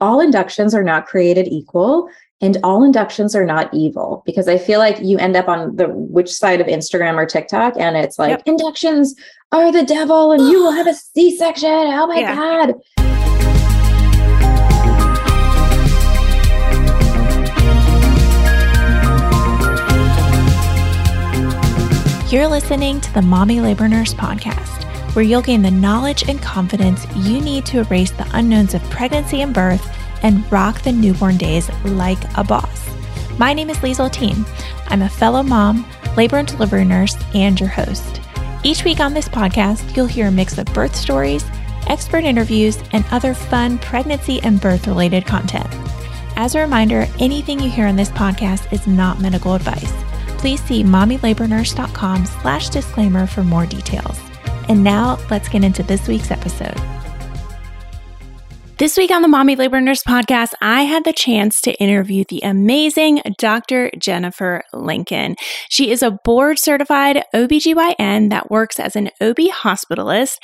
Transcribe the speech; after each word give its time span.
all 0.00 0.20
inductions 0.20 0.74
are 0.74 0.84
not 0.84 1.06
created 1.06 1.48
equal 1.48 2.08
and 2.42 2.58
all 2.62 2.84
inductions 2.84 3.34
are 3.34 3.46
not 3.46 3.72
evil 3.72 4.22
because 4.26 4.46
I 4.46 4.58
feel 4.58 4.78
like 4.78 5.00
you 5.00 5.16
end 5.16 5.36
up 5.36 5.48
on 5.48 5.76
the 5.76 5.88
witch 5.88 6.30
side 6.30 6.60
of 6.60 6.66
Instagram 6.66 7.14
or 7.14 7.24
TikTok 7.24 7.74
and 7.78 7.96
it's 7.96 8.18
like 8.18 8.30
yep. 8.30 8.42
inductions 8.44 9.14
are 9.52 9.72
the 9.72 9.84
devil 9.84 10.32
and 10.32 10.42
you 10.48 10.62
will 10.62 10.72
have 10.72 10.86
a 10.86 10.94
C-section. 11.14 11.70
Oh 11.70 12.06
my 12.06 12.18
yeah. 12.18 12.34
God. 12.34 12.74
You're 22.30 22.48
listening 22.48 23.00
to 23.00 23.14
the 23.14 23.22
Mommy 23.22 23.60
Labor 23.60 23.88
Nurse 23.88 24.12
podcast, 24.12 24.85
where 25.16 25.24
you'll 25.24 25.40
gain 25.40 25.62
the 25.62 25.70
knowledge 25.70 26.28
and 26.28 26.42
confidence 26.42 27.06
you 27.16 27.40
need 27.40 27.64
to 27.64 27.78
erase 27.78 28.10
the 28.10 28.28
unknowns 28.34 28.74
of 28.74 28.82
pregnancy 28.90 29.40
and 29.40 29.54
birth 29.54 29.88
and 30.22 30.44
rock 30.52 30.82
the 30.82 30.92
newborn 30.92 31.38
days 31.38 31.70
like 31.86 32.18
a 32.36 32.44
boss. 32.44 32.90
My 33.38 33.54
name 33.54 33.70
is 33.70 33.78
Liesl 33.78 34.12
Teen. 34.12 34.44
I'm 34.88 35.00
a 35.00 35.08
fellow 35.08 35.42
mom, 35.42 35.86
labor 36.18 36.36
and 36.36 36.46
delivery 36.46 36.84
nurse, 36.84 37.16
and 37.34 37.58
your 37.58 37.70
host. 37.70 38.20
Each 38.62 38.84
week 38.84 39.00
on 39.00 39.14
this 39.14 39.28
podcast, 39.28 39.96
you'll 39.96 40.04
hear 40.04 40.26
a 40.26 40.30
mix 40.30 40.58
of 40.58 40.66
birth 40.66 40.94
stories, 40.94 41.44
expert 41.86 42.24
interviews, 42.24 42.78
and 42.92 43.04
other 43.10 43.32
fun 43.32 43.78
pregnancy 43.78 44.40
and 44.42 44.60
birth 44.60 44.86
related 44.86 45.24
content. 45.24 45.68
As 46.36 46.54
a 46.54 46.60
reminder, 46.60 47.06
anything 47.18 47.58
you 47.58 47.70
hear 47.70 47.86
on 47.86 47.96
this 47.96 48.10
podcast 48.10 48.70
is 48.70 48.86
not 48.86 49.20
medical 49.20 49.54
advice 49.54 49.92
please 50.38 50.62
see 50.62 50.84
mommylabornurse.com 50.84 52.26
slash 52.26 52.68
disclaimer 52.68 53.26
for 53.26 53.42
more 53.42 53.66
details. 53.66 54.20
And 54.68 54.82
now 54.82 55.18
let's 55.30 55.48
get 55.48 55.64
into 55.64 55.82
this 55.82 56.08
week's 56.08 56.30
episode. 56.30 56.95
This 58.78 58.98
week 58.98 59.10
on 59.10 59.22
the 59.22 59.28
Mommy 59.28 59.56
Labor 59.56 59.80
Nurse 59.80 60.02
podcast, 60.02 60.52
I 60.60 60.82
had 60.82 61.04
the 61.04 61.14
chance 61.14 61.62
to 61.62 61.72
interview 61.80 62.24
the 62.28 62.42
amazing 62.42 63.22
Dr. 63.38 63.90
Jennifer 63.98 64.64
Lincoln. 64.74 65.36
She 65.70 65.90
is 65.90 66.02
a 66.02 66.10
board 66.10 66.58
certified 66.58 67.24
OBGYN 67.34 68.28
that 68.28 68.50
works 68.50 68.78
as 68.78 68.94
an 68.94 69.08
OB 69.18 69.38
hospitalist, 69.50 70.36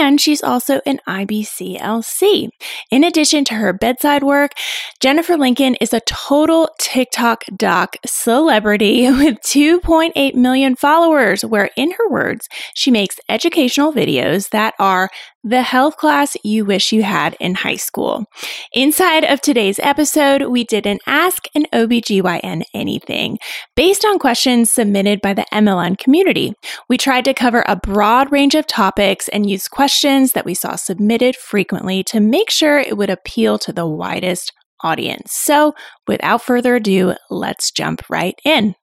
and 0.00 0.20
she's 0.20 0.42
also 0.42 0.80
an 0.86 0.98
IBCLC. 1.08 2.48
In 2.90 3.04
addition 3.04 3.44
to 3.44 3.54
her 3.54 3.72
bedside 3.72 4.24
work, 4.24 4.54
Jennifer 5.00 5.36
Lincoln 5.36 5.76
is 5.76 5.94
a 5.94 6.00
total 6.00 6.70
TikTok 6.80 7.44
doc 7.56 7.94
celebrity 8.04 9.02
with 9.12 9.36
2.8 9.42 10.34
million 10.34 10.74
followers, 10.74 11.44
where, 11.44 11.70
in 11.76 11.92
her 11.92 12.10
words, 12.10 12.48
she 12.74 12.90
makes 12.90 13.20
educational 13.28 13.92
videos 13.92 14.50
that 14.50 14.74
are 14.80 15.10
the 15.48 15.62
health 15.62 15.96
class 15.96 16.36
you 16.44 16.64
wish 16.64 16.92
you 16.92 17.02
had 17.02 17.34
in 17.40 17.54
high 17.54 17.76
school. 17.76 18.26
Inside 18.74 19.24
of 19.24 19.40
today's 19.40 19.78
episode, 19.78 20.42
we 20.42 20.62
did 20.62 20.86
an 20.86 20.98
Ask 21.06 21.46
an 21.54 21.64
OBGYN 21.72 22.64
Anything 22.74 23.38
based 23.74 24.04
on 24.04 24.18
questions 24.18 24.70
submitted 24.70 25.22
by 25.22 25.32
the 25.32 25.46
MLN 25.52 25.96
community. 25.96 26.52
We 26.88 26.98
tried 26.98 27.24
to 27.24 27.34
cover 27.34 27.64
a 27.66 27.76
broad 27.76 28.30
range 28.30 28.54
of 28.54 28.66
topics 28.66 29.28
and 29.28 29.48
use 29.48 29.68
questions 29.68 30.32
that 30.32 30.44
we 30.44 30.52
saw 30.52 30.76
submitted 30.76 31.34
frequently 31.34 32.04
to 32.04 32.20
make 32.20 32.50
sure 32.50 32.78
it 32.78 32.98
would 32.98 33.10
appeal 33.10 33.58
to 33.60 33.72
the 33.72 33.86
widest 33.86 34.52
audience. 34.82 35.32
So, 35.32 35.74
without 36.06 36.42
further 36.42 36.76
ado, 36.76 37.14
let's 37.30 37.70
jump 37.70 38.02
right 38.10 38.38
in. 38.44 38.74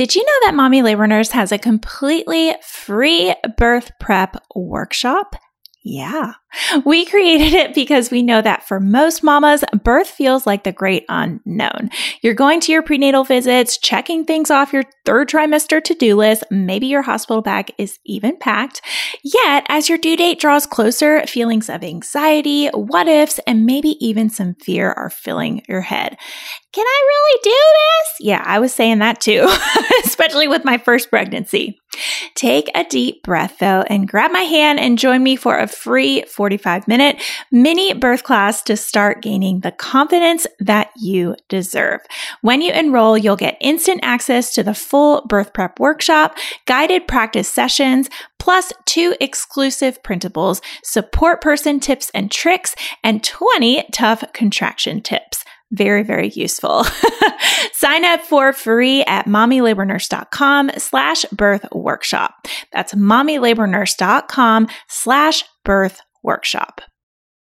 Did 0.00 0.16
you 0.16 0.24
know 0.24 0.46
that 0.46 0.54
Mommy 0.54 0.80
Labor 0.80 1.06
Nurse 1.06 1.32
has 1.32 1.52
a 1.52 1.58
completely 1.58 2.54
free 2.62 3.34
birth 3.58 3.92
prep 4.00 4.34
workshop? 4.54 5.36
Yeah. 5.82 6.32
We 6.86 7.04
created 7.10 7.52
it 7.52 7.74
because 7.74 8.10
we 8.10 8.22
know 8.22 8.40
that 8.40 8.66
for 8.66 8.80
most 8.80 9.22
mamas, 9.22 9.62
birth 9.84 10.08
feels 10.08 10.46
like 10.46 10.64
the 10.64 10.72
great 10.72 11.04
unknown. 11.10 11.90
You're 12.22 12.32
going 12.32 12.60
to 12.60 12.72
your 12.72 12.82
prenatal 12.82 13.24
visits, 13.24 13.76
checking 13.76 14.24
things 14.24 14.50
off 14.50 14.72
your 14.72 14.84
third 15.04 15.28
trimester 15.28 15.84
to 15.84 15.94
do 15.94 16.16
list. 16.16 16.44
Maybe 16.50 16.86
your 16.86 17.02
hospital 17.02 17.42
bag 17.42 17.72
is 17.76 17.98
even 18.06 18.38
packed. 18.38 18.80
Yet, 19.22 19.66
as 19.68 19.90
your 19.90 19.98
due 19.98 20.16
date 20.16 20.40
draws 20.40 20.66
closer, 20.66 21.26
feelings 21.26 21.68
of 21.68 21.84
anxiety, 21.84 22.68
what 22.68 23.06
ifs, 23.06 23.38
and 23.46 23.66
maybe 23.66 23.96
even 24.04 24.30
some 24.30 24.54
fear 24.54 24.92
are 24.92 25.10
filling 25.10 25.62
your 25.68 25.82
head. 25.82 26.16
Can 26.72 26.86
I 26.86 27.02
really 27.08 27.40
do 27.42 27.50
this? 27.50 28.26
Yeah, 28.28 28.42
I 28.46 28.60
was 28.60 28.72
saying 28.72 29.00
that 29.00 29.20
too, 29.20 29.48
especially 30.04 30.46
with 30.46 30.64
my 30.64 30.78
first 30.78 31.10
pregnancy. 31.10 31.80
Take 32.36 32.70
a 32.76 32.84
deep 32.84 33.24
breath 33.24 33.58
though 33.58 33.82
and 33.88 34.06
grab 34.06 34.30
my 34.30 34.42
hand 34.42 34.78
and 34.78 34.96
join 34.96 35.24
me 35.24 35.34
for 35.34 35.58
a 35.58 35.66
free 35.66 36.22
45 36.22 36.86
minute 36.86 37.20
mini 37.50 37.92
birth 37.92 38.22
class 38.22 38.62
to 38.62 38.76
start 38.76 39.20
gaining 39.20 39.60
the 39.60 39.72
confidence 39.72 40.46
that 40.60 40.90
you 40.96 41.34
deserve. 41.48 42.02
When 42.40 42.62
you 42.62 42.72
enroll, 42.72 43.18
you'll 43.18 43.34
get 43.34 43.58
instant 43.60 44.00
access 44.04 44.54
to 44.54 44.62
the 44.62 44.74
full 44.74 45.26
birth 45.26 45.52
prep 45.52 45.80
workshop, 45.80 46.36
guided 46.66 47.08
practice 47.08 47.48
sessions, 47.48 48.08
plus 48.38 48.72
two 48.84 49.16
exclusive 49.20 50.00
printables, 50.04 50.62
support 50.84 51.40
person 51.40 51.80
tips 51.80 52.12
and 52.14 52.30
tricks, 52.30 52.76
and 53.02 53.24
20 53.24 53.88
tough 53.92 54.22
contraction 54.32 55.00
tips 55.00 55.44
very, 55.70 56.02
very 56.02 56.28
useful. 56.28 56.84
Sign 57.72 58.04
up 58.04 58.22
for 58.22 58.52
free 58.52 59.02
at 59.04 59.26
mommylabornurse.com 59.26 60.72
slash 60.78 61.24
birth 61.26 61.66
workshop. 61.72 62.46
That's 62.72 62.94
mommylabornurse.com 62.94 64.68
slash 64.88 65.44
birth 65.64 66.00
workshop. 66.22 66.80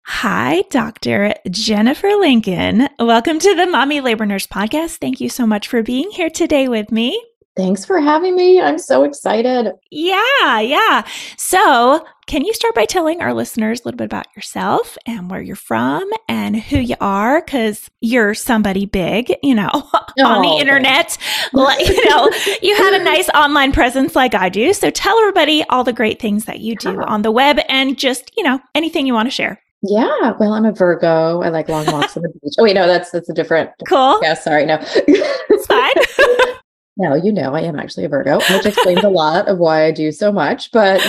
Hi, 0.07 0.63
Dr. 0.69 1.33
Jennifer 1.49 2.09
Lincoln. 2.09 2.87
Welcome 2.99 3.39
to 3.39 3.55
the 3.55 3.65
Mommy 3.65 4.01
Labor 4.01 4.27
Nurse 4.27 4.45
podcast. 4.45 4.97
Thank 4.97 5.19
you 5.19 5.29
so 5.29 5.47
much 5.47 5.67
for 5.67 5.81
being 5.81 6.11
here 6.11 6.29
today 6.29 6.67
with 6.67 6.91
me. 6.91 7.19
Thanks 7.55 7.85
for 7.85 7.99
having 7.99 8.35
me. 8.35 8.59
I'm 8.59 8.77
so 8.77 9.05
excited. 9.05 9.71
Yeah, 9.89 10.59
yeah. 10.59 11.07
So, 11.37 12.05
can 12.27 12.43
you 12.43 12.53
start 12.53 12.75
by 12.75 12.83
telling 12.83 13.21
our 13.21 13.33
listeners 13.33 13.79
a 13.79 13.83
little 13.85 13.97
bit 13.97 14.05
about 14.05 14.27
yourself 14.35 14.97
and 15.05 15.29
where 15.29 15.41
you're 15.41 15.55
from 15.55 16.03
and 16.27 16.59
who 16.59 16.77
you 16.79 16.95
are? 16.99 17.41
Because 17.41 17.89
you're 18.01 18.33
somebody 18.33 18.85
big, 18.85 19.33
you 19.41 19.55
know, 19.55 19.69
on 19.93 20.41
the 20.41 20.49
oh, 20.49 20.59
internet. 20.59 21.17
Like, 21.53 21.79
you 21.87 22.09
know, 22.09 22.29
you 22.61 22.75
have 22.75 22.99
a 22.99 23.03
nice 23.03 23.29
online 23.33 23.71
presence 23.71 24.17
like 24.17 24.35
I 24.35 24.49
do. 24.49 24.73
So, 24.73 24.89
tell 24.89 25.17
everybody 25.19 25.63
all 25.69 25.85
the 25.85 25.93
great 25.93 26.19
things 26.19 26.43
that 26.45 26.59
you 26.59 26.75
do 26.75 27.01
on 27.03 27.21
the 27.21 27.31
web 27.31 27.59
and 27.69 27.97
just, 27.97 28.31
you 28.35 28.43
know, 28.43 28.59
anything 28.73 29.07
you 29.07 29.13
want 29.13 29.27
to 29.27 29.31
share. 29.31 29.61
Yeah, 29.81 30.33
well, 30.39 30.51
I'm 30.53 30.65
a 30.65 30.73
Virgo. 30.73 31.41
I 31.41 31.49
like 31.49 31.69
long 31.69 31.85
walks 31.85 32.17
on 32.17 32.23
the 32.23 32.29
beach. 32.29 32.55
Oh 32.57 32.63
wait, 32.63 32.73
no, 32.73 32.85
that's 32.87 33.11
that's 33.11 33.29
a 33.29 33.33
different. 33.33 33.69
Cool. 33.87 34.19
Yeah, 34.21 34.33
sorry, 34.33 34.65
no. 34.65 34.77
it's 34.81 35.65
fine. 35.67 36.55
No, 36.97 37.13
you 37.13 37.33
know, 37.33 37.53
I 37.53 37.59
am 37.61 37.77
actually 37.77 38.05
a 38.05 38.09
Virgo, 38.09 38.37
which 38.37 38.65
explains 38.65 39.03
a 39.03 39.09
lot 39.09 39.49
of 39.49 39.57
why 39.57 39.83
I 39.83 39.91
do 39.91 40.13
so 40.13 40.31
much. 40.31 40.71
But 40.71 41.01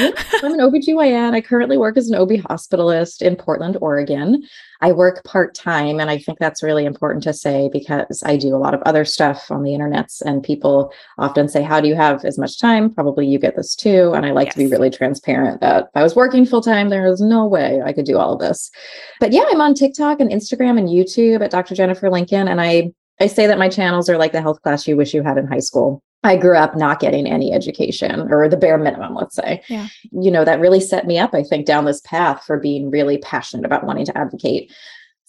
I'm 0.43 0.53
an 0.53 0.59
OBGYN. 0.59 1.33
I 1.33 1.41
currently 1.41 1.79
work 1.79 1.97
as 1.97 2.11
an 2.11 2.17
OB 2.17 2.31
hospitalist 2.31 3.23
in 3.23 3.37
Portland, 3.37 3.79
Oregon. 3.81 4.43
I 4.81 4.91
work 4.91 5.23
part 5.23 5.55
time, 5.55 6.01
and 6.01 6.11
I 6.11 6.19
think 6.19 6.41
that's 6.41 6.63
really 6.63 6.85
important 6.85 7.23
to 7.23 7.33
say 7.33 7.71
because 7.73 8.21
I 8.27 8.37
do 8.37 8.55
a 8.55 8.59
lot 8.59 8.75
of 8.75 8.83
other 8.83 9.05
stuff 9.05 9.49
on 9.51 9.63
the 9.63 9.71
internets, 9.71 10.21
and 10.21 10.43
people 10.43 10.93
often 11.19 11.49
say, 11.49 11.63
How 11.63 11.81
do 11.81 11.87
you 11.87 11.95
have 11.95 12.25
as 12.25 12.37
much 12.37 12.59
time? 12.59 12.93
Probably 12.93 13.27
you 13.29 13.39
get 13.39 13.55
this 13.55 13.77
too. 13.77 14.13
And 14.15 14.27
I 14.27 14.33
like 14.33 14.49
yes. 14.49 14.55
to 14.55 14.59
be 14.59 14.67
really 14.67 14.91
transparent 14.91 15.61
that 15.61 15.85
if 15.85 15.91
I 15.95 16.03
was 16.03 16.17
working 16.17 16.47
full 16.47 16.63
time, 16.63 16.89
there 16.89 17.07
is 17.07 17.21
no 17.21 17.47
way 17.47 17.81
I 17.85 17.93
could 17.93 18.07
do 18.07 18.19
all 18.19 18.33
of 18.33 18.41
this. 18.41 18.73
But 19.21 19.33
yeah, 19.33 19.45
I'm 19.49 19.61
on 19.61 19.75
TikTok 19.75 20.19
and 20.19 20.33
Instagram 20.33 20.79
and 20.79 20.89
YouTube 20.89 21.45
at 21.45 21.53
Dr. 21.53 21.77
Jennifer 21.77 22.11
Lincoln, 22.11 22.49
and 22.49 22.61
I 22.61 22.93
I 23.21 23.27
say 23.27 23.47
that 23.47 23.59
my 23.59 23.69
channels 23.69 24.09
are 24.09 24.19
like 24.19 24.33
the 24.33 24.43
health 24.43 24.63
class 24.63 24.87
you 24.87 24.97
wish 24.97 25.15
you 25.15 25.23
had 25.23 25.39
in 25.39 25.47
high 25.47 25.61
school. 25.61 26.03
I 26.23 26.37
grew 26.37 26.57
up 26.57 26.77
not 26.77 27.01
getting 27.01 27.27
any 27.27 27.53
education 27.53 28.33
or 28.33 28.49
the 28.49 28.57
bare 28.57 28.79
minimum, 28.79 29.15
let's 29.15 29.37
say. 29.37 29.63
Yeah. 29.69 29.87
You 30.11 30.31
know, 30.31 30.45
that 30.45 30.61
really 30.61 30.81
set 30.81 31.07
me 31.07 31.19
up, 31.19 31.35
I 31.35 31.43
think, 31.43 31.67
down 31.67 31.85
this 31.85 32.01
path 32.01 32.45
for 32.45 32.59
being 32.59 32.91
really 32.91 33.19
passionate 33.19 33.65
about 33.65 33.85
wanting 33.85 34.07
to 34.07 34.19
advocate, 34.19 34.73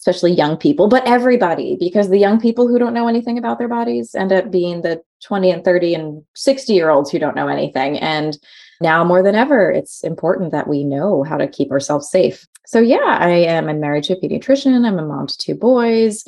especially 0.00 0.32
young 0.32 0.56
people, 0.56 0.88
but 0.88 1.06
everybody, 1.06 1.76
because 1.78 2.08
the 2.08 2.18
young 2.18 2.40
people 2.40 2.66
who 2.66 2.78
don't 2.78 2.94
know 2.94 3.06
anything 3.06 3.38
about 3.38 3.58
their 3.58 3.68
bodies 3.68 4.14
end 4.14 4.32
up 4.32 4.50
being 4.50 4.82
the 4.82 5.00
20 5.22 5.50
and 5.50 5.64
30 5.64 5.94
and 5.94 6.22
60 6.34 6.72
year 6.72 6.90
olds 6.90 7.10
who 7.10 7.18
don't 7.18 7.36
know 7.36 7.48
anything. 7.48 7.98
And 7.98 8.36
now 8.80 9.04
more 9.04 9.22
than 9.22 9.34
ever, 9.34 9.70
it's 9.70 10.02
important 10.02 10.52
that 10.52 10.68
we 10.68 10.84
know 10.84 11.22
how 11.22 11.36
to 11.36 11.46
keep 11.46 11.70
ourselves 11.70 12.10
safe. 12.10 12.46
So, 12.66 12.80
yeah, 12.80 13.18
I 13.20 13.30
am 13.30 13.68
I'm 13.68 13.80
married 13.80 14.04
to 14.04 14.14
a 14.14 14.20
pediatrician. 14.20 14.84
I'm 14.84 14.98
a 14.98 15.06
mom 15.06 15.26
to 15.26 15.38
two 15.38 15.54
boys. 15.54 16.24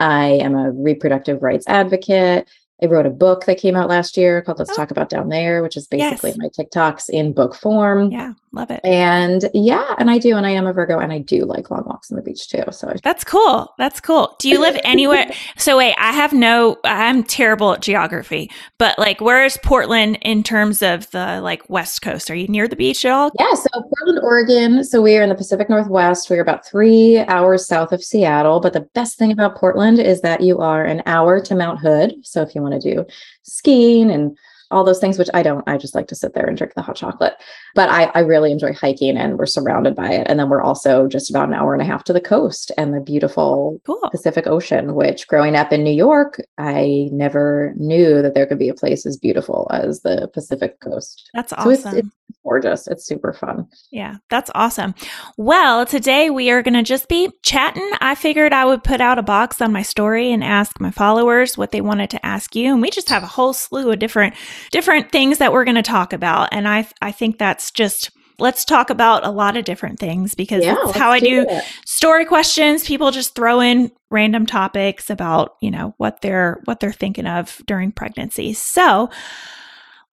I 0.00 0.28
am 0.28 0.56
a 0.56 0.70
reproductive 0.72 1.42
rights 1.42 1.66
advocate. 1.68 2.48
I 2.82 2.86
wrote 2.86 3.06
a 3.06 3.10
book 3.10 3.44
that 3.46 3.58
came 3.58 3.76
out 3.76 3.88
last 3.88 4.16
year 4.16 4.42
called 4.42 4.58
Let's 4.58 4.70
Oh. 4.70 4.74
Talk 4.76 4.90
About 4.90 5.08
Down 5.08 5.28
There, 5.28 5.62
which 5.62 5.76
is 5.76 5.86
basically 5.86 6.30
Yes. 6.30 6.38
my 6.38 6.48
TikToks 6.48 7.08
in 7.10 7.32
book 7.32 7.54
form. 7.54 8.10
Yeah, 8.10 8.32
love 8.52 8.70
it. 8.70 8.80
And 8.84 9.48
yeah, 9.54 9.94
and 9.98 10.10
I 10.10 10.18
do, 10.18 10.36
and 10.36 10.46
I 10.46 10.50
am 10.50 10.66
a 10.66 10.72
Virgo, 10.72 10.98
and 10.98 11.12
I 11.12 11.18
do 11.18 11.44
like 11.44 11.70
long 11.70 11.84
walks 11.86 12.10
on 12.10 12.16
the 12.16 12.22
beach 12.22 12.48
too. 12.48 12.62
So 12.70 12.92
That's 13.02 13.24
cool. 13.24 13.72
That's 13.78 14.00
cool. 14.00 14.36
Do 14.38 14.48
you 14.48 14.60
live 14.60 14.78
anywhere? 14.84 15.30
so 15.56 15.76
wait, 15.78 15.94
I 15.98 16.12
have 16.12 16.32
no 16.32 16.78
I'm 16.84 17.22
terrible 17.24 17.72
at 17.72 17.82
geography, 17.82 18.50
but 18.78 18.98
like 18.98 19.20
where 19.20 19.44
is 19.44 19.58
Portland 19.62 20.18
in 20.22 20.42
terms 20.42 20.82
of 20.82 21.10
the 21.10 21.40
like 21.42 21.68
west 21.68 22.02
coast? 22.02 22.30
Are 22.30 22.34
you 22.34 22.48
near 22.48 22.66
the 22.68 22.76
beach 22.76 23.04
at 23.04 23.12
all? 23.12 23.30
Yeah, 23.38 23.54
so 23.54 23.68
Portland, 23.72 24.20
Oregon. 24.22 24.84
So 24.84 25.02
we 25.02 25.16
are 25.16 25.22
in 25.22 25.28
the 25.28 25.34
Pacific 25.34 25.68
Northwest. 25.68 26.28
We're 26.30 26.40
about 26.40 26.66
three 26.66 27.18
hours 27.18 27.66
south 27.66 27.92
of 27.92 28.02
Seattle. 28.02 28.60
But 28.60 28.72
the 28.72 28.80
best 28.94 29.18
thing 29.18 29.30
about 29.32 29.56
Portland 29.56 29.98
is 29.98 30.20
that 30.22 30.40
you 30.40 30.58
are 30.58 30.84
an 30.84 31.02
hour 31.06 31.40
to 31.40 31.54
Mount 31.54 31.78
Hood. 31.80 32.14
So 32.22 32.42
if 32.42 32.54
you 32.54 32.62
want 32.62 32.69
to 32.70 32.78
do 32.78 33.06
skiing 33.42 34.10
and 34.10 34.36
all 34.70 34.84
those 34.84 35.00
things, 35.00 35.18
which 35.18 35.28
I 35.34 35.42
don't, 35.42 35.66
I 35.68 35.76
just 35.76 35.94
like 35.94 36.06
to 36.08 36.14
sit 36.14 36.34
there 36.34 36.46
and 36.46 36.56
drink 36.56 36.74
the 36.74 36.82
hot 36.82 36.96
chocolate. 36.96 37.34
But 37.74 37.88
I, 37.88 38.04
I 38.14 38.20
really 38.20 38.52
enjoy 38.52 38.72
hiking 38.72 39.16
and 39.16 39.38
we're 39.38 39.46
surrounded 39.46 39.94
by 39.96 40.10
it. 40.12 40.26
And 40.28 40.38
then 40.38 40.48
we're 40.48 40.62
also 40.62 41.08
just 41.08 41.30
about 41.30 41.48
an 41.48 41.54
hour 41.54 41.72
and 41.72 41.82
a 41.82 41.86
half 41.86 42.04
to 42.04 42.12
the 42.12 42.20
coast 42.20 42.70
and 42.78 42.94
the 42.94 43.00
beautiful 43.00 43.76
oh, 43.76 43.80
Cool. 43.84 44.10
Pacific 44.10 44.46
Ocean, 44.46 44.94
which 44.94 45.26
growing 45.28 45.56
up 45.56 45.72
in 45.72 45.82
New 45.82 45.90
York, 45.92 46.40
I 46.58 47.08
never 47.12 47.72
knew 47.76 48.22
that 48.22 48.34
there 48.34 48.46
could 48.46 48.58
be 48.58 48.68
a 48.68 48.74
place 48.74 49.06
as 49.06 49.16
beautiful 49.16 49.68
as 49.72 50.02
the 50.02 50.30
Pacific 50.32 50.80
coast. 50.80 51.30
That's 51.34 51.50
So 51.50 51.56
awesome. 51.56 51.96
it's, 51.96 52.06
it's 52.06 52.38
gorgeous. 52.44 52.86
It's 52.86 53.04
super 53.04 53.32
fun. 53.32 53.66
Yeah, 53.90 54.16
that's 54.28 54.50
awesome. 54.54 54.94
Well, 55.36 55.84
today 55.84 56.30
we 56.30 56.50
are 56.50 56.62
going 56.62 56.74
to 56.74 56.82
just 56.82 57.08
be 57.08 57.30
chatting. 57.42 57.90
I 58.00 58.14
figured 58.14 58.52
I 58.52 58.64
would 58.64 58.84
put 58.84 59.00
out 59.00 59.18
a 59.18 59.22
box 59.22 59.60
on 59.60 59.72
my 59.72 59.82
story 59.82 60.32
and 60.32 60.44
ask 60.44 60.80
my 60.80 60.90
followers 60.90 61.58
what 61.58 61.72
they 61.72 61.80
wanted 61.80 62.10
to 62.10 62.24
ask 62.24 62.54
you, 62.54 62.72
and 62.72 62.80
we 62.80 62.90
just 62.90 63.08
have 63.08 63.22
a 63.22 63.26
whole 63.26 63.52
slew 63.52 63.90
of 63.90 63.98
different 63.98 64.34
different 64.70 65.10
things 65.12 65.38
that 65.38 65.52
we're 65.52 65.64
going 65.64 65.74
to 65.76 65.82
talk 65.82 66.12
about. 66.12 66.48
And 66.52 66.68
I 66.68 66.86
I 67.00 67.12
think 67.12 67.38
that's 67.38 67.70
just 67.70 68.10
let's 68.38 68.64
talk 68.64 68.90
about 68.90 69.26
a 69.26 69.30
lot 69.30 69.56
of 69.56 69.64
different 69.64 69.98
things 69.98 70.34
because 70.34 70.64
that's 70.64 70.96
how 70.96 71.10
I 71.10 71.20
do 71.20 71.46
it. 71.48 71.64
story 71.84 72.24
questions. 72.24 72.84
People 72.84 73.10
just 73.10 73.34
throw 73.34 73.60
in 73.60 73.92
random 74.10 74.46
topics 74.46 75.10
about, 75.10 75.56
you 75.60 75.70
know, 75.70 75.94
what 75.98 76.22
they're 76.22 76.60
what 76.64 76.80
they're 76.80 76.92
thinking 76.92 77.26
of 77.26 77.60
during 77.66 77.92
pregnancy. 77.92 78.52
So, 78.54 79.10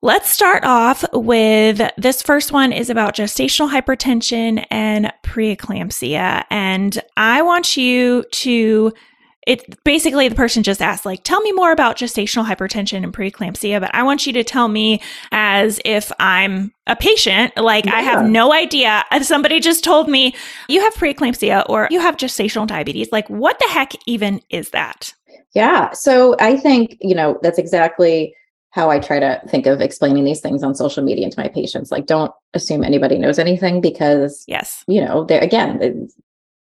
Let's 0.04 0.30
start 0.30 0.64
off 0.64 1.04
with 1.12 1.82
this 1.98 2.22
first 2.22 2.52
one 2.52 2.72
is 2.72 2.92
about 2.92 3.16
gestational 3.16 3.72
hypertension 3.72 4.64
and 4.70 5.12
preeclampsia. 5.24 6.44
And 6.52 7.02
I 7.18 7.42
want 7.42 7.76
you 7.76 8.24
to, 8.32 8.94
it 9.48 9.82
basically 9.86 10.28
the 10.28 10.36
person 10.36 10.62
just 10.62 10.82
asked, 10.82 11.06
like, 11.06 11.24
tell 11.24 11.40
me 11.42 11.54
more 11.54 11.72
about 11.72 11.96
gestational 11.96 12.46
hypertension 12.46 13.04
and 13.04 13.14
preeclampsia. 13.14 13.80
But 13.80 13.96
I 13.96 14.04
want 14.04 14.28
you 14.28 14.34
to 14.34 14.44
tell 14.44 14.68
me 14.68 15.02
as 15.32 15.80
if 15.86 16.12
I'm 16.20 16.74
a 16.86 16.98
patient, 16.98 17.56
like 17.56 17.88
I 17.88 18.02
have 18.02 18.26
no 18.26 18.54
idea. 18.54 19.06
If 19.12 19.24
somebody 19.24 19.62
just 19.62 19.86
told 19.86 20.10
me 20.10 20.36
you 20.68 20.82
have 20.82 20.94
preeclampsia 20.96 21.66
or 21.70 21.88
you 21.90 22.02
have 22.02 22.18
gestational 22.18 22.68
diabetes, 22.68 23.10
like, 23.12 23.30
what 23.30 23.58
the 23.60 23.68
heck 23.70 23.94
even 24.06 24.42
is 24.50 24.72
that? 24.72 25.14
Yeah. 25.56 25.94
So 25.94 26.36
I 26.40 26.58
think, 26.58 26.98
you 27.00 27.16
know, 27.16 27.40
that's 27.42 27.58
exactly 27.58 28.36
how 28.72 28.90
I 28.92 29.00
try 29.00 29.20
to 29.20 29.42
think 29.48 29.66
of 29.66 29.80
explaining 29.80 30.26
these 30.26 30.42
things 30.42 30.62
on 30.62 30.76
social 30.76 31.04
media 31.04 31.30
to 31.30 31.42
my 31.42 31.48
patients. 31.48 31.90
Like, 31.90 32.06
don't 32.06 32.32
assume 32.54 32.84
anybody 32.84 33.18
knows 33.18 33.40
anything 33.40 33.80
because, 33.80 34.44
Yes. 34.46 34.84
you 34.88 35.00
know, 35.04 35.24
there 35.24 35.42
again, 35.42 36.10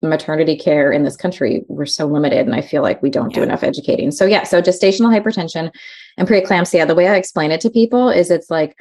maternity 0.09 0.57
care 0.57 0.93
in 0.93 1.05
this 1.05 1.17
country, 1.17 1.65
we're 1.69 1.87
so 1.87 2.07
limited. 2.07 2.47
And 2.47 2.55
I 2.55 2.61
feel 2.61 2.83
like 2.83 3.03
we 3.03 3.11
don't 3.11 3.35
do 3.35 3.43
enough 3.43 3.63
educating. 3.63 4.11
So, 4.11 4.25
yeah. 4.25 4.45
So, 4.45 4.63
gestational 4.63 5.13
hypertension 5.13 5.73
and 6.17 6.29
preeclampsia, 6.29 6.87
the 6.87 6.95
way 6.95 7.09
I 7.09 7.17
explain 7.17 7.51
it 7.51 7.61
to 7.63 7.71
people 7.71 8.11
is 8.11 8.31
it's 8.31 8.51
like, 8.51 8.77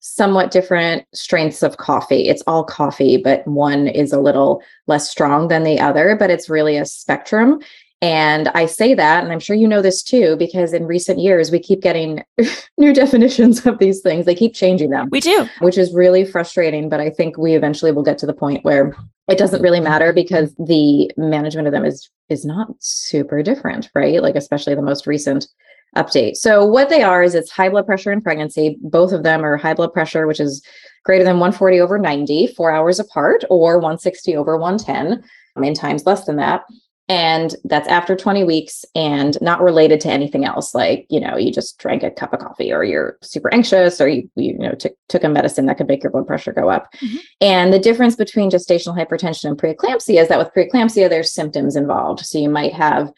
somewhat 0.00 0.50
different 0.50 1.04
strengths 1.12 1.62
of 1.62 1.76
coffee. 1.76 2.28
It's 2.28 2.42
all 2.46 2.64
coffee, 2.64 3.16
but 3.16 3.46
one 3.46 3.88
is 3.88 4.12
a 4.12 4.20
little 4.20 4.62
less 4.86 5.10
strong 5.10 5.48
than 5.48 5.64
the 5.64 5.80
other, 5.80 6.16
but 6.16 6.30
it's 6.30 6.48
really 6.48 6.76
a 6.76 6.86
spectrum. 6.86 7.60
And 8.00 8.48
I 8.48 8.66
say 8.66 8.94
that, 8.94 9.24
and 9.24 9.32
I'm 9.32 9.40
sure 9.40 9.56
you 9.56 9.66
know 9.66 9.82
this 9.82 10.02
too, 10.04 10.36
because 10.36 10.72
in 10.72 10.86
recent 10.86 11.18
years, 11.18 11.50
we 11.50 11.58
keep 11.58 11.80
getting 11.80 12.22
new 12.78 12.94
definitions 12.94 13.66
of 13.66 13.78
these 13.78 14.00
things. 14.00 14.24
They 14.24 14.36
keep 14.36 14.54
changing 14.54 14.90
them, 14.90 15.08
We 15.10 15.20
do. 15.20 15.48
which 15.60 15.76
is 15.76 15.92
really 15.92 16.24
frustrating. 16.24 16.88
But 16.88 17.00
I 17.00 17.10
think 17.10 17.36
we 17.36 17.54
eventually 17.54 17.90
will 17.90 18.04
get 18.04 18.18
to 18.18 18.26
the 18.26 18.34
point 18.34 18.64
where 18.64 18.96
it 19.28 19.36
doesn't 19.36 19.62
really 19.62 19.80
matter 19.80 20.12
because 20.12 20.54
the 20.54 21.10
management 21.16 21.66
of 21.66 21.72
them 21.72 21.84
is 21.84 22.08
is 22.28 22.44
not 22.44 22.68
super 22.78 23.42
different, 23.42 23.90
right? 23.94 24.22
Like 24.22 24.36
especially 24.36 24.74
the 24.74 24.82
most 24.82 25.06
recent 25.06 25.48
update. 25.96 26.36
So 26.36 26.64
what 26.64 26.90
they 26.90 27.02
are 27.02 27.22
is 27.22 27.34
it's 27.34 27.50
high 27.50 27.68
blood 27.68 27.86
pressure 27.86 28.12
and 28.12 28.22
pregnancy. 28.22 28.76
Both 28.80 29.12
of 29.12 29.22
them 29.24 29.44
are 29.44 29.56
high 29.56 29.74
blood 29.74 29.92
pressure, 29.92 30.26
which 30.26 30.38
is 30.38 30.62
greater 31.04 31.24
than 31.24 31.40
140 31.40 31.80
over 31.80 31.98
90, 31.98 32.48
four 32.48 32.70
hours 32.70 33.00
apart, 33.00 33.44
or 33.50 33.78
160 33.78 34.36
over 34.36 34.56
110, 34.56 35.24
I 35.56 35.60
mean 35.60 35.74
times 35.74 36.06
less 36.06 36.26
than 36.26 36.36
that. 36.36 36.62
And 37.08 37.56
that's 37.64 37.88
after 37.88 38.14
20 38.14 38.44
weeks 38.44 38.84
and 38.94 39.40
not 39.40 39.62
related 39.62 39.98
to 40.02 40.10
anything 40.10 40.44
else. 40.44 40.74
Like, 40.74 41.06
you 41.08 41.18
know, 41.18 41.38
you 41.38 41.50
just 41.50 41.78
drank 41.78 42.02
a 42.02 42.10
cup 42.10 42.34
of 42.34 42.40
coffee 42.40 42.70
or 42.70 42.84
you're 42.84 43.16
super 43.22 43.52
anxious 43.52 43.98
or 43.98 44.08
you, 44.08 44.30
you 44.36 44.58
know, 44.58 44.72
took 44.72 44.92
took 45.08 45.24
a 45.24 45.28
medicine 45.28 45.66
that 45.66 45.78
could 45.78 45.88
make 45.88 46.02
your 46.02 46.12
blood 46.12 46.26
pressure 46.26 46.52
go 46.52 46.68
up. 46.68 46.92
Mhm. 47.00 47.18
And 47.40 47.72
the 47.72 47.78
difference 47.78 48.14
between 48.14 48.50
gestational 48.50 48.96
hypertension 48.96 49.46
and 49.46 49.58
preeclampsia 49.58 50.20
is 50.20 50.28
that 50.28 50.38
with 50.38 50.52
preeclampsia, 50.54 51.08
there's 51.08 51.32
symptoms 51.32 51.76
involved. 51.76 52.26
So 52.26 52.38
you 52.38 52.50
might 52.50 52.74
have 52.74 53.10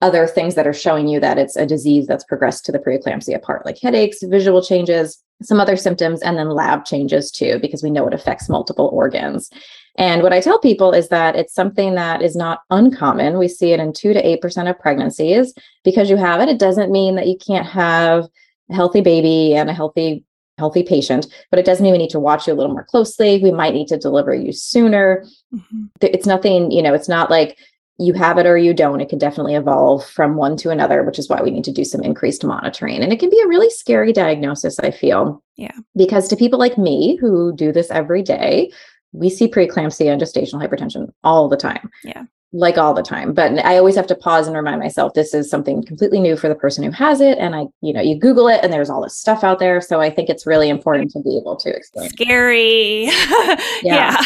other 0.00 0.26
things 0.26 0.54
that 0.54 0.66
are 0.66 0.72
showing 0.72 1.08
you 1.08 1.18
that 1.20 1.38
it's 1.38 1.56
a 1.56 1.66
disease 1.66 2.06
that's 2.06 2.24
progressed 2.24 2.64
to 2.66 2.72
the 2.72 2.78
preeclampsia 2.78 3.42
part, 3.42 3.64
like 3.66 3.78
headaches, 3.82 4.22
visual 4.22 4.62
changes, 4.62 5.18
some 5.42 5.58
other 5.58 5.76
symptoms, 5.76 6.22
and 6.22 6.36
then 6.36 6.50
lab 6.50 6.84
changes 6.84 7.30
too, 7.30 7.58
because 7.60 7.82
we 7.82 7.90
know 7.90 8.06
it 8.06 8.14
affects 8.14 8.48
multiple 8.48 8.90
organs. 8.92 9.50
And 9.98 10.22
what 10.22 10.32
I 10.32 10.40
tell 10.40 10.58
people 10.58 10.92
is 10.92 11.08
that 11.08 11.36
it's 11.36 11.52
something 11.52 11.94
that 11.96 12.22
is 12.22 12.36
not 12.36 12.60
uncommon. 12.70 13.36
We 13.36 13.48
see 13.48 13.72
it 13.72 13.80
in 13.80 13.92
two 13.92 14.12
to 14.14 14.22
8% 14.22 14.70
of 14.70 14.78
pregnancies. 14.78 15.52
Because 15.84 16.08
you 16.08 16.16
have 16.16 16.40
it, 16.40 16.48
it 16.48 16.58
doesn't 16.58 16.92
mean 16.92 17.16
that 17.16 17.26
you 17.26 17.36
can't 17.36 17.66
have 17.66 18.28
a 18.70 18.74
healthy 18.74 19.00
baby 19.00 19.54
and 19.54 19.68
a 19.68 19.74
healthy 19.74 20.24
healthy 20.58 20.82
patient, 20.82 21.28
but 21.50 21.60
it 21.60 21.64
does 21.64 21.80
mean 21.80 21.92
we 21.92 21.98
need 21.98 22.10
to 22.10 22.20
watch 22.20 22.46
you 22.46 22.52
a 22.52 22.56
little 22.56 22.72
more 22.72 22.84
closely. 22.84 23.40
We 23.40 23.52
might 23.52 23.74
need 23.74 23.86
to 23.88 23.96
deliver 23.96 24.34
you 24.34 24.52
sooner. 24.52 25.24
Mhm. 25.54 25.88
It's 26.00 26.26
nothing, 26.26 26.72
you 26.72 26.82
know, 26.82 26.94
it's 26.94 27.08
not 27.08 27.30
like 27.30 27.56
you 27.98 28.12
have 28.12 28.38
it 28.38 28.46
or 28.46 28.58
you 28.58 28.74
don't. 28.74 29.00
It 29.00 29.08
can 29.08 29.18
definitely 29.18 29.54
evolve 29.54 30.04
from 30.04 30.36
one 30.36 30.56
to 30.58 30.70
another, 30.70 31.02
which 31.02 31.18
is 31.18 31.28
why 31.28 31.42
we 31.42 31.50
need 31.50 31.64
to 31.64 31.72
do 31.72 31.84
some 31.84 32.02
increased 32.02 32.44
monitoring. 32.44 33.02
And 33.02 33.12
it 33.12 33.18
can 33.18 33.30
be 33.30 33.40
a 33.40 33.48
really 33.48 33.70
scary 33.70 34.12
diagnosis, 34.12 34.78
I 34.78 34.90
feel. 34.90 35.42
Yeah. 35.56 35.76
Because 35.96 36.28
to 36.28 36.36
people 36.36 36.58
like 36.58 36.78
me 36.78 37.16
who 37.16 37.52
do 37.54 37.72
this 37.72 37.90
every 37.90 38.22
day, 38.22 38.70
we 39.12 39.30
see 39.30 39.48
preeclampsia 39.48 40.12
and 40.12 40.20
gestational 40.20 40.66
hypertension 40.66 41.10
all 41.24 41.48
the 41.48 41.56
time. 41.56 41.90
Yeah. 42.04 42.24
Like 42.52 42.78
all 42.78 42.94
the 42.94 43.02
time. 43.02 43.34
But 43.34 43.62
I 43.64 43.76
always 43.76 43.94
have 43.96 44.06
to 44.06 44.14
pause 44.14 44.46
and 44.46 44.56
remind 44.56 44.80
myself 44.80 45.12
this 45.12 45.34
is 45.34 45.50
something 45.50 45.84
completely 45.84 46.18
new 46.18 46.34
for 46.34 46.48
the 46.48 46.54
person 46.54 46.82
who 46.82 46.90
has 46.92 47.20
it. 47.20 47.36
And 47.36 47.54
I, 47.54 47.66
you 47.82 47.92
know, 47.92 48.00
you 48.00 48.18
Google 48.18 48.48
it 48.48 48.60
and 48.62 48.72
there's 48.72 48.88
all 48.88 49.02
this 49.02 49.18
stuff 49.18 49.44
out 49.44 49.58
there. 49.58 49.82
So 49.82 50.00
I 50.00 50.08
think 50.08 50.30
it's 50.30 50.46
really 50.46 50.70
important 50.70 51.10
to 51.10 51.20
be 51.20 51.36
able 51.36 51.56
to 51.56 51.68
explain. 51.68 52.08
Scary. 52.08 53.04
yeah. 53.82 54.16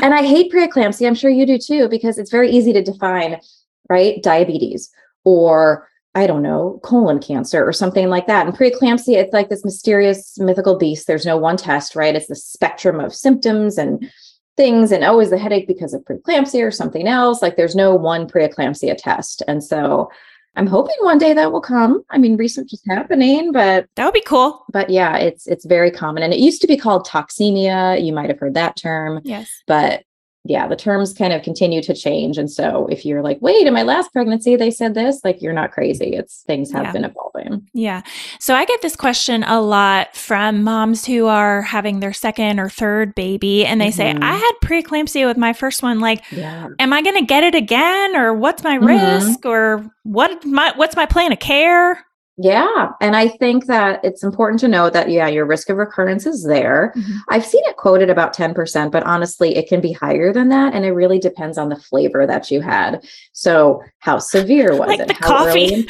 and 0.00 0.14
I 0.14 0.22
hate 0.22 0.52
preeclampsia. 0.52 1.06
I'm 1.06 1.16
sure 1.16 1.30
you 1.30 1.46
do 1.46 1.58
too, 1.58 1.88
because 1.88 2.16
it's 2.16 2.30
very 2.30 2.48
easy 2.48 2.72
to 2.72 2.82
define, 2.82 3.40
right? 3.88 4.22
Diabetes 4.22 4.90
or 5.24 5.88
I 6.14 6.26
don't 6.26 6.42
know, 6.42 6.80
colon 6.84 7.18
cancer 7.18 7.66
or 7.66 7.72
something 7.72 8.08
like 8.08 8.26
that. 8.28 8.46
And 8.46 8.56
preeclampsia, 8.56 9.16
it's 9.16 9.32
like 9.32 9.48
this 9.48 9.64
mysterious 9.64 10.38
mythical 10.38 10.78
beast. 10.78 11.06
There's 11.06 11.26
no 11.26 11.36
one 11.36 11.56
test, 11.56 11.96
right? 11.96 12.14
It's 12.14 12.28
the 12.28 12.36
spectrum 12.36 13.00
of 13.00 13.14
symptoms 13.14 13.78
and 13.78 14.08
things. 14.56 14.92
And 14.92 15.02
oh, 15.02 15.18
is 15.20 15.30
the 15.30 15.38
headache 15.38 15.66
because 15.66 15.92
of 15.92 16.02
preeclampsia 16.04 16.64
or 16.64 16.70
something 16.70 17.08
else? 17.08 17.42
Like 17.42 17.56
there's 17.56 17.74
no 17.74 17.94
one 17.96 18.28
preeclampsia 18.28 18.96
test. 18.96 19.42
And 19.48 19.62
so 19.64 20.08
I'm 20.54 20.68
hoping 20.68 20.94
one 21.00 21.18
day 21.18 21.32
that 21.32 21.50
will 21.50 21.60
come. 21.60 22.04
I 22.10 22.18
mean, 22.18 22.36
research 22.36 22.72
is 22.72 22.80
happening, 22.88 23.50
but 23.50 23.88
That 23.96 24.04
would 24.04 24.14
be 24.14 24.20
cool. 24.20 24.64
but 24.72 24.90
yeah, 24.90 25.16
it's 25.16 25.48
it's 25.48 25.64
very 25.64 25.90
common. 25.90 26.22
And 26.22 26.32
it 26.32 26.38
used 26.38 26.60
to 26.60 26.68
be 26.68 26.76
called 26.76 27.04
toxemia. 27.08 28.04
You 28.04 28.12
might 28.12 28.30
have 28.30 28.38
heard 28.38 28.54
that 28.54 28.76
term 28.76 29.20
Yes. 29.24 29.50
but 29.66 30.04
yeah 30.44 30.66
the 30.68 30.76
terms 30.76 31.12
kind 31.14 31.32
of 31.32 31.42
continue 31.42 31.82
to 31.82 31.94
change 31.94 32.36
and 32.38 32.50
so 32.50 32.86
if 32.90 33.04
you're 33.04 33.22
like 33.22 33.38
wait 33.40 33.66
in 33.66 33.72
my 33.72 33.82
last 33.82 34.12
pregnancy 34.12 34.56
they 34.56 34.70
said 34.70 34.94
this 34.94 35.20
like 35.24 35.40
you're 35.40 35.52
not 35.52 35.72
crazy 35.72 36.14
it's 36.14 36.42
things 36.46 36.70
have 36.70 36.84
Yeah. 36.84 36.92
been 36.92 37.04
evolving 37.04 37.66
Yeah. 37.72 38.02
So 38.40 38.54
I 38.54 38.64
get 38.64 38.80
this 38.82 38.94
question 38.96 39.42
a 39.44 39.60
lot 39.60 40.14
from 40.16 40.62
moms 40.62 41.04
who 41.04 41.26
are 41.26 41.62
having 41.62 42.00
their 42.00 42.12
second 42.12 42.60
or 42.60 42.68
third 42.68 43.14
baby 43.14 43.64
and 43.66 43.80
they 43.80 43.90
say, 43.90 44.12
Mhm. 44.12 44.22
I 44.22 44.34
had 44.36 44.52
preeclampsia 44.62 45.26
with 45.26 45.36
my 45.36 45.52
first 45.52 45.82
one. 45.82 45.98
Like, 46.00 46.22
yeah 46.30 46.68
am 46.78 46.92
I 46.92 47.02
going 47.02 47.16
to 47.16 47.24
get 47.24 47.42
it 47.42 47.54
again 47.54 48.16
or 48.16 48.32
what's 48.34 48.62
my 48.62 48.78
Mhm. 48.78 48.86
risk 48.86 49.44
or 49.46 49.84
what 50.04 50.44
my 50.44 50.72
what's 50.76 50.94
my 50.96 51.06
plan 51.06 51.32
of 51.32 51.38
care? 51.40 52.04
Yeah. 52.36 52.90
And 53.00 53.14
I 53.14 53.28
think 53.28 53.66
that 53.66 54.04
it's 54.04 54.24
important 54.24 54.58
to 54.60 54.68
know 54.68 54.90
that, 54.90 55.08
yeah, 55.08 55.28
your 55.28 55.46
risk 55.46 55.70
of 55.70 55.76
recurrence 55.76 56.26
is 56.26 56.44
there. 56.44 56.92
Mm-hmm. 56.96 57.16
I've 57.28 57.46
seen 57.46 57.62
it 57.66 57.76
quoted 57.76 58.10
about 58.10 58.34
10%, 58.34 58.90
but 58.90 59.04
honestly, 59.04 59.56
it 59.56 59.68
can 59.68 59.80
be 59.80 59.92
higher 59.92 60.32
than 60.32 60.48
that. 60.48 60.74
And 60.74 60.84
it 60.84 60.92
really 60.92 61.20
depends 61.20 61.58
on 61.58 61.68
the 61.68 61.76
flavor 61.76 62.26
that 62.26 62.50
you 62.50 62.60
had. 62.60 63.06
So, 63.32 63.82
how 64.00 64.18
severe 64.18 64.72
was 64.72 64.88
like 64.88 65.00
it? 65.00 65.08
The 65.08 65.14
how 65.14 65.44
coffee. 65.44 65.86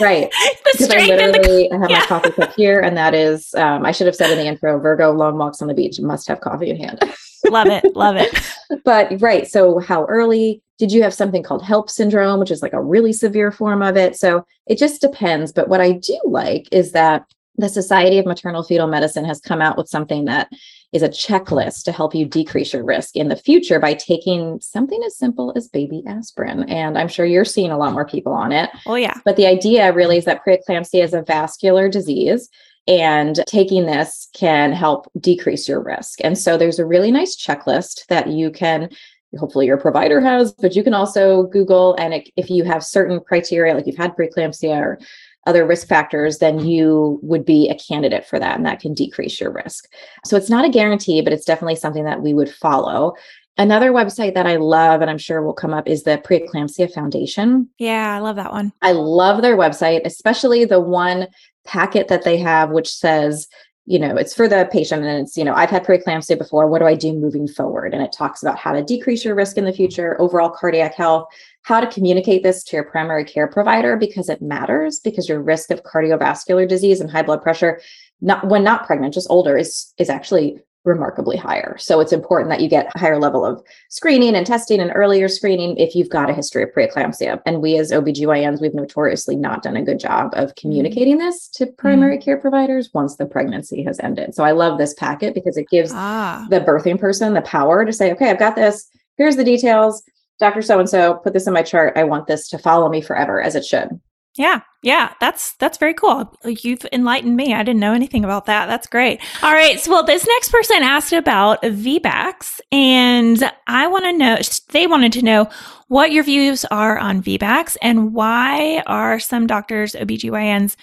right. 0.00 0.32
because 0.72 0.90
I 0.90 1.06
literally 1.06 1.68
the, 1.70 1.78
have 1.78 1.90
yeah. 1.90 2.00
my 2.00 2.06
coffee 2.06 2.30
cup 2.32 2.54
here. 2.54 2.80
And 2.80 2.96
that 2.96 3.14
is, 3.14 3.54
um, 3.54 3.86
I 3.86 3.92
should 3.92 4.08
have 4.08 4.16
said 4.16 4.32
in 4.32 4.38
the 4.38 4.46
intro 4.46 4.80
Virgo 4.80 5.12
long 5.12 5.38
walks 5.38 5.62
on 5.62 5.68
the 5.68 5.74
beach 5.74 6.00
must 6.00 6.26
have 6.26 6.40
coffee 6.40 6.70
in 6.70 6.76
hand. 6.76 6.98
love 7.50 7.68
it. 7.68 7.96
Love 7.96 8.16
it. 8.16 8.36
but, 8.84 9.20
right. 9.20 9.46
So, 9.46 9.78
how 9.78 10.04
early? 10.06 10.62
Did 10.76 10.90
you 10.90 11.04
have 11.04 11.14
something 11.14 11.44
called 11.44 11.62
HELLP 11.62 11.88
syndrome, 11.88 12.40
which 12.40 12.50
is 12.50 12.60
like 12.60 12.72
a 12.72 12.82
really 12.82 13.12
severe 13.12 13.52
form 13.52 13.80
of 13.80 13.96
it? 13.96 14.16
So 14.16 14.44
it 14.66 14.76
just 14.76 15.00
depends. 15.00 15.52
But 15.52 15.68
what 15.68 15.80
I 15.80 15.92
do 15.92 16.20
like 16.24 16.66
is 16.72 16.90
that 16.90 17.24
the 17.56 17.68
Society 17.68 18.18
of 18.18 18.26
Maternal 18.26 18.64
Fetal 18.64 18.88
Medicine 18.88 19.24
has 19.24 19.40
come 19.40 19.62
out 19.62 19.76
with 19.76 19.88
something 19.88 20.24
that 20.24 20.48
is 20.92 21.02
a 21.02 21.08
checklist 21.08 21.82
to 21.84 21.92
help 21.92 22.14
you 22.14 22.24
decrease 22.24 22.72
your 22.72 22.84
risk 22.84 23.16
in 23.16 23.28
the 23.28 23.36
future 23.36 23.80
by 23.80 23.94
taking 23.94 24.60
something 24.60 25.02
as 25.04 25.16
simple 25.16 25.52
as 25.56 25.68
baby 25.68 26.04
aspirin. 26.06 26.68
And 26.68 26.96
I'm 26.96 27.08
sure 27.08 27.26
you're 27.26 27.44
seeing 27.44 27.72
a 27.72 27.78
lot 27.78 27.92
more 27.92 28.06
people 28.06 28.32
on 28.32 28.52
it. 28.52 28.70
Oh, 28.86 28.94
yeah. 28.94 29.18
But 29.24 29.36
the 29.36 29.46
idea 29.46 29.92
really 29.92 30.18
is 30.18 30.24
that 30.26 30.44
preeclampsia 30.44 31.02
is 31.02 31.12
a 31.12 31.22
vascular 31.22 31.88
disease 31.88 32.48
and 32.86 33.42
taking 33.46 33.86
this 33.86 34.28
can 34.34 34.72
help 34.72 35.10
decrease 35.18 35.68
your 35.68 35.82
risk. 35.82 36.18
And 36.22 36.36
so 36.36 36.56
there's 36.56 36.78
a 36.78 36.86
really 36.86 37.10
nice 37.10 37.36
checklist 37.36 38.06
that 38.08 38.28
you 38.28 38.50
can 38.50 38.90
hopefully 39.38 39.66
your 39.66 39.78
provider 39.78 40.20
has, 40.20 40.52
but 40.52 40.76
you 40.76 40.82
can 40.82 40.94
also 40.94 41.44
Google. 41.44 41.94
And 41.96 42.14
it, 42.14 42.30
if 42.36 42.50
you 42.50 42.64
have 42.64 42.84
certain 42.84 43.20
criteria, 43.20 43.74
like 43.74 43.86
you've 43.86 43.96
had 43.96 44.16
preeclampsia 44.16 44.76
or 44.76 44.98
other 45.46 45.66
risk 45.66 45.86
factors, 45.86 46.38
then 46.38 46.64
you 46.64 47.18
would 47.22 47.44
be 47.44 47.68
a 47.68 47.74
candidate 47.74 48.26
for 48.26 48.38
that. 48.38 48.56
And 48.56 48.64
that 48.64 48.80
can 48.80 48.94
decrease 48.94 49.40
your 49.40 49.52
risk. 49.52 49.86
So 50.24 50.36
it's 50.36 50.48
not 50.48 50.64
a 50.64 50.70
guarantee, 50.70 51.20
but 51.20 51.32
it's 51.32 51.44
definitely 51.44 51.76
something 51.76 52.04
that 52.04 52.22
we 52.22 52.32
would 52.32 52.50
follow. 52.50 53.14
Another 53.56 53.92
website 53.92 54.34
that 54.34 54.46
I 54.46 54.56
love, 54.56 55.00
and 55.00 55.08
I'm 55.08 55.18
sure 55.18 55.42
will 55.42 55.52
come 55.52 55.72
up, 55.72 55.86
is 55.86 56.02
the 56.02 56.18
Preeclampsia 56.18 56.92
Foundation. 56.92 57.68
Yeah, 57.78 58.16
I 58.16 58.18
love 58.18 58.34
that 58.36 58.50
one. 58.50 58.72
I 58.82 58.92
love 58.92 59.42
their 59.42 59.56
website, 59.56 60.00
especially 60.04 60.64
the 60.64 60.80
one 60.80 61.28
packet 61.64 62.08
that 62.08 62.24
they 62.24 62.36
have, 62.38 62.70
which 62.70 62.92
says 62.92 63.48
you 63.86 63.98
know, 63.98 64.16
it's 64.16 64.34
for 64.34 64.48
the 64.48 64.66
patient 64.72 65.04
and 65.04 65.20
it's, 65.20 65.36
you 65.36 65.44
know, 65.44 65.52
I've 65.52 65.68
had 65.68 65.84
preeclampsia 65.84 66.38
before. 66.38 66.68
What 66.68 66.78
do 66.78 66.86
I 66.86 66.94
do 66.94 67.12
moving 67.12 67.46
forward? 67.46 67.92
And 67.92 68.02
it 68.02 68.12
talks 68.12 68.42
about 68.42 68.58
how 68.58 68.72
to 68.72 68.82
decrease 68.82 69.24
your 69.24 69.34
risk 69.34 69.58
in 69.58 69.66
the 69.66 69.74
future, 69.74 70.18
overall 70.20 70.48
cardiac 70.48 70.94
health, 70.94 71.28
how 71.62 71.80
to 71.80 71.86
communicate 71.86 72.42
this 72.42 72.64
to 72.64 72.76
your 72.76 72.84
primary 72.84 73.24
care 73.24 73.46
provider 73.46 73.96
because 73.96 74.30
it 74.30 74.40
matters 74.40 75.00
because 75.00 75.28
your 75.28 75.42
risk 75.42 75.70
of 75.70 75.82
cardiovascular 75.82 76.66
disease 76.66 77.00
and 77.00 77.10
high 77.10 77.22
blood 77.22 77.42
pressure, 77.42 77.80
not 78.22 78.48
when 78.48 78.64
not 78.64 78.86
pregnant, 78.86 79.12
just 79.12 79.28
older 79.28 79.58
is 79.58 79.92
is 79.98 80.08
actually 80.08 80.58
remarkably 80.84 81.36
higher. 81.36 81.76
So 81.78 82.00
it's 82.00 82.12
important 82.12 82.50
that 82.50 82.60
you 82.60 82.68
get 82.68 82.92
a 82.94 82.98
higher 82.98 83.18
level 83.18 83.44
of 83.44 83.62
screening 83.88 84.34
and 84.34 84.46
testing 84.46 84.80
and 84.80 84.92
earlier 84.94 85.28
screening 85.28 85.76
if 85.78 85.94
you've 85.94 86.10
got 86.10 86.30
a 86.30 86.34
history 86.34 86.62
of 86.62 86.70
preeclampsia. 86.70 87.40
And 87.46 87.62
we 87.62 87.78
as 87.78 87.90
OBGYNs, 87.90 88.60
we've 88.60 88.74
notoriously 88.74 89.36
not 89.36 89.62
done 89.62 89.76
a 89.76 89.82
good 89.82 89.98
job 89.98 90.32
of 90.34 90.50
mm-hmm. 90.50 90.60
communicating 90.60 91.18
this 91.18 91.48
to 91.48 91.66
primary 91.66 92.18
mm. 92.18 92.22
care 92.22 92.36
providers 92.36 92.90
once 92.92 93.16
the 93.16 93.26
pregnancy 93.26 93.82
has 93.84 93.98
ended. 94.00 94.34
So 94.34 94.44
I 94.44 94.52
love 94.52 94.78
this 94.78 94.94
packet 94.94 95.34
because 95.34 95.56
it 95.56 95.68
gives 95.70 95.90
ah. 95.94 96.46
the 96.50 96.60
birthing 96.60 97.00
person 97.00 97.34
the 97.34 97.42
power 97.42 97.84
to 97.84 97.92
say, 97.92 98.12
okay, 98.12 98.30
I've 98.30 98.38
got 98.38 98.56
this. 98.56 98.88
Here's 99.16 99.36
the 99.36 99.44
details. 99.44 100.02
Dr. 100.40 100.62
So 100.62 100.80
and 100.80 100.88
so 100.88 101.14
put 101.14 101.32
this 101.32 101.46
in 101.46 101.54
my 101.54 101.62
chart. 101.62 101.96
I 101.96 102.04
want 102.04 102.26
this 102.26 102.48
to 102.48 102.58
follow 102.58 102.88
me 102.88 103.00
forever 103.00 103.40
as 103.40 103.54
it 103.54 103.64
should. 103.64 104.00
Yeah, 104.36 104.62
yeah, 104.82 105.14
that's 105.20 105.52
that's 105.54 105.78
very 105.78 105.94
cool. 105.94 106.36
You've 106.44 106.84
enlightened 106.92 107.36
me. 107.36 107.54
I 107.54 107.62
didn't 107.62 107.78
know 107.78 107.92
anything 107.92 108.24
about 108.24 108.46
that. 108.46 108.66
That's 108.66 108.88
great. 108.88 109.20
All 109.42 109.52
right, 109.52 109.78
so 109.78 109.92
well, 109.92 110.04
this 110.04 110.26
next 110.26 110.48
person 110.50 110.82
asked 110.82 111.12
about 111.12 111.62
VBACs, 111.62 112.60
and 112.72 113.48
I 113.68 113.86
want 113.86 114.04
to 114.06 114.12
know. 114.12 114.38
They 114.70 114.88
wanted 114.88 115.12
to 115.12 115.22
know 115.22 115.48
what 115.86 116.10
your 116.10 116.24
views 116.24 116.64
are 116.66 116.98
on 116.98 117.22
VBACs 117.22 117.76
and 117.80 118.12
why 118.12 118.82
are 118.86 119.20
some 119.20 119.46
doctors, 119.46 119.92
OBGYNs, 119.92 120.74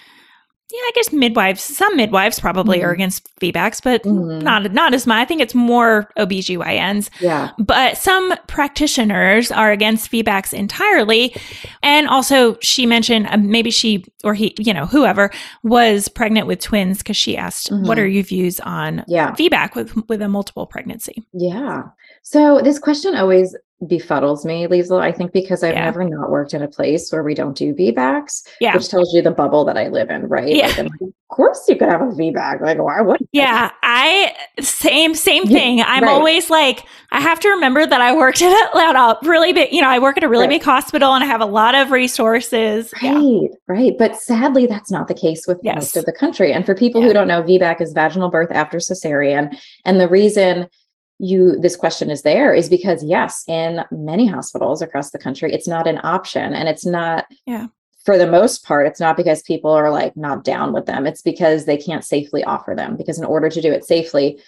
yeah, 0.71 0.79
I 0.79 0.91
guess 0.95 1.11
midwives, 1.11 1.61
some 1.61 1.97
midwives 1.97 2.39
probably 2.39 2.77
mm-hmm. 2.77 2.87
are 2.87 2.91
against 2.91 3.29
VBACs, 3.39 3.83
but 3.83 4.03
mm-hmm. 4.03 4.39
not 4.39 4.71
not 4.71 4.93
as 4.93 5.05
much. 5.05 5.17
I 5.17 5.25
think 5.25 5.41
it's 5.41 5.53
more 5.53 6.09
OBGYNs. 6.17 7.09
Yeah. 7.19 7.51
But 7.59 7.97
some 7.97 8.33
practitioners 8.47 9.51
are 9.51 9.71
against 9.71 10.11
VBACs 10.11 10.53
entirely. 10.53 11.35
And 11.83 12.07
also 12.07 12.57
she 12.61 12.85
mentioned 12.85 13.27
uh, 13.27 13.37
maybe 13.37 13.69
she 13.69 14.05
or 14.23 14.33
he, 14.33 14.55
you 14.57 14.73
know, 14.73 14.85
whoever 14.85 15.29
was 15.63 16.07
pregnant 16.07 16.47
with 16.47 16.59
twins 16.59 16.99
because 16.99 17.17
she 17.17 17.35
asked, 17.35 17.69
mm-hmm. 17.69 17.85
what 17.85 17.99
are 17.99 18.07
your 18.07 18.23
views 18.23 18.59
on 18.61 19.03
yeah. 19.07 19.31
VBAC 19.33 19.75
with 19.75 19.93
with 20.07 20.21
a 20.21 20.29
multiple 20.29 20.65
pregnancy? 20.65 21.23
Yeah. 21.33 21.83
So 22.23 22.61
this 22.61 22.79
question 22.79 23.15
always 23.15 23.55
befuddles 23.81 24.45
me, 24.45 24.67
Liesl. 24.67 25.01
I 25.01 25.11
think 25.11 25.31
because 25.31 25.63
I've 25.63 25.73
yeah. 25.73 25.85
never 25.85 26.03
not 26.03 26.29
worked 26.29 26.53
in 26.53 26.61
a 26.61 26.67
place 26.67 27.11
where 27.11 27.23
we 27.23 27.33
don't 27.33 27.57
do 27.57 27.73
VBACs, 27.73 28.47
yeah. 28.59 28.75
which 28.75 28.89
tells 28.89 29.13
you 29.13 29.21
the 29.21 29.31
bubble 29.31 29.65
that 29.65 29.77
I 29.77 29.87
live 29.87 30.09
in, 30.09 30.27
right? 30.27 30.55
Yeah. 30.55 30.67
Like, 30.67 30.77
like, 30.77 31.01
of 31.01 31.13
course 31.29 31.67
you 31.67 31.75
could 31.75 31.89
have 31.89 32.01
a 32.01 32.05
VBAC. 32.05 32.61
Like, 32.61 32.77
why 32.77 33.01
would 33.01 33.19
you 33.21 33.27
Yeah, 33.31 33.71
I 33.81 34.33
same 34.59 35.15
same 35.15 35.47
thing. 35.47 35.81
I'm 35.81 36.03
right. 36.03 36.11
always 36.11 36.49
like, 36.49 36.85
I 37.11 37.19
have 37.21 37.39
to 37.39 37.49
remember 37.49 37.85
that 37.85 38.01
I 38.01 38.15
worked 38.15 38.41
at 38.41 38.71
a, 38.75 39.17
really 39.23 39.53
big, 39.53 39.73
you 39.73 39.81
know, 39.81 39.89
I 39.89 39.99
work 39.99 40.17
at 40.17 40.23
a 40.23 40.29
really 40.29 40.47
right. 40.47 40.59
big 40.59 40.63
hospital 40.63 41.13
and 41.13 41.23
I 41.23 41.27
have 41.27 41.41
a 41.41 41.45
lot 41.45 41.73
of 41.73 41.91
resources. 41.91 42.93
Right, 43.01 43.11
yeah. 43.11 43.47
right. 43.67 43.93
But 43.97 44.15
sadly, 44.15 44.67
that's 44.67 44.91
not 44.91 45.07
the 45.07 45.13
case 45.13 45.47
with 45.47 45.59
yes. 45.63 45.75
most 45.75 45.97
of 45.97 46.05
the 46.05 46.13
country. 46.13 46.53
And 46.53 46.65
for 46.65 46.75
people 46.75 47.01
yeah. 47.01 47.07
who 47.07 47.13
don't 47.13 47.27
know, 47.27 47.41
VBAC 47.41 47.81
is 47.81 47.93
vaginal 47.93 48.29
birth 48.29 48.51
after 48.51 48.77
cesarean. 48.77 49.57
And 49.85 49.99
the 49.99 50.07
reason 50.07 50.67
you 51.21 51.59
this 51.59 51.75
question 51.75 52.09
is 52.09 52.23
there 52.23 52.53
is 52.53 52.67
because 52.67 53.03
yes 53.03 53.43
in 53.47 53.81
many 53.91 54.25
hospitals 54.25 54.81
across 54.81 55.11
the 55.11 55.19
country 55.19 55.53
it's 55.53 55.67
not 55.67 55.87
an 55.87 55.99
option 56.03 56.53
and 56.53 56.67
it's 56.67 56.85
not 56.85 57.25
yeah 57.45 57.67
for 58.03 58.17
the 58.17 58.29
most 58.29 58.65
part 58.65 58.87
it's 58.87 58.99
not 58.99 59.15
because 59.15 59.43
people 59.43 59.69
are 59.69 59.91
like 59.91 60.17
not 60.17 60.43
down 60.43 60.73
with 60.73 60.87
them 60.87 61.05
it's 61.05 61.21
because 61.21 61.65
they 61.65 61.77
can't 61.77 62.03
safely 62.03 62.43
offer 62.43 62.73
them 62.75 62.97
because 62.97 63.19
in 63.19 63.25
order 63.25 63.49
to 63.49 63.61
do 63.61 63.71
it 63.71 63.85
safely 63.85 64.39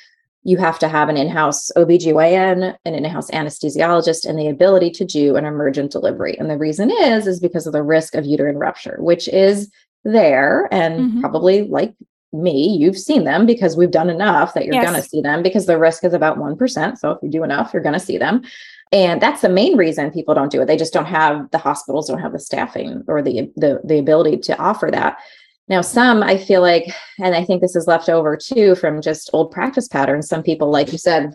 you 0.44 0.58
have 0.58 0.78
to 0.80 0.90
have 0.90 1.08
an 1.08 1.16
in-house 1.16 1.72
OBGYN, 1.78 2.76
an 2.84 2.96
in-house 2.96 3.32
anesthesiologist, 3.32 4.26
and 4.26 4.38
the 4.38 4.50
ability 4.50 4.92
to 4.92 5.06
do 5.06 5.38
an 5.38 5.46
emergent 5.46 5.90
delivery. 5.90 6.38
And 6.38 6.50
the 6.50 6.58
reason 6.58 6.92
is, 6.92 7.28
is 7.28 7.40
because 7.40 7.66
of 7.66 7.72
the 7.72 7.82
risk 7.82 8.14
of 8.14 8.26
uterine 8.26 8.58
rupture, 8.58 8.98
which 9.00 9.30
is 9.30 9.72
there 10.04 10.68
and 10.70 11.00
mm-hmm. 11.00 11.22
probably 11.22 11.64
like 11.64 11.96
me, 12.34 12.76
you've 12.80 12.98
seen 12.98 13.24
them 13.24 13.46
because 13.46 13.78
we've 13.78 13.92
done 13.92 14.10
enough 14.10 14.54
that 14.54 14.66
you're 14.66 14.76
yes. 14.76 14.90
going 14.90 15.02
to 15.02 15.08
see 15.08 15.22
them 15.22 15.44
because 15.44 15.66
the 15.66 15.78
risk 15.78 16.04
is 16.04 16.14
about 16.14 16.38
1%. 16.38 16.98
So 16.98 17.12
if 17.12 17.20
you 17.22 17.30
do 17.30 17.44
enough, 17.44 17.72
you're 17.74 17.84
going 17.84 17.94
to 17.94 18.00
see 18.00 18.18
them. 18.18 18.42
And 18.92 19.22
that's 19.22 19.42
the 19.42 19.50
main 19.50 19.76
reason 19.76 20.12
people 20.12 20.36
don't 20.36 20.52
do 20.52 20.62
it. 20.62 20.66
They 20.66 20.78
just 20.78 20.94
don't 20.94 21.06
have 21.06 21.50
the 21.52 21.58
hospitals 21.58 22.08
don't 22.08 22.20
have 22.20 22.32
the 22.32 22.40
staffing 22.40 23.04
or 23.08 23.24
the 23.24 23.52
the 23.56 23.82
the 23.84 23.98
ability 23.98 24.38
to 24.38 24.58
offer 24.60 24.92
that. 24.92 25.18
Now, 25.68 25.82
some 25.82 26.22
I 26.22 26.38
feel 26.38 26.62
like, 26.62 26.94
and 27.20 27.34
I 27.36 27.44
think 27.44 27.62
this 27.62 27.76
is 27.76 27.88
left 27.88 28.08
over 28.08 28.38
too 28.38 28.76
from 28.76 29.02
just 29.02 29.32
old 29.34 29.52
practice 29.52 29.88
patterns. 29.88 30.30
Some 30.30 30.44
people, 30.44 30.70
like 30.70 30.92
you 30.92 31.00
said, 31.00 31.34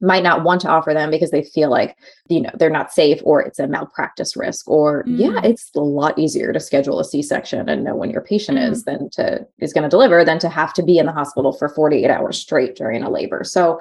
might 0.00 0.22
not 0.22 0.44
want 0.44 0.60
to 0.60 0.68
offer 0.68 0.94
them 0.94 1.10
because 1.10 1.30
they 1.30 1.42
feel 1.42 1.70
like 1.70 1.96
you 2.28 2.40
know 2.40 2.50
they're 2.54 2.70
not 2.70 2.92
safe 2.92 3.20
or 3.24 3.42
it's 3.42 3.58
a 3.58 3.66
malpractice 3.66 4.36
risk 4.36 4.68
or 4.68 5.04
mm. 5.04 5.18
yeah 5.18 5.40
it's 5.42 5.70
a 5.74 5.80
lot 5.80 6.18
easier 6.18 6.52
to 6.52 6.60
schedule 6.60 7.00
a 7.00 7.04
c-section 7.04 7.68
and 7.68 7.84
know 7.84 7.96
when 7.96 8.10
your 8.10 8.20
patient 8.20 8.58
mm. 8.58 8.70
is 8.70 8.84
than 8.84 9.10
to 9.10 9.44
is 9.58 9.72
going 9.72 9.82
to 9.82 9.88
deliver 9.88 10.24
than 10.24 10.38
to 10.38 10.48
have 10.48 10.72
to 10.72 10.82
be 10.82 10.98
in 10.98 11.06
the 11.06 11.12
hospital 11.12 11.52
for 11.52 11.68
48 11.68 12.10
hours 12.10 12.38
straight 12.38 12.76
during 12.76 13.02
a 13.02 13.10
labor 13.10 13.42
so 13.42 13.80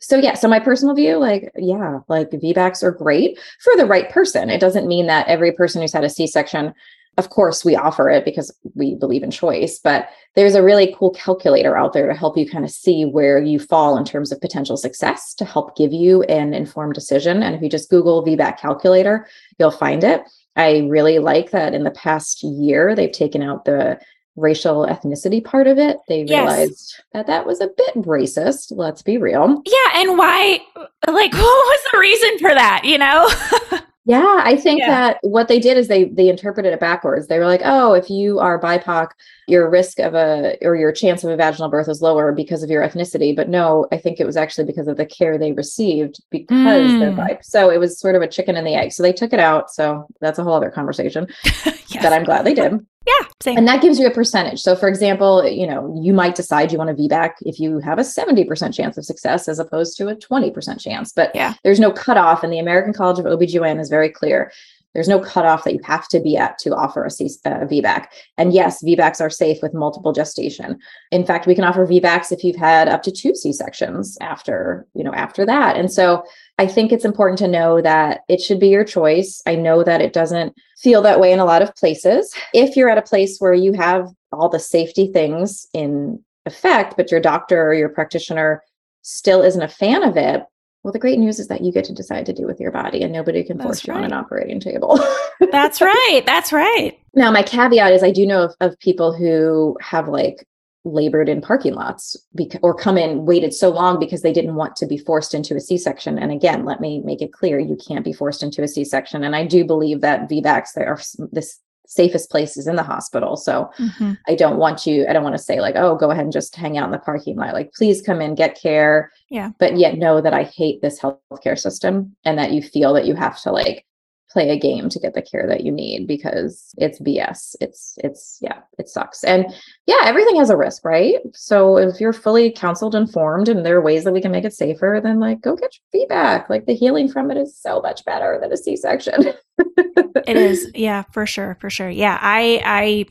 so 0.00 0.16
yeah 0.16 0.34
so 0.34 0.48
my 0.48 0.60
personal 0.60 0.94
view 0.94 1.16
like 1.16 1.50
yeah 1.56 1.98
like 2.08 2.30
vbacs 2.30 2.82
are 2.82 2.92
great 2.92 3.38
for 3.60 3.76
the 3.76 3.86
right 3.86 4.10
person 4.10 4.48
it 4.48 4.60
doesn't 4.60 4.88
mean 4.88 5.06
that 5.06 5.26
every 5.28 5.52
person 5.52 5.82
who's 5.82 5.92
had 5.92 6.04
a 6.04 6.10
c-section 6.10 6.72
of 7.18 7.30
course 7.30 7.64
we 7.64 7.76
offer 7.76 8.08
it 8.08 8.24
because 8.24 8.50
we 8.74 8.94
believe 8.94 9.22
in 9.22 9.30
choice 9.30 9.78
but 9.78 10.08
there's 10.38 10.54
a 10.54 10.62
really 10.62 10.94
cool 10.96 11.10
calculator 11.10 11.76
out 11.76 11.92
there 11.92 12.06
to 12.06 12.14
help 12.14 12.38
you 12.38 12.48
kind 12.48 12.64
of 12.64 12.70
see 12.70 13.04
where 13.04 13.42
you 13.42 13.58
fall 13.58 13.98
in 13.98 14.04
terms 14.04 14.30
of 14.30 14.40
potential 14.40 14.76
success 14.76 15.34
to 15.34 15.44
help 15.44 15.76
give 15.76 15.92
you 15.92 16.22
an 16.24 16.54
informed 16.54 16.94
decision. 16.94 17.42
And 17.42 17.56
if 17.56 17.60
you 17.60 17.68
just 17.68 17.90
google 17.90 18.24
vbac 18.24 18.58
calculator 18.58 19.26
you'll 19.58 19.72
find 19.72 20.04
it. 20.04 20.22
I 20.54 20.86
really 20.88 21.18
like 21.18 21.50
that 21.50 21.74
in 21.74 21.82
the 21.82 21.90
past 21.90 22.44
year 22.44 22.94
they've 22.94 23.10
taken 23.10 23.42
out 23.42 23.64
the 23.64 23.98
racial 24.36 24.86
ethnicity 24.86 25.44
part 25.44 25.66
of 25.66 25.78
it. 25.78 25.96
They 26.06 26.22
realized 26.22 26.94
yes. 26.96 27.02
that 27.12 27.26
that 27.26 27.44
was 27.44 27.60
a 27.60 27.70
bit 27.76 27.94
racist 27.96 28.70
let's 28.70 29.02
be 29.02 29.18
real. 29.18 29.60
Yeah 29.66 30.00
and 30.00 30.16
why 30.16 30.60
like 30.76 30.96
what 31.32 31.42
was 31.42 31.80
the 31.90 31.98
reason 31.98 32.38
for 32.38 32.54
that 32.54 32.82
you 32.84 32.98
know 32.98 33.28
Yeah, 34.08 34.40
I 34.42 34.56
think 34.56 34.80
yeah. 34.80 34.88
that 34.88 35.18
what 35.20 35.48
they 35.48 35.58
did 35.60 35.76
is 35.76 35.86
they 35.86 36.04
they 36.04 36.30
interpreted 36.30 36.72
it 36.72 36.80
backwards. 36.80 37.26
They 37.26 37.38
were 37.38 37.44
like, 37.44 37.60
"Oh, 37.62 37.92
if 37.92 38.08
you 38.08 38.38
are 38.38 38.58
BIPOC, 38.58 39.10
your 39.48 39.68
risk 39.68 39.98
of 39.98 40.14
a 40.14 40.56
or 40.62 40.76
your 40.76 40.92
chance 40.92 41.24
of 41.24 41.30
a 41.30 41.36
vaginal 41.36 41.68
birth 41.68 41.90
is 41.90 42.00
lower 42.00 42.32
because 42.32 42.62
of 42.62 42.70
your 42.70 42.82
ethnicity." 42.82 43.36
But 43.36 43.50
no, 43.50 43.86
I 43.92 43.98
think 43.98 44.18
it 44.18 44.24
was 44.24 44.38
actually 44.38 44.64
because 44.64 44.88
of 44.88 44.96
the 44.96 45.04
care 45.04 45.36
they 45.36 45.52
received 45.52 46.22
because 46.30 46.90
mm. 46.90 47.00
they're 47.00 47.12
BIPOC. 47.12 47.44
So 47.44 47.68
it 47.68 47.76
was 47.76 48.00
sort 48.00 48.14
of 48.14 48.22
a 48.22 48.28
chicken 48.28 48.56
and 48.56 48.66
the 48.66 48.76
egg. 48.76 48.92
So 48.92 49.02
they 49.02 49.12
took 49.12 49.34
it 49.34 49.40
out. 49.40 49.70
So 49.70 50.06
that's 50.22 50.38
a 50.38 50.42
whole 50.42 50.54
other 50.54 50.70
conversation 50.70 51.26
yes. 51.44 52.02
that 52.02 52.14
I'm 52.14 52.24
glad 52.24 52.46
they 52.46 52.54
did. 52.54 52.80
Yeah, 53.06 53.28
same. 53.40 53.56
And 53.56 53.68
that 53.68 53.80
gives 53.80 53.98
you 53.98 54.06
a 54.06 54.10
percentage. 54.10 54.60
So, 54.60 54.76
for 54.76 54.88
example, 54.88 55.46
you 55.46 55.66
know, 55.66 55.98
you 56.02 56.12
might 56.12 56.34
decide 56.34 56.72
you 56.72 56.78
want 56.78 56.94
to 56.94 57.02
VBAC 57.02 57.32
if 57.42 57.58
you 57.58 57.78
have 57.78 57.98
a 57.98 58.02
70% 58.02 58.74
chance 58.74 58.98
of 58.98 59.04
success 59.04 59.48
as 59.48 59.58
opposed 59.58 59.96
to 59.98 60.08
a 60.08 60.16
20% 60.16 60.80
chance. 60.80 61.12
But 61.12 61.34
yeah. 61.34 61.54
there's 61.64 61.80
no 61.80 61.92
cutoff. 61.92 62.42
And 62.42 62.52
the 62.52 62.58
American 62.58 62.92
College 62.92 63.18
of 63.18 63.24
OBGYN 63.24 63.80
is 63.80 63.88
very 63.88 64.10
clear. 64.10 64.52
There's 64.94 65.08
no 65.08 65.20
cutoff 65.20 65.64
that 65.64 65.74
you 65.74 65.80
have 65.84 66.08
to 66.08 66.18
be 66.18 66.36
at 66.36 66.58
to 66.58 66.74
offer 66.74 67.04
a, 67.04 67.10
C- 67.10 67.30
uh, 67.46 67.60
a 67.60 67.66
VBAC. 67.66 68.06
And 68.36 68.52
yes, 68.52 68.82
VBACs 68.82 69.20
are 69.20 69.30
safe 69.30 69.58
with 69.62 69.74
multiple 69.74 70.12
gestation. 70.12 70.78
In 71.12 71.24
fact, 71.24 71.46
we 71.46 71.54
can 71.54 71.64
offer 71.64 71.86
VBACs 71.86 72.32
if 72.32 72.42
you've 72.42 72.56
had 72.56 72.88
up 72.88 73.02
to 73.04 73.12
two 73.12 73.34
C-sections 73.34 74.18
after, 74.20 74.86
you 74.94 75.04
know, 75.04 75.12
after 75.12 75.46
that. 75.46 75.76
And 75.76 75.92
so 75.92 76.24
I 76.58 76.66
think 76.66 76.90
it's 76.90 77.04
important 77.04 77.38
to 77.38 77.48
know 77.48 77.80
that 77.80 78.20
it 78.28 78.40
should 78.40 78.58
be 78.58 78.68
your 78.68 78.84
choice. 78.84 79.40
I 79.46 79.54
know 79.54 79.84
that 79.84 80.00
it 80.00 80.12
doesn't 80.12 80.54
feel 80.78 81.00
that 81.02 81.20
way 81.20 81.32
in 81.32 81.38
a 81.38 81.44
lot 81.44 81.62
of 81.62 81.74
places. 81.76 82.34
If 82.52 82.76
you're 82.76 82.90
at 82.90 82.98
a 82.98 83.02
place 83.02 83.38
where 83.38 83.54
you 83.54 83.72
have 83.74 84.08
all 84.32 84.48
the 84.48 84.58
safety 84.58 85.10
things 85.12 85.66
in 85.72 86.22
effect, 86.46 86.96
but 86.96 87.10
your 87.10 87.20
doctor 87.20 87.62
or 87.62 87.74
your 87.74 87.88
practitioner 87.88 88.62
still 89.02 89.42
isn't 89.42 89.62
a 89.62 89.68
fan 89.68 90.02
of 90.02 90.16
it, 90.16 90.42
well, 90.82 90.92
the 90.92 90.98
great 90.98 91.18
news 91.18 91.38
is 91.38 91.48
that 91.48 91.62
you 91.62 91.72
get 91.72 91.84
to 91.84 91.92
decide 91.92 92.26
to 92.26 92.32
do 92.32 92.46
with 92.46 92.60
your 92.60 92.70
body 92.70 93.02
and 93.02 93.12
nobody 93.12 93.44
can 93.44 93.60
force 93.60 93.86
you 93.86 93.92
on 93.92 94.04
an 94.04 94.12
operating 94.12 94.60
table. 94.60 94.98
That's 95.52 95.80
right. 95.80 96.22
That's 96.24 96.52
right. 96.52 96.98
Now, 97.14 97.30
my 97.30 97.42
caveat 97.42 97.92
is 97.92 98.02
I 98.02 98.10
do 98.10 98.26
know 98.26 98.44
of, 98.44 98.54
of 98.60 98.78
people 98.78 99.12
who 99.12 99.76
have 99.80 100.08
like 100.08 100.46
labored 100.84 101.28
in 101.28 101.40
parking 101.40 101.74
lots 101.74 102.16
because, 102.34 102.60
or 102.62 102.74
come 102.74 102.96
in 102.96 103.26
waited 103.26 103.52
so 103.52 103.70
long 103.70 103.98
because 103.98 104.22
they 104.22 104.32
didn't 104.32 104.54
want 104.54 104.76
to 104.76 104.86
be 104.86 104.98
forced 104.98 105.34
into 105.34 105.56
a 105.56 105.60
c-section. 105.60 106.18
And 106.18 106.32
again 106.32 106.64
let 106.64 106.80
me 106.80 107.00
make 107.00 107.20
it 107.20 107.32
clear 107.32 107.58
you 107.58 107.76
can't 107.76 108.04
be 108.04 108.12
forced 108.12 108.42
into 108.42 108.62
a 108.62 108.68
c-section. 108.68 109.24
And 109.24 109.34
i 109.34 109.44
do 109.44 109.64
believe 109.64 110.00
that 110.00 110.28
vbacs 110.28 110.74
there 110.74 110.88
are 110.88 111.00
this 111.32 111.60
safest 111.86 112.30
places 112.30 112.66
in 112.66 112.76
the 112.76 112.82
hospital. 112.82 113.36
So 113.36 113.70
mm-hmm. 113.78 114.12
i 114.28 114.34
don't 114.34 114.58
want 114.58 114.86
you 114.86 115.06
i 115.08 115.12
don't 115.12 115.24
want 115.24 115.36
to 115.36 115.42
say 115.42 115.60
like 115.60 115.74
oh 115.76 115.96
go 115.96 116.10
ahead 116.10 116.24
and 116.24 116.32
just 116.32 116.54
hang 116.54 116.78
out 116.78 116.86
in 116.86 116.92
the 116.92 116.98
parking 116.98 117.36
lot. 117.36 117.54
Like 117.54 117.72
please 117.72 118.00
come 118.00 118.20
in 118.20 118.34
get 118.34 118.60
care. 118.60 119.10
Yeah. 119.30 119.50
But 119.58 119.76
yet 119.76 119.98
know 119.98 120.20
that 120.20 120.34
i 120.34 120.44
hate 120.44 120.80
this 120.80 121.00
healthcare 121.00 121.58
system 121.58 122.14
and 122.24 122.38
that 122.38 122.52
you 122.52 122.62
feel 122.62 122.92
that 122.94 123.06
you 123.06 123.14
have 123.14 123.40
to 123.42 123.52
like 123.52 123.84
play 124.30 124.50
a 124.50 124.58
game 124.58 124.88
to 124.90 125.00
get 125.00 125.14
the 125.14 125.22
care 125.22 125.46
that 125.46 125.64
you 125.64 125.72
need 125.72 126.06
because 126.06 126.74
it's 126.76 127.00
BS. 127.00 127.56
It's 127.60 127.94
it's 127.98 128.38
yeah, 128.40 128.60
it 128.78 128.88
sucks. 128.88 129.24
And 129.24 129.46
yeah, 129.86 130.02
everything 130.04 130.36
has 130.36 130.50
a 130.50 130.56
risk, 130.56 130.84
right? 130.84 131.16
So 131.34 131.78
if 131.78 132.00
you're 132.00 132.12
fully 132.12 132.50
counseled, 132.50 132.94
informed, 132.94 133.48
and 133.48 133.64
there 133.64 133.76
are 133.76 133.82
ways 133.82 134.04
that 134.04 134.12
we 134.12 134.20
can 134.20 134.32
make 134.32 134.44
it 134.44 134.52
safer, 134.52 135.00
then 135.02 135.18
like 135.20 135.40
go 135.40 135.56
get 135.56 135.72
your 135.92 136.06
VBAC. 136.06 136.48
Like 136.50 136.66
the 136.66 136.74
healing 136.74 137.08
from 137.08 137.30
it 137.30 137.36
is 137.36 137.58
so 137.58 137.80
much 137.80 138.04
better 138.04 138.38
than 138.40 138.52
a 138.52 138.56
C-section. 138.56 139.32
it 139.58 140.36
is, 140.36 140.70
yeah, 140.74 141.04
for 141.12 141.26
sure, 141.26 141.56
for 141.60 141.70
sure. 141.70 141.88
Yeah, 141.88 142.18
I 142.20 142.62
I 142.64 143.06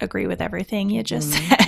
agree 0.00 0.26
with 0.26 0.40
everything 0.40 0.90
you 0.90 1.02
just 1.02 1.32
mm. 1.32 1.48
said. 1.48 1.61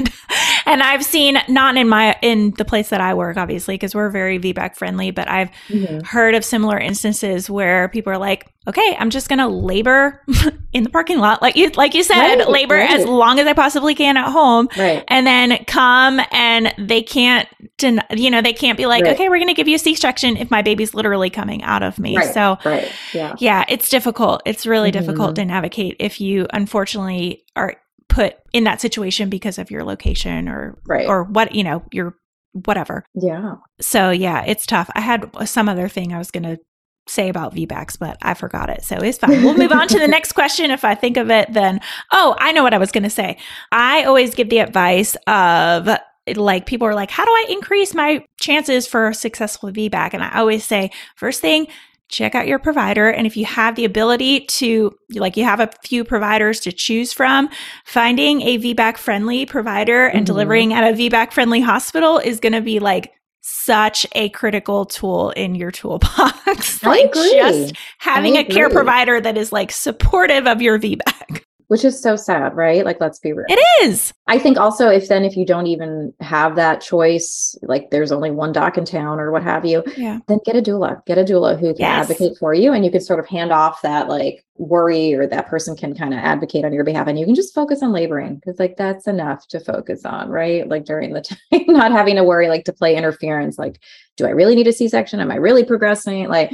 And 0.66 0.82
I've 0.82 1.04
seen 1.04 1.38
not 1.48 1.76
in 1.76 1.88
my 1.88 2.16
in 2.22 2.52
the 2.52 2.64
place 2.64 2.88
that 2.90 3.00
I 3.00 3.14
work, 3.14 3.36
obviously, 3.36 3.74
because 3.74 3.94
we're 3.94 4.10
very 4.10 4.38
VBAC 4.38 4.76
friendly, 4.76 5.10
but 5.10 5.28
I've 5.28 5.50
mm-hmm. 5.68 6.00
heard 6.00 6.34
of 6.34 6.44
similar 6.44 6.78
instances 6.78 7.50
where 7.50 7.88
people 7.88 8.12
are 8.12 8.18
like, 8.18 8.52
"Okay, 8.66 8.96
I'm 8.98 9.10
just 9.10 9.28
gonna 9.28 9.48
labor 9.48 10.22
in 10.72 10.82
the 10.84 10.90
parking 10.90 11.18
lot, 11.18 11.42
like 11.42 11.56
you 11.56 11.70
like 11.70 11.94
you 11.94 12.02
said, 12.02 12.36
right, 12.36 12.48
labor 12.48 12.76
right. 12.76 12.90
as 12.90 13.06
long 13.06 13.38
as 13.38 13.46
I 13.46 13.52
possibly 13.52 13.94
can 13.94 14.16
at 14.16 14.30
home, 14.30 14.68
right. 14.76 15.04
and 15.08 15.26
then 15.26 15.64
come 15.66 16.20
and 16.32 16.74
they 16.78 17.02
can't, 17.02 17.48
den- 17.78 18.02
you 18.10 18.30
know, 18.30 18.42
they 18.42 18.52
can't 18.52 18.76
be 18.76 18.86
like, 18.86 19.04
okay, 19.04 19.28
we're 19.28 19.38
gonna 19.38 19.54
give 19.54 19.68
you 19.68 19.76
a 19.76 19.78
C-section 19.78 20.36
if 20.36 20.50
my 20.50 20.62
baby's 20.62 20.94
literally 20.94 21.30
coming 21.30 21.62
out 21.62 21.82
of 21.82 21.98
me. 21.98 22.20
So, 22.32 22.58
right, 22.64 22.90
yeah, 23.12 23.34
yeah, 23.38 23.64
it's 23.68 23.88
difficult. 23.88 24.42
It's 24.44 24.66
really 24.66 24.90
mm-hmm. 24.90 25.00
difficult 25.00 25.36
to 25.36 25.44
navigate 25.44 25.96
if 26.00 26.20
you 26.20 26.46
unfortunately 26.52 27.44
are 27.56 27.76
put 28.08 28.36
in 28.52 28.64
that 28.64 28.80
situation 28.80 29.28
because 29.28 29.58
of 29.58 29.70
your 29.70 29.84
location 29.84 30.48
or 30.48 30.78
right. 30.86 31.06
or 31.06 31.24
what 31.24 31.54
you 31.54 31.64
know 31.64 31.82
your 31.92 32.16
whatever. 32.52 33.04
Yeah. 33.14 33.56
So 33.80 34.10
yeah, 34.10 34.44
it's 34.46 34.66
tough. 34.66 34.90
I 34.94 35.00
had 35.00 35.30
some 35.46 35.68
other 35.68 35.88
thing 35.88 36.12
I 36.12 36.18
was 36.18 36.30
going 36.30 36.44
to 36.44 36.58
say 37.06 37.28
about 37.28 37.54
VBACs, 37.54 37.98
but 37.98 38.16
I 38.22 38.34
forgot 38.34 38.70
it. 38.70 38.82
So 38.82 38.96
it's 38.96 39.18
fine. 39.18 39.42
We'll 39.42 39.56
move 39.56 39.72
on 39.72 39.88
to 39.88 39.98
the 39.98 40.08
next 40.08 40.32
question. 40.32 40.70
If 40.70 40.84
I 40.84 40.94
think 40.94 41.16
of 41.16 41.30
it, 41.30 41.52
then, 41.52 41.80
oh, 42.12 42.34
I 42.38 42.52
know 42.52 42.62
what 42.62 42.72
I 42.72 42.78
was 42.78 42.92
going 42.92 43.04
to 43.04 43.10
say. 43.10 43.36
I 43.72 44.04
always 44.04 44.34
give 44.34 44.48
the 44.48 44.60
advice 44.60 45.16
of 45.26 45.88
like 46.34 46.64
people 46.64 46.88
are 46.88 46.94
like, 46.94 47.10
how 47.10 47.24
do 47.24 47.30
I 47.30 47.46
increase 47.50 47.92
my 47.94 48.24
chances 48.40 48.86
for 48.86 49.08
a 49.08 49.14
successful 49.14 49.70
VBAC? 49.70 50.14
And 50.14 50.22
I 50.22 50.38
always 50.38 50.64
say, 50.64 50.90
first 51.16 51.40
thing, 51.40 51.66
check 52.08 52.34
out 52.34 52.46
your 52.46 52.58
provider. 52.58 53.08
And 53.08 53.26
if 53.26 53.36
you 53.36 53.44
have 53.44 53.76
the 53.76 53.84
ability 53.84 54.40
to, 54.40 54.94
like, 55.14 55.36
you 55.36 55.44
have 55.44 55.60
a 55.60 55.70
few 55.84 56.04
providers 56.04 56.60
to 56.60 56.72
choose 56.72 57.12
from, 57.12 57.48
finding 57.84 58.42
a 58.42 58.58
VBAC 58.58 58.96
friendly 58.98 59.46
provider 59.46 60.06
and 60.06 60.18
mm-hmm. 60.18 60.24
delivering 60.24 60.72
at 60.72 60.92
a 60.92 60.96
VBAC 60.96 61.32
friendly 61.32 61.60
hospital 61.60 62.18
is 62.18 62.40
going 62.40 62.52
to 62.52 62.60
be 62.60 62.78
like 62.78 63.12
such 63.40 64.06
a 64.14 64.30
critical 64.30 64.86
tool 64.86 65.30
in 65.30 65.54
your 65.54 65.70
toolbox. 65.70 66.82
like, 66.82 67.12
just 67.12 67.74
having 67.98 68.36
a 68.36 68.44
care 68.44 68.70
provider 68.70 69.20
that 69.20 69.36
is 69.36 69.52
like 69.52 69.70
supportive 69.70 70.46
of 70.46 70.62
your 70.62 70.78
VBAC 70.78 71.42
which 71.68 71.84
is 71.84 72.00
so 72.00 72.16
sad, 72.16 72.54
right? 72.54 72.84
Like, 72.84 73.00
let's 73.00 73.18
be 73.18 73.32
real. 73.32 73.46
It 73.48 73.60
is. 73.82 74.12
I 74.26 74.38
think 74.38 74.58
also 74.58 74.88
if 74.88 75.08
then 75.08 75.24
if 75.24 75.36
you 75.36 75.44
don't 75.44 75.66
even 75.66 76.12
have 76.20 76.56
that 76.56 76.80
choice, 76.80 77.56
like 77.62 77.90
there's 77.90 78.12
only 78.12 78.30
one 78.30 78.52
doc 78.52 78.78
in 78.78 78.84
town 78.84 79.20
or 79.20 79.30
what 79.30 79.42
have 79.42 79.66
you, 79.66 79.82
yeah. 79.96 80.20
then 80.28 80.38
get 80.44 80.56
a 80.56 80.62
doula. 80.62 81.04
Get 81.04 81.18
a 81.18 81.24
doula 81.24 81.58
who 81.58 81.72
can 81.74 81.80
yes. 81.80 82.10
advocate 82.10 82.38
for 82.38 82.54
you, 82.54 82.72
and 82.72 82.84
you 82.84 82.90
can 82.90 83.00
sort 83.00 83.20
of 83.20 83.26
hand 83.26 83.52
off 83.52 83.82
that 83.82 84.08
like 84.08 84.44
worry, 84.56 85.14
or 85.14 85.26
that 85.26 85.46
person 85.48 85.76
can 85.76 85.94
kind 85.94 86.14
of 86.14 86.20
advocate 86.20 86.64
on 86.64 86.72
your 86.72 86.84
behalf, 86.84 87.06
and 87.06 87.18
you 87.18 87.26
can 87.26 87.34
just 87.34 87.54
focus 87.54 87.82
on 87.82 87.92
laboring 87.92 88.36
because 88.36 88.58
like 88.58 88.76
that's 88.76 89.06
enough 89.06 89.46
to 89.48 89.60
focus 89.60 90.04
on, 90.04 90.30
right? 90.30 90.68
Like 90.68 90.84
during 90.84 91.12
the 91.12 91.20
time, 91.52 91.64
not 91.66 91.92
having 91.92 92.16
to 92.16 92.24
worry 92.24 92.48
like 92.48 92.64
to 92.64 92.72
play 92.72 92.96
interference. 92.96 93.58
Like, 93.58 93.78
do 94.16 94.26
I 94.26 94.30
really 94.30 94.54
need 94.54 94.68
a 94.68 94.72
C-section? 94.72 95.20
Am 95.20 95.30
I 95.30 95.36
really 95.36 95.64
progressing? 95.64 96.28
Like, 96.28 96.52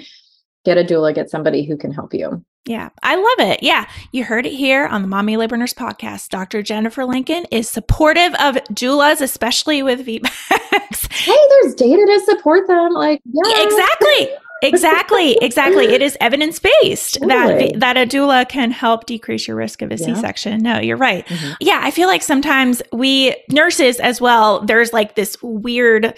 get 0.64 0.78
a 0.78 0.84
doula. 0.84 1.14
Get 1.14 1.30
somebody 1.30 1.64
who 1.64 1.76
can 1.76 1.92
help 1.92 2.14
you. 2.14 2.44
Yeah, 2.66 2.90
I 3.02 3.16
love 3.16 3.48
it. 3.48 3.62
Yeah, 3.62 3.88
you 4.12 4.24
heard 4.24 4.44
it 4.44 4.52
here 4.52 4.86
on 4.86 5.02
the 5.02 5.08
Mommy 5.08 5.36
Labor 5.36 5.56
Nurse 5.56 5.72
podcast. 5.72 6.28
Dr. 6.28 6.62
Jennifer 6.62 7.06
Lincoln 7.06 7.46
is 7.50 7.70
supportive 7.70 8.34
of 8.34 8.56
doulas, 8.72 9.20
especially 9.20 9.82
with 9.82 10.06
VBACs. 10.06 10.28
Hey, 11.10 11.36
there's 11.50 11.74
data 11.74 12.06
to 12.06 12.20
support 12.24 12.68
them. 12.68 12.92
Like, 12.92 13.20
yeah. 13.24 13.64
Exactly. 13.64 14.28
exactly 14.62 15.36
exactly 15.42 15.86
it 15.86 16.02
is 16.02 16.16
evidence 16.20 16.58
based 16.58 17.14
totally. 17.14 17.72
that 17.72 17.80
that 17.80 17.96
a 17.96 18.06
doula 18.06 18.48
can 18.48 18.70
help 18.70 19.06
decrease 19.06 19.48
your 19.48 19.56
risk 19.56 19.80
of 19.80 19.90
a 19.90 19.96
yeah. 19.96 20.14
c-section 20.14 20.62
no 20.62 20.78
you're 20.78 20.98
right 20.98 21.26
mm-hmm. 21.26 21.52
yeah 21.60 21.80
i 21.82 21.90
feel 21.90 22.06
like 22.06 22.22
sometimes 22.22 22.82
we 22.92 23.34
nurses 23.50 23.98
as 24.00 24.20
well 24.20 24.64
there's 24.66 24.92
like 24.92 25.14
this 25.14 25.36
weird 25.42 26.14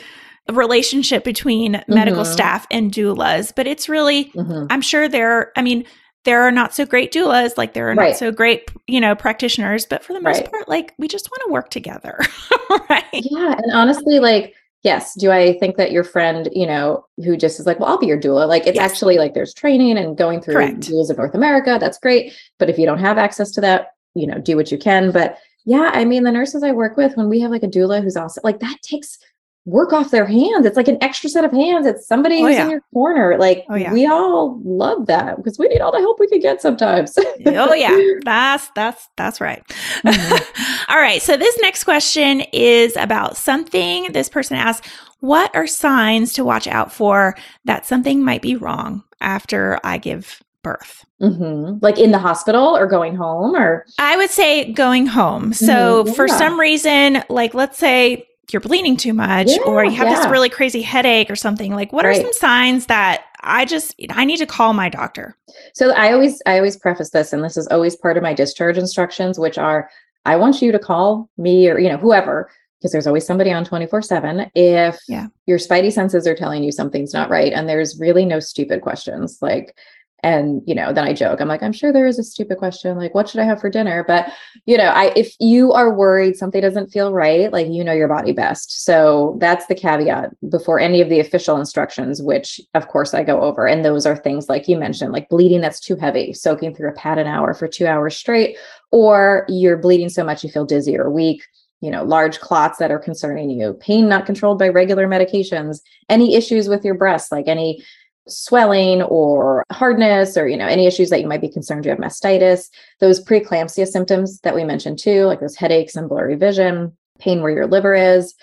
relationship 0.50 1.22
between 1.22 1.74
mm-hmm. 1.74 1.94
medical 1.94 2.24
staff 2.24 2.66
and 2.70 2.92
doulas 2.92 3.52
but 3.54 3.68
it's 3.68 3.88
really 3.88 4.24
mm-hmm. 4.32 4.66
i'm 4.70 4.82
sure 4.82 5.08
there 5.08 5.52
i 5.56 5.62
mean 5.62 5.84
there 6.24 6.42
are 6.42 6.52
not 6.52 6.74
so 6.74 6.86
great 6.86 7.12
doulas, 7.12 7.56
like 7.56 7.74
there 7.74 7.90
are 7.90 7.94
right. 7.94 8.10
not 8.10 8.16
so 8.16 8.30
great, 8.30 8.70
you 8.86 9.00
know, 9.00 9.14
practitioners, 9.14 9.86
but 9.86 10.04
for 10.04 10.12
the 10.12 10.20
most 10.20 10.40
right. 10.40 10.50
part, 10.50 10.68
like 10.68 10.94
we 10.98 11.08
just 11.08 11.30
want 11.30 11.42
to 11.46 11.52
work 11.52 11.70
together. 11.70 12.18
right. 12.90 13.04
Yeah. 13.12 13.54
And 13.58 13.72
honestly, 13.72 14.20
like, 14.20 14.54
yes, 14.82 15.14
do 15.18 15.32
I 15.32 15.58
think 15.58 15.76
that 15.76 15.90
your 15.90 16.04
friend, 16.04 16.48
you 16.52 16.66
know, 16.66 17.04
who 17.24 17.36
just 17.36 17.58
is 17.58 17.66
like, 17.66 17.80
well, 17.80 17.88
I'll 17.88 17.98
be 17.98 18.06
your 18.06 18.20
doula, 18.20 18.46
like 18.46 18.66
it's 18.66 18.76
yes. 18.76 18.90
actually 18.90 19.18
like 19.18 19.34
there's 19.34 19.54
training 19.54 19.98
and 19.98 20.16
going 20.16 20.40
through 20.40 20.54
Correct. 20.54 20.80
doulas 20.80 21.10
of 21.10 21.18
North 21.18 21.34
America. 21.34 21.76
That's 21.80 21.98
great. 21.98 22.32
But 22.58 22.70
if 22.70 22.78
you 22.78 22.86
don't 22.86 22.98
have 22.98 23.18
access 23.18 23.50
to 23.52 23.60
that, 23.62 23.88
you 24.14 24.26
know, 24.26 24.38
do 24.38 24.56
what 24.56 24.70
you 24.70 24.78
can. 24.78 25.10
But 25.10 25.38
yeah, 25.64 25.90
I 25.92 26.04
mean, 26.04 26.24
the 26.24 26.32
nurses 26.32 26.62
I 26.62 26.72
work 26.72 26.96
with, 26.96 27.16
when 27.16 27.28
we 27.28 27.40
have 27.40 27.50
like 27.50 27.62
a 27.62 27.68
doula 27.68 28.02
who's 28.02 28.16
also 28.16 28.40
like 28.44 28.60
that 28.60 28.78
takes 28.82 29.18
work 29.64 29.92
off 29.92 30.10
their 30.10 30.26
hands. 30.26 30.66
It's 30.66 30.76
like 30.76 30.88
an 30.88 30.98
extra 31.00 31.30
set 31.30 31.44
of 31.44 31.52
hands. 31.52 31.86
It's 31.86 32.06
somebody 32.06 32.36
oh, 32.42 32.46
who's 32.46 32.56
yeah. 32.56 32.64
in 32.64 32.70
your 32.70 32.82
corner. 32.92 33.38
Like 33.38 33.64
oh, 33.68 33.76
yeah. 33.76 33.92
we 33.92 34.06
all 34.06 34.60
love 34.64 35.06
that 35.06 35.36
because 35.36 35.58
we 35.58 35.68
need 35.68 35.80
all 35.80 35.92
the 35.92 36.00
help 36.00 36.18
we 36.18 36.26
can 36.26 36.40
get 36.40 36.60
sometimes. 36.60 37.16
oh 37.46 37.74
yeah. 37.74 37.96
That's 38.24 38.68
that's 38.74 39.08
that's 39.16 39.40
right. 39.40 39.62
Mm-hmm. 40.04 40.90
all 40.92 40.98
right. 40.98 41.22
So 41.22 41.36
this 41.36 41.56
next 41.60 41.84
question 41.84 42.42
is 42.52 42.96
about 42.96 43.36
something 43.36 44.12
this 44.12 44.28
person 44.28 44.56
asked, 44.56 44.86
what 45.20 45.54
are 45.54 45.66
signs 45.66 46.32
to 46.34 46.44
watch 46.44 46.66
out 46.66 46.92
for 46.92 47.36
that 47.64 47.86
something 47.86 48.24
might 48.24 48.42
be 48.42 48.56
wrong 48.56 49.04
after 49.20 49.78
I 49.84 49.98
give 49.98 50.42
birth? 50.62 51.04
Mm-hmm. 51.20 51.78
Like 51.80 51.98
in 51.98 52.10
the 52.10 52.18
hospital 52.18 52.76
or 52.76 52.86
going 52.86 53.14
home 53.14 53.54
or 53.54 53.86
I 53.98 54.16
would 54.16 54.30
say 54.30 54.72
going 54.72 55.06
home. 55.06 55.52
So 55.52 56.04
mm-hmm. 56.04 56.14
for 56.14 56.26
some 56.26 56.58
reason, 56.58 57.22
like 57.28 57.54
let's 57.54 57.78
say 57.78 58.26
you're 58.52 58.60
bleeding 58.60 58.96
too 58.96 59.12
much 59.12 59.48
yeah, 59.48 59.62
or 59.64 59.84
you 59.84 59.92
have 59.92 60.08
yeah. 60.08 60.16
this 60.16 60.26
really 60.26 60.48
crazy 60.48 60.82
headache 60.82 61.30
or 61.30 61.36
something 61.36 61.74
like 61.74 61.92
what 61.92 62.04
right. 62.04 62.18
are 62.18 62.20
some 62.20 62.32
signs 62.32 62.86
that 62.86 63.24
i 63.40 63.64
just 63.64 63.94
i 64.10 64.24
need 64.24 64.36
to 64.36 64.46
call 64.46 64.72
my 64.72 64.88
doctor 64.88 65.36
so 65.74 65.90
i 65.92 66.12
always 66.12 66.42
i 66.46 66.56
always 66.56 66.76
preface 66.76 67.10
this 67.10 67.32
and 67.32 67.42
this 67.42 67.56
is 67.56 67.66
always 67.68 67.96
part 67.96 68.16
of 68.16 68.22
my 68.22 68.34
discharge 68.34 68.78
instructions 68.78 69.38
which 69.38 69.58
are 69.58 69.88
i 70.24 70.36
want 70.36 70.60
you 70.62 70.72
to 70.72 70.78
call 70.78 71.28
me 71.36 71.68
or 71.68 71.78
you 71.78 71.88
know 71.88 71.96
whoever 71.96 72.50
because 72.78 72.90
there's 72.90 73.06
always 73.06 73.24
somebody 73.24 73.52
on 73.52 73.64
24 73.64 74.02
7 74.02 74.50
if 74.54 74.98
yeah. 75.08 75.28
your 75.46 75.58
spidey 75.58 75.92
senses 75.92 76.26
are 76.26 76.34
telling 76.34 76.64
you 76.64 76.72
something's 76.72 77.14
not 77.14 77.30
right 77.30 77.52
and 77.52 77.68
there's 77.68 77.98
really 78.00 78.24
no 78.24 78.40
stupid 78.40 78.80
questions 78.82 79.38
like 79.40 79.76
and 80.22 80.62
you 80.66 80.74
know 80.74 80.92
then 80.92 81.04
i 81.04 81.12
joke. 81.12 81.40
I'm 81.40 81.48
like 81.48 81.62
i'm 81.62 81.72
sure 81.72 81.92
there 81.92 82.06
is 82.06 82.18
a 82.18 82.22
stupid 82.22 82.58
question 82.58 82.96
like 82.96 83.14
what 83.14 83.28
should 83.28 83.40
i 83.40 83.44
have 83.44 83.60
for 83.60 83.70
dinner? 83.70 84.04
But 84.06 84.32
you 84.66 84.76
know 84.76 84.84
i 84.84 85.12
if 85.16 85.34
you 85.40 85.72
are 85.72 85.92
worried 85.92 86.36
something 86.36 86.60
doesn't 86.60 86.90
feel 86.90 87.12
right 87.12 87.52
like 87.52 87.68
you 87.68 87.84
know 87.84 87.92
your 87.92 88.08
body 88.08 88.32
best. 88.32 88.84
So 88.84 89.36
that's 89.40 89.66
the 89.66 89.74
caveat 89.74 90.30
before 90.50 90.78
any 90.78 91.00
of 91.00 91.08
the 91.08 91.20
official 91.20 91.58
instructions 91.58 92.22
which 92.22 92.60
of 92.74 92.88
course 92.88 93.14
i 93.14 93.22
go 93.22 93.40
over. 93.40 93.66
And 93.66 93.84
those 93.84 94.06
are 94.06 94.16
things 94.16 94.48
like 94.48 94.68
you 94.68 94.76
mentioned 94.76 95.12
like 95.12 95.28
bleeding 95.28 95.60
that's 95.60 95.80
too 95.80 95.96
heavy 95.96 96.32
soaking 96.32 96.74
through 96.74 96.90
a 96.90 96.94
pad 96.94 97.18
an 97.18 97.26
hour 97.26 97.54
for 97.54 97.68
two 97.68 97.86
hours 97.86 98.16
straight 98.16 98.56
or 98.90 99.44
you're 99.48 99.76
bleeding 99.76 100.08
so 100.08 100.24
much 100.24 100.44
you 100.44 100.50
feel 100.50 100.64
dizzy 100.64 100.96
or 100.96 101.10
weak 101.10 101.42
you 101.82 101.90
know 101.90 102.04
large 102.04 102.40
clots 102.40 102.78
that 102.78 102.90
are 102.90 102.98
concerning 102.98 103.50
you 103.50 103.74
pain 103.74 104.08
not 104.08 104.24
controlled 104.24 104.58
by 104.58 104.68
regular 104.68 105.06
medications 105.06 105.80
any 106.08 106.34
issues 106.34 106.68
with 106.68 106.84
your 106.84 106.94
breasts 106.94 107.30
like 107.30 107.48
any 107.48 107.82
swelling 108.28 109.02
or 109.02 109.64
hardness 109.72 110.36
or 110.36 110.46
you 110.46 110.56
know 110.56 110.66
any 110.66 110.86
issues 110.86 111.10
that 111.10 111.20
you 111.20 111.26
might 111.26 111.40
be 111.40 111.48
concerned 111.48 111.84
you 111.84 111.90
have 111.90 111.98
mastitis 111.98 112.68
those 113.00 113.24
preeclampsia 113.24 113.86
symptoms 113.86 114.38
that 114.40 114.54
we 114.54 114.62
mentioned 114.62 114.98
too 114.98 115.24
like 115.24 115.40
those 115.40 115.56
headaches 115.56 115.96
and 115.96 116.08
blurry 116.08 116.36
vision 116.36 116.96
pain 117.18 117.42
where 117.42 117.52
your 117.52 117.66
liver 117.66 117.94
is 117.94 118.34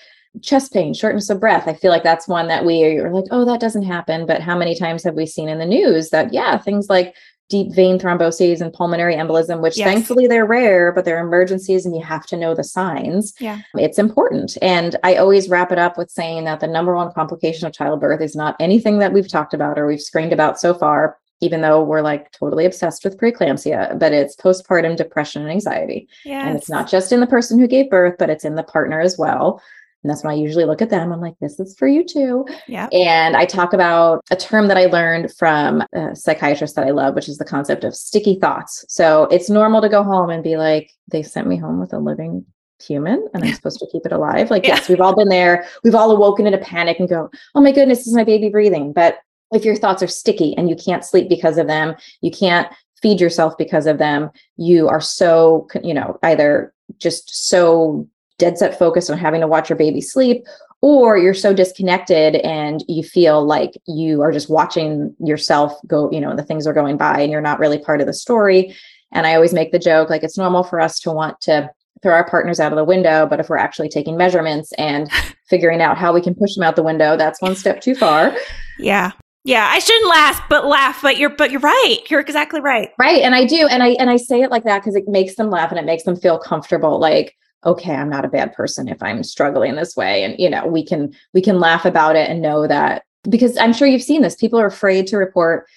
chest 0.41 0.73
pain 0.73 0.93
shortness 0.93 1.29
of 1.29 1.39
breath. 1.39 1.67
I 1.67 1.73
feel 1.73 1.91
like 1.91 2.03
that's 2.03 2.27
one 2.27 2.47
that 2.47 2.65
we 2.65 2.83
are 2.97 3.11
like 3.11 3.25
oh 3.31 3.45
that 3.45 3.59
doesn't 3.59 3.83
happen. 3.83 4.25
But 4.25 4.41
how 4.41 4.57
many 4.57 4.75
times 4.75 5.03
have 5.03 5.15
we 5.15 5.25
seen 5.25 5.49
in 5.49 5.59
the 5.59 5.65
news 5.65 6.09
that 6.09 6.33
yeah 6.33 6.57
things 6.57 6.89
like 6.89 7.15
deep 7.49 7.73
vein 7.73 7.99
thromboses 7.99 8.61
and 8.61 8.71
pulmonary 8.71 9.15
embolism, 9.15 9.61
which 9.61 9.77
yes. 9.77 9.87
thankfully 9.87 10.27
they're 10.27 10.45
rare, 10.45 10.91
but 10.91 11.03
they're 11.03 11.19
emergencies 11.19 11.85
and 11.85 11.95
you 11.95 12.03
have 12.03 12.25
to 12.27 12.37
know 12.37 12.53
the 12.53 12.63
signs. 12.63 13.33
Yeah. 13.39 13.59
It's 13.75 13.99
important. 13.99 14.57
And 14.61 14.95
I 15.03 15.15
always 15.15 15.49
wrap 15.49 15.71
it 15.71 15.79
up 15.79 15.97
with 15.97 16.11
saying 16.11 16.45
that 16.45 16.59
the 16.59 16.67
number 16.67 16.95
one 16.95 17.11
complication 17.11 17.67
of 17.67 17.73
childbirth 17.73 18.21
is 18.21 18.35
not 18.35 18.55
anything 18.59 18.99
that 18.99 19.13
we've 19.13 19.27
talked 19.27 19.53
about 19.53 19.79
or 19.79 19.87
we've 19.87 20.01
screened 20.01 20.31
about 20.31 20.59
so 20.59 20.75
far, 20.75 21.17
even 21.41 21.61
though 21.61 21.83
we're 21.83 22.01
like 22.01 22.31
totally 22.31 22.65
obsessed 22.65 23.03
with 23.03 23.17
preeclampsia, 23.17 23.97
but 23.97 24.13
it's 24.13 24.35
postpartum 24.35 24.95
depression 24.95 25.41
and 25.41 25.51
anxiety. 25.51 26.07
Yes. 26.25 26.47
And 26.47 26.57
it's 26.57 26.69
not 26.69 26.87
just 26.87 27.11
in 27.11 27.19
the 27.19 27.27
person 27.27 27.57
who 27.57 27.67
gave 27.67 27.89
birth, 27.89 28.15
but 28.19 28.29
it's 28.29 28.45
in 28.45 28.55
the 28.55 28.63
partner 28.63 29.01
as 29.01 29.17
well. 29.17 29.61
And 30.03 30.09
that's 30.09 30.23
when 30.23 30.31
I 30.31 30.37
usually 30.37 30.65
look 30.65 30.81
at 30.81 30.89
them. 30.89 31.11
I'm 31.11 31.19
like, 31.19 31.35
this 31.41 31.59
is 31.59 31.75
for 31.77 31.87
you 31.87 32.05
too. 32.05 32.45
Yeah. 32.67 32.87
And 32.93 33.35
I 33.35 33.45
talk 33.45 33.73
about 33.73 34.23
a 34.31 34.35
term 34.35 34.67
that 34.67 34.77
I 34.77 34.85
learned 34.85 35.33
from 35.37 35.83
a 35.93 36.15
psychiatrist 36.15 36.75
that 36.75 36.87
I 36.87 36.91
love, 36.91 37.15
which 37.15 37.27
is 37.27 37.37
the 37.37 37.45
concept 37.45 37.83
of 37.83 37.95
sticky 37.95 38.39
thoughts. 38.39 38.85
So 38.87 39.23
it's 39.25 39.49
normal 39.49 39.81
to 39.81 39.89
go 39.89 40.03
home 40.03 40.29
and 40.29 40.43
be 40.43 40.55
like, 40.55 40.91
they 41.11 41.21
sent 41.21 41.47
me 41.47 41.57
home 41.57 41.79
with 41.79 41.91
a 41.91 41.99
living 41.99 42.45
human 42.81 43.27
and 43.33 43.43
I'm 43.43 43.53
supposed 43.53 43.79
to 43.79 43.87
keep 43.91 44.05
it 44.05 44.13
alive. 44.13 44.49
Like, 44.49 44.65
yeah. 44.65 44.75
yes, 44.75 44.87
we've 44.87 45.01
all 45.01 45.15
been 45.15 45.27
there. 45.27 45.65
We've 45.83 45.95
all 45.95 46.11
awoken 46.11 46.47
in 46.47 46.53
a 46.53 46.59
panic 46.59 46.97
and 46.99 47.09
go, 47.09 47.29
oh 47.55 47.61
my 47.61 47.73
goodness, 47.73 48.07
is 48.07 48.15
my 48.15 48.23
baby 48.23 48.47
breathing? 48.47 48.93
But 48.93 49.17
if 49.51 49.65
your 49.65 49.75
thoughts 49.75 50.01
are 50.01 50.07
sticky 50.07 50.55
and 50.57 50.69
you 50.69 50.75
can't 50.77 51.03
sleep 51.03 51.27
because 51.27 51.57
of 51.57 51.67
them, 51.67 51.95
you 52.21 52.31
can't 52.31 52.71
feed 53.01 53.19
yourself 53.19 53.57
because 53.57 53.85
of 53.85 53.97
them, 53.97 54.29
you 54.57 54.87
are 54.87 55.01
so, 55.01 55.67
you 55.83 55.93
know, 55.93 56.17
either 56.23 56.73
just 56.97 57.49
so 57.49 58.07
dead 58.39 58.57
set 58.57 58.79
focused 58.79 59.09
on 59.11 59.17
having 59.17 59.41
to 59.41 59.47
watch 59.47 59.69
your 59.69 59.77
baby 59.77 60.01
sleep 60.01 60.43
or 60.81 61.17
you're 61.17 61.33
so 61.33 61.53
disconnected 61.53 62.37
and 62.37 62.83
you 62.87 63.03
feel 63.03 63.45
like 63.45 63.71
you 63.85 64.21
are 64.21 64.31
just 64.31 64.49
watching 64.49 65.13
yourself 65.19 65.73
go 65.85 66.09
you 66.11 66.19
know 66.19 66.35
the 66.35 66.43
things 66.43 66.65
are 66.65 66.73
going 66.73 66.97
by 66.97 67.19
and 67.19 67.31
you're 67.31 67.41
not 67.41 67.59
really 67.59 67.77
part 67.77 68.01
of 68.01 68.07
the 68.07 68.13
story 68.13 68.75
and 69.11 69.27
i 69.27 69.35
always 69.35 69.53
make 69.53 69.71
the 69.71 69.79
joke 69.79 70.09
like 70.09 70.23
it's 70.23 70.37
normal 70.37 70.63
for 70.63 70.79
us 70.79 70.99
to 70.99 71.11
want 71.11 71.39
to 71.41 71.69
throw 72.01 72.13
our 72.13 72.27
partners 72.27 72.59
out 72.59 72.71
of 72.71 72.77
the 72.77 72.83
window 72.83 73.27
but 73.27 73.39
if 73.39 73.49
we're 73.49 73.57
actually 73.57 73.89
taking 73.89 74.17
measurements 74.17 74.71
and 74.73 75.11
figuring 75.49 75.81
out 75.81 75.97
how 75.97 76.13
we 76.13 76.21
can 76.21 76.33
push 76.33 76.55
them 76.55 76.63
out 76.63 76.75
the 76.75 76.83
window 76.83 77.15
that's 77.17 77.41
one 77.41 77.55
step 77.55 77.81
too 77.81 77.93
far 77.93 78.35
yeah 78.79 79.11
yeah, 79.45 79.69
I 79.71 79.79
shouldn't 79.79 80.09
laugh, 80.09 80.41
but 80.49 80.65
laugh. 80.65 81.01
But 81.01 81.17
you're, 81.17 81.29
but 81.29 81.49
you're 81.49 81.61
right. 81.61 81.99
You're 82.09 82.19
exactly 82.19 82.59
right. 82.59 82.89
Right, 82.99 83.21
and 83.21 83.33
I 83.33 83.45
do, 83.45 83.67
and 83.67 83.81
I 83.81 83.91
and 83.91 84.09
I 84.09 84.17
say 84.17 84.41
it 84.41 84.51
like 84.51 84.65
that 84.65 84.79
because 84.79 84.95
it 84.95 85.07
makes 85.07 85.35
them 85.35 85.49
laugh 85.49 85.71
and 85.71 85.79
it 85.79 85.85
makes 85.85 86.03
them 86.03 86.17
feel 86.17 86.37
comfortable. 86.37 86.99
Like, 86.99 87.35
okay 87.65 87.93
i'm 87.93 88.09
not 88.09 88.25
a 88.25 88.29
bad 88.29 88.53
person 88.53 88.87
if 88.87 89.01
i'm 89.01 89.23
struggling 89.23 89.75
this 89.75 89.95
way 89.95 90.23
and 90.23 90.35
you 90.39 90.49
know 90.49 90.65
we 90.65 90.83
can 90.83 91.13
we 91.33 91.41
can 91.41 91.59
laugh 91.59 91.85
about 91.85 92.15
it 92.15 92.29
and 92.29 92.41
know 92.41 92.67
that 92.67 93.03
because 93.29 93.57
i'm 93.57 93.73
sure 93.73 93.87
you've 93.87 94.01
seen 94.01 94.21
this 94.21 94.35
people 94.35 94.59
are 94.59 94.67
afraid 94.67 95.07
to 95.07 95.17
report 95.17 95.67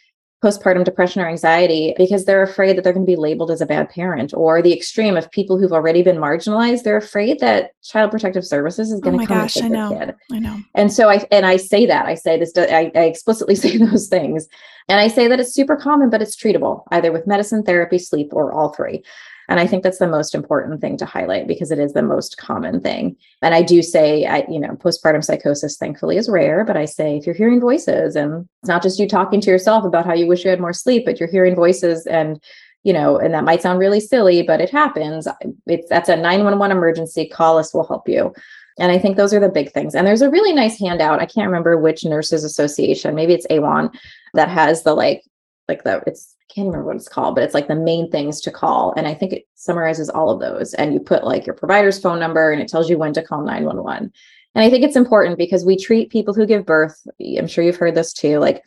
postpartum 0.43 0.85
depression 0.85 1.23
or 1.23 1.29
anxiety 1.29 1.95
because 1.97 2.25
they're 2.25 2.43
afraid 2.43 2.77
that 2.77 2.83
they're 2.83 2.93
going 2.93 3.07
to 3.07 3.11
be 3.11 3.17
labeled 3.17 3.51
as 3.51 3.61
a 3.61 3.67
bad 3.67 3.89
parent 3.89 4.35
or 4.35 4.61
the 4.61 4.73
extreme 4.73 5.17
of 5.17 5.31
people 5.31 5.57
who've 5.57 5.73
already 5.73 6.03
been 6.03 6.17
marginalized 6.17 6.83
they're 6.83 6.97
afraid 6.97 7.39
that 7.39 7.71
child 7.83 8.11
protective 8.11 8.45
services 8.45 8.91
is 8.91 9.01
going 9.01 9.15
oh 9.15 9.21
to 9.21 9.27
come 9.27 9.39
gosh, 9.39 9.63
I 9.63 9.69
know. 9.69 9.97
kid 9.97 10.15
I 10.33 10.39
know 10.41 10.61
and 10.75 10.93
so 10.93 11.09
I 11.09 11.25
and 11.31 11.47
I 11.47 11.57
say 11.57 11.87
that 11.87 12.07
I 12.07 12.17
say 12.17 12.39
this 12.39 12.53
I, 12.57 12.91
I 12.95 13.05
explicitly 13.05 13.55
say 13.57 13.77
those 13.77 14.09
things 14.09 14.49
and 14.89 14.99
I 14.99 15.07
say 15.07 15.29
that 15.29 15.39
it's 15.39 15.55
super 15.55 15.77
common 15.77 16.11
but 16.11 16.21
it's 16.21 16.37
treatable 16.37 16.83
either 16.91 17.13
with 17.13 17.27
medicine 17.27 17.63
therapy 17.63 17.99
sleep 17.99 18.31
or 18.33 18.53
all 18.53 18.73
three 18.73 19.05
and 19.49 19.61
I 19.61 19.67
think 19.67 19.83
that's 19.83 19.99
the 19.99 20.09
most 20.09 20.35
important 20.35 20.81
thing 20.81 20.97
to 20.99 21.05
highlight 21.05 21.47
because 21.47 21.71
it 21.71 21.79
is 21.79 21.93
the 21.93 22.03
most 22.03 22.37
common 22.37 22.81
thing. 22.81 23.17
And 23.43 23.55
I 23.55 23.63
do 23.63 23.83
say, 23.83 24.27
I, 24.27 24.45
you 24.49 24.61
know, 24.61 24.75
postpartum 24.77 25.25
psychosis 25.25 25.77
thankfully 25.77 26.17
is 26.17 26.29
rare, 26.29 26.65
but 26.65 26.77
I 26.77 26.85
say 26.85 27.17
if 27.17 27.27
you're 27.27 27.35
hearing 27.35 27.61
voices 27.61 28.17
and 28.17 28.49
it's 28.63 28.69
not 28.69 28.83
just 28.83 28.99
you 28.99 29.09
talking 29.09 29.41
to 29.41 29.51
yourself 29.51 29.85
about 29.85 30.07
how 30.07 30.15
you 30.15 30.27
wish 30.27 30.45
you 30.45 30.51
had 30.51 30.61
more 30.61 30.73
sleep, 30.73 31.05
but 31.05 31.19
you're 31.19 31.29
hearing 31.29 31.55
voices 31.55 32.07
and 32.07 32.43
you 32.85 32.93
know, 32.93 33.17
and 33.17 33.33
that 33.33 33.45
might 33.45 33.63
sound 33.63 33.79
really 33.79 34.01
silly, 34.01 34.43
but 34.43 34.61
it 34.61 34.71
happens. 34.71 35.29
It's 35.67 35.89
that's 35.89 36.09
a 36.09 36.17
911 36.17 36.77
emergency. 36.77 37.27
Call 37.29 37.59
us, 37.59 37.73
we'll 37.73 37.87
help 37.87 38.09
you. 38.09 38.35
And 38.79 38.91
I 38.91 38.99
think 38.99 39.17
those 39.17 39.35
are 39.35 39.41
the 39.41 39.49
big 39.49 39.71
things. 39.73 39.95
And 39.95 40.07
there's 40.07 40.23
a 40.23 40.31
really 40.31 40.53
nice 40.53 40.79
handout. 40.79 41.21
I 41.21 41.27
can't 41.27 41.47
remember 41.47 41.77
which 41.77 42.05
nurses 42.05 42.43
association, 42.43 43.15
maybe 43.15 43.35
it's 43.35 43.47
AWHONN, 43.49 43.95
that 44.35 44.49
has 44.49 44.83
the 44.83 44.95
like, 44.95 45.23
like 45.69 45.85
the 45.85 46.03
it's 46.07 46.35
can't 46.53 46.67
remember 46.67 46.87
what 46.87 46.97
it's 46.97 47.09
called, 47.09 47.35
but 47.35 47.45
it's 47.45 47.55
like 47.55 47.69
the 47.69 47.75
main 47.75 48.11
things 48.11 48.41
to 48.43 48.51
call. 48.51 48.93
And 48.97 49.07
I 49.07 49.15
think 49.15 49.33
it 49.33 49.45
summarizes 49.55 50.09
all 50.09 50.31
of 50.31 50.41
those. 50.41 50.75
And 50.75 50.93
you 50.93 51.01
put 51.01 51.25
like 51.25 51.47
your 51.47 51.55
provider's 51.55 51.99
phone 51.99 52.21
number 52.21 52.53
and 52.53 52.61
it 52.61 52.69
tells 52.69 52.91
you 52.91 52.99
when 52.99 53.13
to 53.15 53.23
call 53.23 53.43
911. 53.43 54.13
And 54.55 54.65
I 54.65 54.69
think 54.69 54.85
it's 54.85 54.97
important 54.97 55.39
because 55.39 55.65
we 55.65 55.77
treat 55.77 56.11
people 56.11 56.35
who 56.35 56.47
give 56.47 56.67
birth, 56.67 57.07
I'm 57.39 57.47
sure 57.47 57.65
you've 57.65 57.77
heard 57.77 57.95
this 57.95 58.13
too, 58.13 58.39
like 58.39 58.63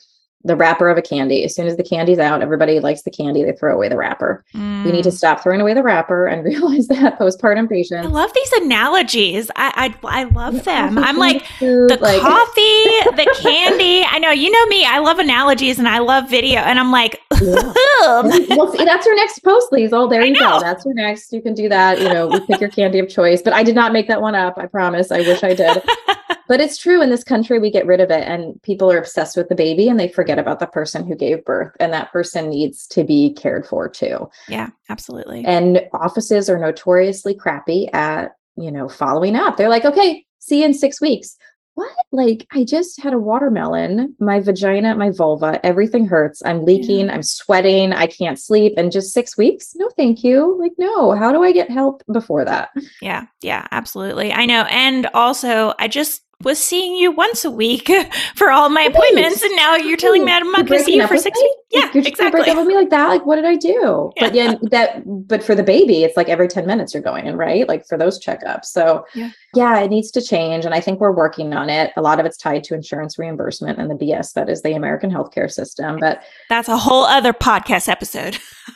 the 0.46 0.56
wrapper 0.56 0.90
of 0.90 0.98
a 0.98 1.02
candy. 1.02 1.44
As 1.44 1.56
soon 1.56 1.66
as 1.66 1.76
the 1.76 1.84
candy's 1.84 2.20
out, 2.20 2.44
everybody 2.44 2.80
likes 2.80 3.02
the 3.02 3.10
candy, 3.10 3.44
they 3.44 3.52
throw 3.52 3.74
away 3.74 3.90
the 3.90 3.98
wrapper. 3.98 4.46
Mm. 4.54 4.86
We 4.86 4.92
need 4.92 5.04
to 5.04 5.10
mm. 5.10 5.18
stop 5.18 5.42
throwing 5.42 5.60
away 5.60 5.74
the 5.74 5.82
wrapper 5.82 6.28
and 6.28 6.44
realize 6.46 6.88
that 6.88 7.20
postpartum 7.20 7.68
patients. 7.68 8.06
I 8.06 8.10
love 8.10 8.32
these 8.34 8.52
analogies. 8.54 9.50
I 9.56 9.96
I, 10.04 10.22
I 10.22 10.24
love 10.26 10.64
them. 10.64 11.00
I'm 11.00 11.18
like 11.18 11.46
food, 11.46 11.90
the 11.90 11.98
like- 11.98 12.22
coffee, 12.22 12.84
the 13.16 13.36
candy. 13.42 14.04
I 14.06 14.20
know 14.20 14.30
you 14.30 14.52
know 14.52 14.66
me. 14.68 14.86
I 14.86 15.00
love 15.00 15.18
analogies 15.18 15.80
and 15.80 15.88
I 15.88 15.98
love 15.98 16.30
video. 16.30 16.60
And 16.60 16.80
I'm 16.80 16.92
like, 16.92 17.20
yeah. 17.46 18.56
well, 18.56 18.72
see, 18.72 18.84
that's 18.84 19.06
your 19.06 19.16
next 19.16 19.40
post, 19.40 19.72
Liesl. 19.72 19.94
Oh, 19.94 20.08
there 20.08 20.24
you 20.24 20.38
go. 20.38 20.60
That's 20.60 20.86
your 20.86 20.94
next. 20.94 21.32
You 21.32 21.42
can 21.42 21.54
do 21.54 21.70
that. 21.70 22.00
You 22.00 22.10
know, 22.10 22.40
pick 22.48 22.60
your 22.60 22.70
candy 22.70 23.00
of 23.00 23.10
choice. 23.10 23.42
But 23.42 23.54
I 23.54 23.64
did 23.64 23.76
not 23.76 23.94
make 23.94 24.08
that 24.08 24.22
one 24.22 24.36
up. 24.36 24.58
I 24.58 24.66
promise. 24.68 25.12
I 25.12 25.20
wish 25.20 25.44
I 25.44 25.54
did. 25.54 25.84
but 26.48 26.62
it's 26.62 26.78
true 26.78 27.02
in 27.02 27.10
this 27.10 27.24
country 27.24 27.60
we 27.60 27.72
get 27.72 27.86
rid 27.86 28.00
of 28.00 28.12
it 28.12 28.24
and 28.28 28.62
people 28.62 28.92
are 28.92 28.98
obsessed 28.98 29.38
with 29.38 29.50
the 29.50 29.56
baby 29.56 29.88
and 29.88 30.00
they 30.00 30.08
forget 30.08 30.40
about 30.40 30.60
the 30.60 30.68
person 30.68 31.06
who 31.06 31.16
gave 31.16 31.44
birth 31.46 31.76
and 31.80 31.94
that 31.94 32.12
person 32.12 32.50
needs 32.50 32.88
to 32.88 33.04
be 33.04 33.34
cared 33.34 33.66
for 33.66 33.90
too 33.90 34.30
yeah 34.48 34.70
absolutely 34.90 35.44
and 35.46 35.82
offices 35.94 36.50
are 36.50 36.60
notoriously 36.60 37.34
crappy 37.34 37.88
at 37.94 38.36
you 38.58 38.72
know 38.72 38.88
following 38.88 39.36
up 39.36 39.58
they're 39.58 39.70
like 39.70 39.86
okay 39.86 40.26
see 40.40 40.60
you 40.60 40.66
in 40.66 40.74
six 40.74 41.02
weeks 41.02 41.38
what? 41.76 41.92
Like 42.12 42.48
i 42.54 42.64
just 42.64 43.02
had 43.02 43.14
a 43.14 43.20
watermelon 43.20 44.16
my 44.20 44.40
vagina 44.40 44.96
my 44.96 45.12
vulva 45.12 45.60
everything 45.66 46.08
hurts. 46.08 46.42
I'm 46.46 46.66
leaking 46.66 47.10
i'm 47.10 47.24
sweating 47.24 47.94
i 47.94 48.08
can't 48.08 48.40
sleep 48.40 48.74
and 48.78 48.92
just 48.92 49.14
six 49.14 49.38
weeks? 49.38 49.74
No 49.76 49.90
thank 49.98 50.24
you. 50.24 50.58
Like 50.60 50.74
no 50.78 51.12
how 51.12 51.32
do 51.32 51.44
i 51.44 51.52
get 51.52 51.70
help 51.70 52.02
before 52.12 52.46
that? 52.46 52.70
Yeah 53.02 53.26
yeah 53.42 53.68
absolutely. 53.72 54.34
I 54.34 54.46
know 54.46 54.64
and 54.70 55.08
also 55.14 55.74
i 55.80 55.88
just 55.88 56.22
was 56.44 56.60
seeing 56.60 56.96
you 56.96 57.12
once 57.12 57.46
a 57.46 57.52
week 57.52 57.90
for 58.36 58.52
all 58.52 58.70
my 58.70 58.82
appointments, 58.82 59.42
and 59.42 59.56
now 59.56 59.76
you're 59.76 59.98
telling 59.98 60.26
me 60.26 60.32
I'm 60.32 60.52
not 60.52 60.68
going 60.68 60.80
to 60.80 60.86
see 60.86 60.96
you 60.96 61.08
for 61.08 61.18
six 61.18 61.40
weeks. 61.40 61.56
Yeah, 61.72 61.90
you're 61.94 62.06
exactly. 62.06 62.42
Break 62.42 62.48
up 62.48 62.58
with 62.58 62.68
me 62.68 62.76
like 62.76 62.90
that. 62.90 63.08
Like, 63.08 63.26
what 63.26 63.36
did 63.36 63.46
I 63.46 63.56
do? 63.56 64.12
Yeah. 64.16 64.24
But 64.24 64.36
yeah, 64.36 64.56
that. 64.64 65.04
But 65.06 65.44
for 65.44 65.56
the 65.56 65.64
baby, 65.64 66.04
it's 66.04 66.18
like 66.18 66.30
every 66.30 66.48
ten 66.48 66.66
minutes 66.66 66.94
you're 66.94 67.04
going 67.04 67.26
in, 67.26 67.38
right? 67.38 67.68
Like 67.68 67.86
for 67.88 67.98
those 67.98 68.24
checkups. 68.24 68.66
So 68.66 69.06
yeah. 69.16 69.32
yeah, 69.54 69.80
it 69.80 69.90
needs 69.90 70.12
to 70.12 70.22
change, 70.22 70.66
and 70.66 70.74
I 70.74 70.80
think 70.80 71.00
we're 71.00 71.16
working 71.16 71.54
on 71.54 71.70
it. 71.70 71.92
A 71.98 72.02
lot 72.02 72.20
of 72.20 72.26
it's 72.26 72.38
tied 72.38 72.64
to 72.66 72.74
insurance 72.74 73.18
reimbursement 73.18 73.80
and 73.80 73.90
the 73.90 73.96
BS 73.96 74.34
that 74.34 74.50
is 74.50 74.62
the 74.62 74.74
American 74.74 75.12
healthcare 75.12 75.52
system. 75.52 75.98
But 76.00 76.24
that's 76.50 76.70
a 76.70 76.78
whole 76.78 77.06
other 77.06 77.34
podcast 77.34 77.90
episode. 77.90 78.38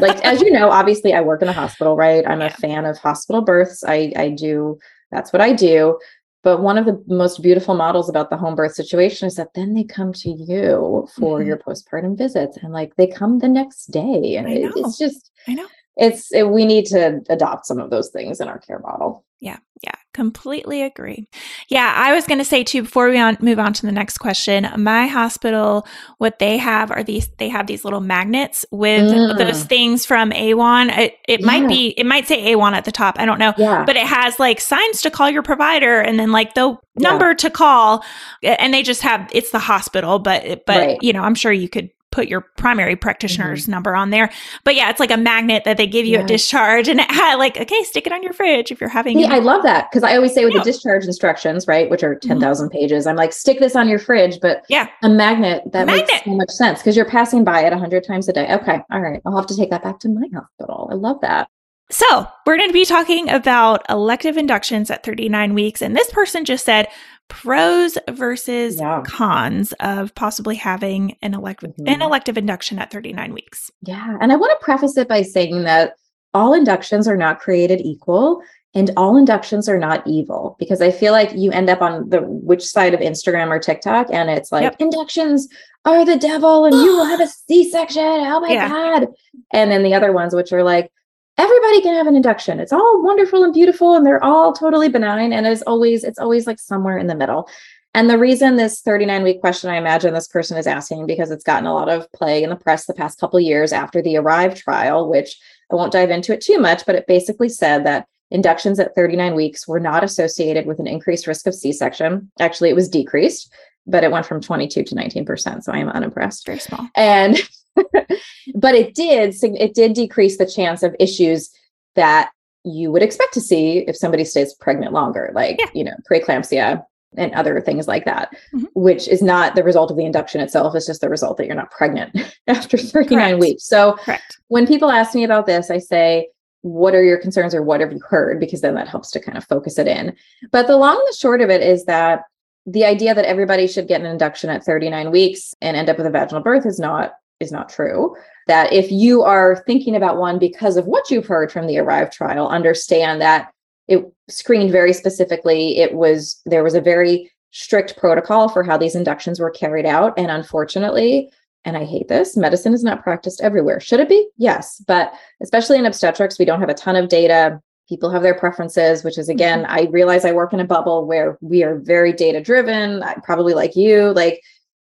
like 0.00 0.24
as 0.24 0.40
you 0.40 0.50
know, 0.50 0.70
obviously 0.70 1.12
I 1.12 1.20
work 1.20 1.42
in 1.42 1.48
a 1.48 1.52
hospital, 1.52 1.96
right? 1.96 2.26
I'm 2.26 2.40
yeah. 2.40 2.46
a 2.46 2.50
fan 2.50 2.86
of 2.86 2.98
hospital 2.98 3.42
births. 3.42 3.84
I 3.84 4.12
I 4.16 4.30
do 4.30 4.78
that's 5.10 5.32
what 5.32 5.42
I 5.42 5.52
do. 5.52 5.98
But 6.42 6.62
one 6.62 6.78
of 6.78 6.86
the 6.86 7.02
most 7.06 7.42
beautiful 7.42 7.74
models 7.74 8.08
about 8.08 8.30
the 8.30 8.36
home 8.36 8.54
birth 8.54 8.74
situation 8.74 9.26
is 9.26 9.34
that 9.34 9.52
then 9.54 9.74
they 9.74 9.84
come 9.84 10.12
to 10.14 10.30
you 10.30 11.06
for 11.16 11.38
mm-hmm. 11.38 11.48
your 11.48 11.58
postpartum 11.58 12.16
visits 12.16 12.56
and 12.62 12.72
like 12.72 12.96
they 12.96 13.06
come 13.06 13.40
the 13.40 13.48
next 13.48 13.86
day. 13.86 14.36
And 14.36 14.48
it, 14.48 14.72
it's 14.74 14.96
just, 14.96 15.30
I 15.46 15.54
know. 15.54 15.66
It's 16.00 16.32
it, 16.32 16.48
we 16.48 16.64
need 16.64 16.86
to 16.86 17.20
adopt 17.28 17.66
some 17.66 17.78
of 17.78 17.90
those 17.90 18.08
things 18.08 18.40
in 18.40 18.48
our 18.48 18.58
care 18.58 18.78
model. 18.80 19.24
Yeah, 19.42 19.56
yeah, 19.82 19.94
completely 20.12 20.82
agree. 20.82 21.26
Yeah, 21.70 21.94
I 21.96 22.12
was 22.14 22.26
going 22.26 22.38
to 22.40 22.44
say 22.44 22.62
too 22.62 22.82
before 22.82 23.08
we 23.08 23.18
on, 23.18 23.38
move 23.40 23.58
on 23.58 23.72
to 23.72 23.86
the 23.86 23.92
next 23.92 24.18
question. 24.18 24.68
My 24.76 25.06
hospital, 25.06 25.86
what 26.18 26.38
they 26.38 26.58
have 26.58 26.90
are 26.90 27.02
these. 27.02 27.28
They 27.38 27.48
have 27.48 27.66
these 27.66 27.82
little 27.84 28.00
magnets 28.00 28.66
with 28.70 29.00
Mm. 29.10 29.38
those 29.38 29.64
things 29.64 30.04
from 30.04 30.30
AWHONN. 30.32 30.90
It, 30.98 31.14
it 31.26 31.42
might 31.42 31.66
be, 31.68 31.94
it 31.96 32.04
might 32.04 32.26
say 32.28 32.52
AWHONN 32.52 32.72
at 32.74 32.84
the 32.84 32.92
top. 32.92 33.16
I 33.18 33.24
don't 33.24 33.38
know, 33.38 33.54
Yeah. 33.56 33.84
but 33.86 33.96
it 33.96 34.06
has 34.06 34.38
like 34.38 34.60
signs 34.60 35.00
to 35.02 35.10
call 35.10 35.30
your 35.30 35.42
provider 35.42 36.00
and 36.00 36.18
then 36.18 36.32
like 36.32 36.52
the 36.54 36.68
Yeah. 36.96 37.08
number 37.10 37.32
to 37.34 37.48
call. 37.48 38.04
And 38.42 38.74
they 38.74 38.82
just 38.82 39.00
have 39.02 39.26
it's 39.32 39.52
the 39.52 39.58
hospital, 39.58 40.18
but 40.18 40.64
but 40.66 40.76
Right. 40.76 40.98
you 41.00 41.14
know, 41.14 41.22
I'm 41.22 41.34
sure 41.34 41.52
you 41.52 41.68
could 41.70 41.88
put 42.12 42.28
your 42.28 42.40
primary 42.56 42.96
practitioner's 42.96 43.68
number 43.68 43.94
on 43.94 44.10
there. 44.10 44.30
But 44.64 44.74
yeah, 44.74 44.90
it's 44.90 44.98
like 45.00 45.10
a 45.10 45.16
magnet 45.16 45.62
that 45.64 45.76
they 45.76 45.86
give 45.86 46.06
you 46.06 46.16
at 46.16 46.20
Mm-hmm. 46.20 46.26
Discharge, 46.26 46.88
and 46.88 47.00
it 47.00 47.10
had 47.10 47.36
like, 47.36 47.56
okay, 47.56 47.82
stick 47.84 48.06
it 48.06 48.12
on 48.12 48.22
your 48.22 48.32
fridge 48.32 48.70
if 48.70 48.80
you're 48.80 48.90
having. 48.90 49.22
An- 49.22 49.30
I 49.32 49.38
love 49.38 49.62
that 49.62 49.90
because 49.90 50.02
I 50.02 50.16
always 50.16 50.34
say 50.34 50.44
with 50.44 50.54
Yeah. 50.54 50.60
Mm-hmm. 50.60 50.66
the 50.66 50.72
discharge 50.72 51.04
instructions, 51.04 51.66
right, 51.66 51.88
which 51.88 52.02
are 52.02 52.14
10,000 52.16 52.70
pages, 52.70 53.06
I'm 53.06 53.16
like, 53.16 53.32
stick 53.32 53.58
this 53.60 53.76
on 53.76 53.88
your 53.88 53.98
fridge, 53.98 54.38
but 54.40 54.64
Yeah. 54.68 54.88
a 55.02 55.08
magnet 55.08 55.62
that 55.72 55.86
Magnet. 55.86 56.08
makes 56.10 56.24
so 56.24 56.30
much 56.34 56.50
sense 56.50 56.78
because 56.80 56.96
you're 56.96 57.08
passing 57.08 57.44
by 57.44 57.60
it 57.64 57.70
100 57.70 58.04
times 58.04 58.28
a 58.28 58.32
day. 58.32 58.52
Okay. 58.54 58.80
All 58.90 59.00
right. 59.00 59.20
I'll 59.24 59.36
have 59.36 59.46
to 59.46 59.56
take 59.56 59.70
that 59.70 59.82
back 59.82 59.98
to 60.00 60.08
my 60.08 60.26
hospital. 60.34 60.88
I 60.90 60.94
love 60.94 61.20
that. 61.22 61.48
So, 61.92 62.24
we're 62.46 62.56
going 62.56 62.68
to 62.68 62.72
be 62.72 62.84
talking 62.84 63.28
about 63.30 63.84
elective 63.90 64.36
inductions 64.36 64.90
at 64.92 65.02
39 65.04 65.54
weeks. 65.54 65.82
And 65.82 65.96
this 65.96 66.08
person 66.10 66.44
just 66.44 66.64
said 66.64 66.86
pros 67.30 67.96
versus 68.10 68.76
Yeah. 68.78 69.02
cons 69.06 69.72
of 69.80 70.14
possibly 70.14 70.56
having 70.56 71.16
an, 71.22 71.32
elect- 71.32 71.62
Mhm. 71.64 71.88
an 71.88 72.02
elective 72.02 72.36
induction 72.36 72.78
at 72.78 72.90
39 72.90 73.32
weeks. 73.32 73.70
Yeah. 73.82 74.18
And 74.20 74.30
I 74.32 74.36
want 74.36 74.52
to 74.58 74.62
preface 74.64 74.96
it 74.98 75.08
by 75.08 75.22
saying 75.22 75.62
that 75.64 75.94
all 76.34 76.52
inductions 76.52 77.08
are 77.08 77.16
not 77.16 77.40
created 77.40 77.80
equal 77.80 78.42
and 78.74 78.90
all 78.96 79.16
inductions 79.16 79.68
are 79.68 79.78
not 79.78 80.06
evil 80.06 80.54
because 80.60 80.80
I 80.82 80.90
feel 80.90 81.12
like 81.12 81.32
you 81.34 81.50
end 81.50 81.68
up 81.70 81.80
on 81.82 82.08
the 82.10 82.20
witch 82.22 82.64
side 82.64 82.94
of 82.94 83.00
Instagram 83.00 83.48
or 83.48 83.58
TikTok 83.58 84.08
and 84.12 84.28
it's 84.30 84.52
like 84.52 84.62
Yep. 84.62 84.76
inductions 84.78 85.48
are 85.86 86.04
the 86.04 86.16
devil 86.16 86.66
and 86.66 86.74
you 86.76 86.94
will 86.96 87.06
have 87.06 87.20
a 87.20 87.26
C-section. 87.26 88.02
Oh 88.02 88.40
my 88.40 88.50
Yeah. 88.52 88.68
God. 88.68 89.08
And 89.52 89.72
then 89.72 89.82
the 89.82 89.94
other 89.94 90.12
ones 90.12 90.34
which 90.34 90.52
are 90.52 90.62
like 90.62 90.92
everybody 91.38 91.80
can 91.80 91.94
have 91.94 92.06
an 92.06 92.16
induction. 92.16 92.60
It's 92.60 92.72
all 92.72 93.02
wonderful 93.02 93.44
and 93.44 93.52
beautiful 93.52 93.94
and 93.94 94.04
they're 94.04 94.22
all 94.22 94.52
totally 94.52 94.88
benign. 94.88 95.32
And 95.32 95.46
as 95.46 95.62
always, 95.62 96.04
it's 96.04 96.18
always 96.18 96.46
like 96.46 96.58
somewhere 96.58 96.98
in 96.98 97.06
the 97.06 97.14
middle. 97.14 97.48
And 97.92 98.08
the 98.08 98.18
reason 98.18 98.56
this 98.56 98.82
39 98.82 99.22
week 99.24 99.40
question, 99.40 99.68
I 99.70 99.76
imagine 99.76 100.14
this 100.14 100.28
person 100.28 100.56
is 100.56 100.66
asking 100.66 101.06
because 101.06 101.30
it's 101.30 101.42
gotten 101.42 101.66
a 101.66 101.74
lot 101.74 101.88
of 101.88 102.10
play 102.12 102.42
in 102.42 102.50
the 102.50 102.56
press 102.56 102.86
the 102.86 102.94
past 102.94 103.18
couple 103.18 103.40
years 103.40 103.72
after 103.72 104.00
the 104.00 104.16
Arrive 104.16 104.54
trial, 104.54 105.08
which 105.10 105.36
I 105.72 105.74
won't 105.74 105.92
dive 105.92 106.10
into 106.10 106.32
it 106.32 106.40
too 106.40 106.58
much, 106.58 106.86
but 106.86 106.94
it 106.94 107.06
basically 107.08 107.48
said 107.48 107.84
that 107.86 108.06
inductions 108.30 108.78
at 108.78 108.94
39 108.94 109.34
weeks 109.34 109.66
were 109.66 109.80
not 109.80 110.04
associated 110.04 110.66
with 110.66 110.78
an 110.78 110.86
increased 110.86 111.26
risk 111.26 111.48
of 111.48 111.54
C 111.54 111.72
section. 111.72 112.30
Actually, 112.38 112.70
it 112.70 112.76
was 112.76 112.88
decreased, 112.88 113.52
but 113.86 114.04
it 114.04 114.12
went 114.12 114.26
from 114.26 114.40
22 114.40 114.84
to 114.84 114.94
19%. 114.94 115.64
So 115.64 115.72
I 115.72 115.78
am 115.78 115.88
unimpressed 115.88 116.46
Very 116.46 116.60
small. 116.60 116.86
and 116.94 117.40
but 118.54 118.74
it 118.74 118.94
did 118.94 119.34
it 119.42 119.74
did 119.74 119.92
decrease 119.94 120.38
the 120.38 120.46
chance 120.46 120.82
of 120.82 120.94
issues 120.98 121.50
that 121.96 122.30
you 122.64 122.90
would 122.92 123.02
expect 123.02 123.32
to 123.34 123.40
see 123.40 123.78
if 123.88 123.96
somebody 123.96 124.24
stays 124.24 124.54
pregnant 124.54 124.92
longer 124.92 125.30
like 125.34 125.56
Yeah. 125.58 125.66
you 125.74 125.84
know 125.84 125.94
preeclampsia 126.10 126.82
and 127.16 127.32
other 127.34 127.60
things 127.60 127.88
like 127.88 128.04
that 128.04 128.30
Mhm. 128.54 128.66
which 128.74 129.08
is 129.08 129.22
not 129.22 129.54
the 129.54 129.64
result 129.64 129.90
of 129.90 129.96
the 129.96 130.04
induction 130.04 130.40
itself 130.40 130.74
it's 130.74 130.86
just 130.86 131.00
the 131.00 131.08
result 131.08 131.36
that 131.38 131.46
you're 131.46 131.56
not 131.56 131.70
pregnant 131.70 132.16
after 132.46 132.76
39 132.76 133.18
Correct. 133.18 133.40
weeks 133.40 133.64
so 133.64 133.94
Correct. 133.94 134.38
when 134.48 134.66
people 134.66 134.90
ask 134.90 135.14
me 135.14 135.24
about 135.24 135.46
this 135.46 135.70
i 135.70 135.78
say 135.78 136.28
what 136.62 136.94
are 136.94 137.02
your 137.02 137.16
concerns 137.18 137.54
or 137.54 137.62
what 137.62 137.80
have 137.80 137.90
you 137.92 138.00
heard 138.06 138.38
because 138.38 138.60
then 138.60 138.74
that 138.74 138.86
helps 138.88 139.10
to 139.12 139.20
kind 139.20 139.38
of 139.38 139.44
focus 139.44 139.78
it 139.78 139.88
in 139.88 140.14
but 140.52 140.66
the 140.66 140.76
long 140.76 140.96
and 140.96 141.08
the 141.08 141.16
short 141.16 141.40
of 141.40 141.48
it 141.50 141.62
is 141.62 141.84
that 141.86 142.22
the 142.66 142.84
idea 142.84 143.14
that 143.14 143.24
everybody 143.24 143.66
should 143.66 143.88
get 143.88 144.00
an 144.02 144.06
induction 144.06 144.50
at 144.50 144.62
39 144.62 145.10
weeks 145.10 145.54
and 145.62 145.76
end 145.76 145.88
up 145.88 145.96
with 145.96 146.06
a 146.06 146.10
vaginal 146.10 146.42
birth 146.42 146.66
is 146.66 146.78
not 146.78 147.14
is 147.40 147.50
not 147.50 147.68
true 147.68 148.14
that 148.46 148.72
if 148.72 148.90
you 148.90 149.22
are 149.22 149.62
thinking 149.66 149.96
about 149.96 150.18
one 150.18 150.38
because 150.38 150.76
of 150.76 150.86
what 150.86 151.10
you've 151.10 151.26
heard 151.26 151.50
from 151.50 151.66
the 151.66 151.78
arrive 151.78 152.10
trial 152.10 152.48
understand 152.48 153.20
that 153.20 153.50
it 153.90 154.04
screened 154.28 154.70
very 154.70 154.92
specifically. 154.92 155.78
It 155.78 155.94
was 155.94 156.40
there 156.46 156.62
was 156.62 156.74
a 156.74 156.80
very 156.80 157.30
strict 157.50 157.96
protocol 157.98 158.48
for 158.48 158.62
how 158.62 158.78
these 158.78 158.94
inductions 158.94 159.40
were 159.40 159.50
carried 159.50 159.84
out. 159.84 160.16
And 160.16 160.30
unfortunately 160.30 161.30
and 161.66 161.76
i 161.76 161.84
hate 161.84 162.08
this 162.08 162.38
medicine 162.38 162.72
is 162.72 162.82
not 162.82 163.02
practiced 163.02 163.42
everywhere. 163.42 163.80
Should 163.80 164.00
it 164.00 164.08
be? 164.08 164.28
Yes. 164.38 164.82
But 164.86 165.12
especially 165.42 165.76
in 165.78 165.86
obstetrics 165.86 166.38
we 166.38 166.44
don't 166.44 166.60
have 166.60 166.70
a 166.70 166.74
ton 166.74 166.96
of 166.96 167.08
data. 167.08 167.60
People 167.88 168.10
have 168.10 168.22
their 168.22 168.38
preferences 168.38 169.02
which 169.02 169.18
is 169.18 169.26
mm-hmm. 169.26 169.36
again 169.36 169.66
i 169.68 169.88
realize 169.90 170.24
i 170.24 170.30
work 170.30 170.52
in 170.52 170.60
a 170.60 170.64
bubble 170.64 171.04
where 171.04 171.36
we 171.40 171.64
are 171.64 171.80
very 171.80 172.12
data 172.12 172.40
driven 172.40 173.02
probably 173.24 173.52
like 173.52 173.74
you 173.74 174.12
like 174.12 174.40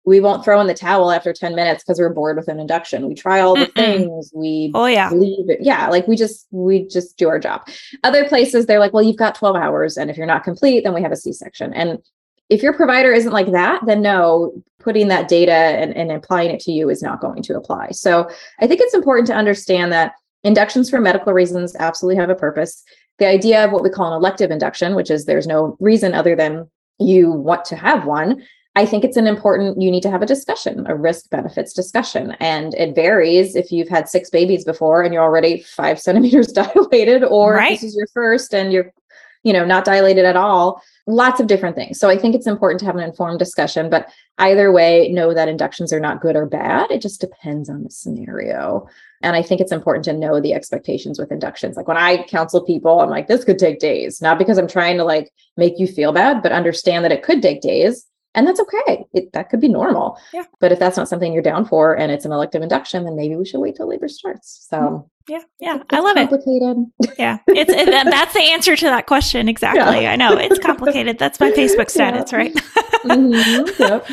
we 0.07 0.21
won't 0.21 0.45
throw 0.45 0.61
in 0.61 0.67
the 0.67 0.75
towel 0.75 1.11
after 1.11 1.33
10 1.33 1.55
minutes 1.55 1.83
because 1.83 1.99
we're 1.99 2.12
bored 2.12 2.37
with 2.37 2.49
an 2.49 2.61
induction. 2.61 3.09
We 3.09 3.14
try 3.14 3.40
all 3.40 3.55
the 3.57 3.67
Mm-mm. 3.67 3.75
things. 3.75 4.31
We 4.35 4.71
Oh, 4.75 4.87
yeah. 4.87 5.09
believe 5.09 5.49
it. 5.49 5.61
Yeah 5.62 5.88
like 5.88 6.07
we 6.07 6.17
just 6.17 6.47
we 6.51 6.87
just 6.88 7.17
do 7.17 7.29
our 7.29 7.38
job. 7.38 7.67
Other 8.03 8.29
places 8.29 8.67
they're 8.67 8.79
like 8.79 8.93
well 8.93 9.03
you've 9.03 9.17
got 9.17 9.35
12 9.35 9.57
hours 9.57 9.97
and 9.97 10.11
if 10.11 10.17
you're 10.17 10.27
not 10.27 10.45
complete 10.45 10.85
then 10.85 10.95
we 10.95 11.03
have 11.03 11.12
a 11.12 11.17
c-section. 11.17 11.73
And 11.73 11.99
if 12.51 12.62
your 12.62 12.75
provider 12.75 13.12
isn't 13.12 13.33
like 13.33 13.51
that 13.53 13.85
then 13.87 14.03
no 14.03 14.53
putting 14.79 15.09
that 15.09 15.29
data 15.29 15.53
and, 15.53 15.97
and 15.97 16.12
applying 16.12 16.51
it 16.51 16.61
to 16.61 16.73
you 16.73 16.90
is 16.90 17.03
not 17.03 17.21
going 17.21 17.43
to 17.43 17.57
apply. 17.57 17.90
So 17.93 18.29
i 18.61 18.67
think 18.67 18.81
it's 18.83 18.95
important 18.95 19.27
to 19.29 19.35
understand 19.35 19.93
that 19.93 20.12
inductions 20.43 20.90
for 20.90 21.01
medical 21.01 21.33
reasons 21.33 21.75
absolutely 21.77 22.21
have 22.21 22.29
a 22.29 22.35
purpose. 22.35 22.85
The 23.19 23.27
idea 23.27 23.64
of 23.64 23.71
what 23.73 23.83
we 23.83 23.88
call 23.88 24.09
an 24.12 24.19
elective 24.19 24.51
induction 24.51 24.95
which 24.95 25.11
is 25.11 25.25
there's 25.25 25.47
no 25.47 25.79
reason 25.81 26.12
other 26.12 26.37
than 26.37 26.69
you 27.01 27.31
want 27.31 27.64
to 27.67 27.77
have 27.77 28.05
one 28.05 28.43
I 28.76 28.87
think 28.87 29.04
it's 29.04 29.16
an 29.16 29.28
important, 29.28 29.80
you 29.80 29.90
need 29.90 30.02
to 30.02 30.10
have 30.10 30.22
a 30.22 30.26
discussion, 30.26 30.84
a 30.88 30.96
risk 30.96 31.30
benefits 31.30 31.72
discussion. 31.72 32.32
And 32.40 32.74
it 32.74 32.94
varies 32.94 33.54
if 33.54 33.70
you've 33.70 33.88
had 33.88 34.08
six 34.08 34.30
babies 34.30 34.64
before 34.64 35.02
and 35.02 35.14
you're 35.14 35.22
already 35.22 35.62
five 35.62 36.00
centimeters 36.06 36.48
dilated, 36.48 37.22
or 37.22 37.54
Right. 37.54 37.70
this 37.70 37.84
is 37.84 37.96
your 37.96 38.08
first 38.08 38.52
and 38.52 38.72
you're, 38.72 38.92
you 39.44 39.52
know, 39.52 39.64
not 39.64 39.84
dilated 39.84 40.24
at 40.24 40.37
all. 40.37 40.82
Lots 41.06 41.38
of 41.38 41.46
different 41.46 41.76
things. 41.76 42.00
So 42.00 42.08
I 42.08 42.16
think 42.18 42.34
it's 42.34 42.46
important 42.46 42.80
to 42.80 42.87
have 42.87 42.96
an 42.96 43.02
informed 43.04 43.38
discussion. 43.38 43.90
But 43.90 44.08
either 44.38 44.72
way, 44.72 45.08
know 45.12 45.34
that 45.34 45.48
inductions 45.48 45.92
are 45.92 46.00
not 46.00 46.20
good 46.20 46.34
or 46.34 46.46
bad. 46.46 46.90
It 46.90 47.02
just 47.02 47.20
depends 47.20 47.68
on 47.68 47.84
the 47.84 47.90
scenario. 47.90 48.88
And 49.22 49.37
I 49.37 49.42
think 49.42 49.60
it's 49.60 49.70
important 49.70 50.04
to 50.06 50.14
know 50.14 50.40
the 50.40 50.54
expectations 50.54 51.18
with 51.18 51.30
inductions. 51.30 51.76
Like 51.76 51.87
when 51.87 51.98
I 51.98 52.24
counsel 52.24 52.64
people, 52.64 53.00
I'm 53.00 53.10
like, 53.10 53.28
this 53.28 53.44
could 53.44 53.58
take 53.58 53.78
days, 53.78 54.20
not 54.20 54.38
because 54.38 54.58
I'm 54.58 54.66
trying 54.66 54.96
to 54.96 55.04
like 55.04 55.30
make 55.56 55.78
you 55.78 55.87
feel 55.87 56.12
bad, 56.12 56.42
but 56.42 56.50
understand 56.50 57.04
that 57.04 57.12
it 57.12 57.22
could 57.22 57.40
take 57.40 57.60
days 57.60 58.06
and 58.35 58.47
that's 58.47 58.61
okay. 58.61 59.05
It, 59.12 59.33
that 59.33 59.51
could 59.51 59.61
be 59.61 59.68
normal. 59.68 60.18
Yeah. 60.33 60.44
But 60.61 60.73
if 60.73 60.79
that's 60.79 60.97
not 60.97 61.09
something 61.09 61.33
you're 61.33 61.42
down 61.42 61.64
for 61.66 61.94
and 61.97 62.11
it's 62.12 62.25
an 62.25 62.33
elective 62.33 62.62
induction, 62.62 63.05
then 63.05 63.16
maybe 63.16 63.37
we 63.37 63.44
should 63.47 63.61
wait 63.61 63.77
till 63.77 63.88
labor 63.88 64.09
starts. 64.09 64.66
So 64.68 65.09
Yeah. 65.29 65.40
Yeah. 65.61 65.77
it's 65.77 65.85
I 65.90 66.01
love 66.01 66.16
it. 66.16 66.29
complicated. 66.29 66.87
Yeah. 67.18 67.38
It's 67.49 67.70
it, 67.73 67.87
that's 67.87 68.35
the 68.35 68.40
answer 68.42 68.77
to 68.77 68.85
that 68.87 69.07
question. 69.07 69.49
Exactly. 69.55 70.03
Yeah. 70.03 70.12
I 70.12 70.16
know. 70.16 70.37
It's 70.37 70.59
complicated. 70.59 71.18
That's 71.18 71.38
my 71.40 71.51
Facebook 71.61 71.90
status, 71.90 72.33
right? 72.33 72.55
Mhm, 73.05 73.79
yep. 73.79 74.07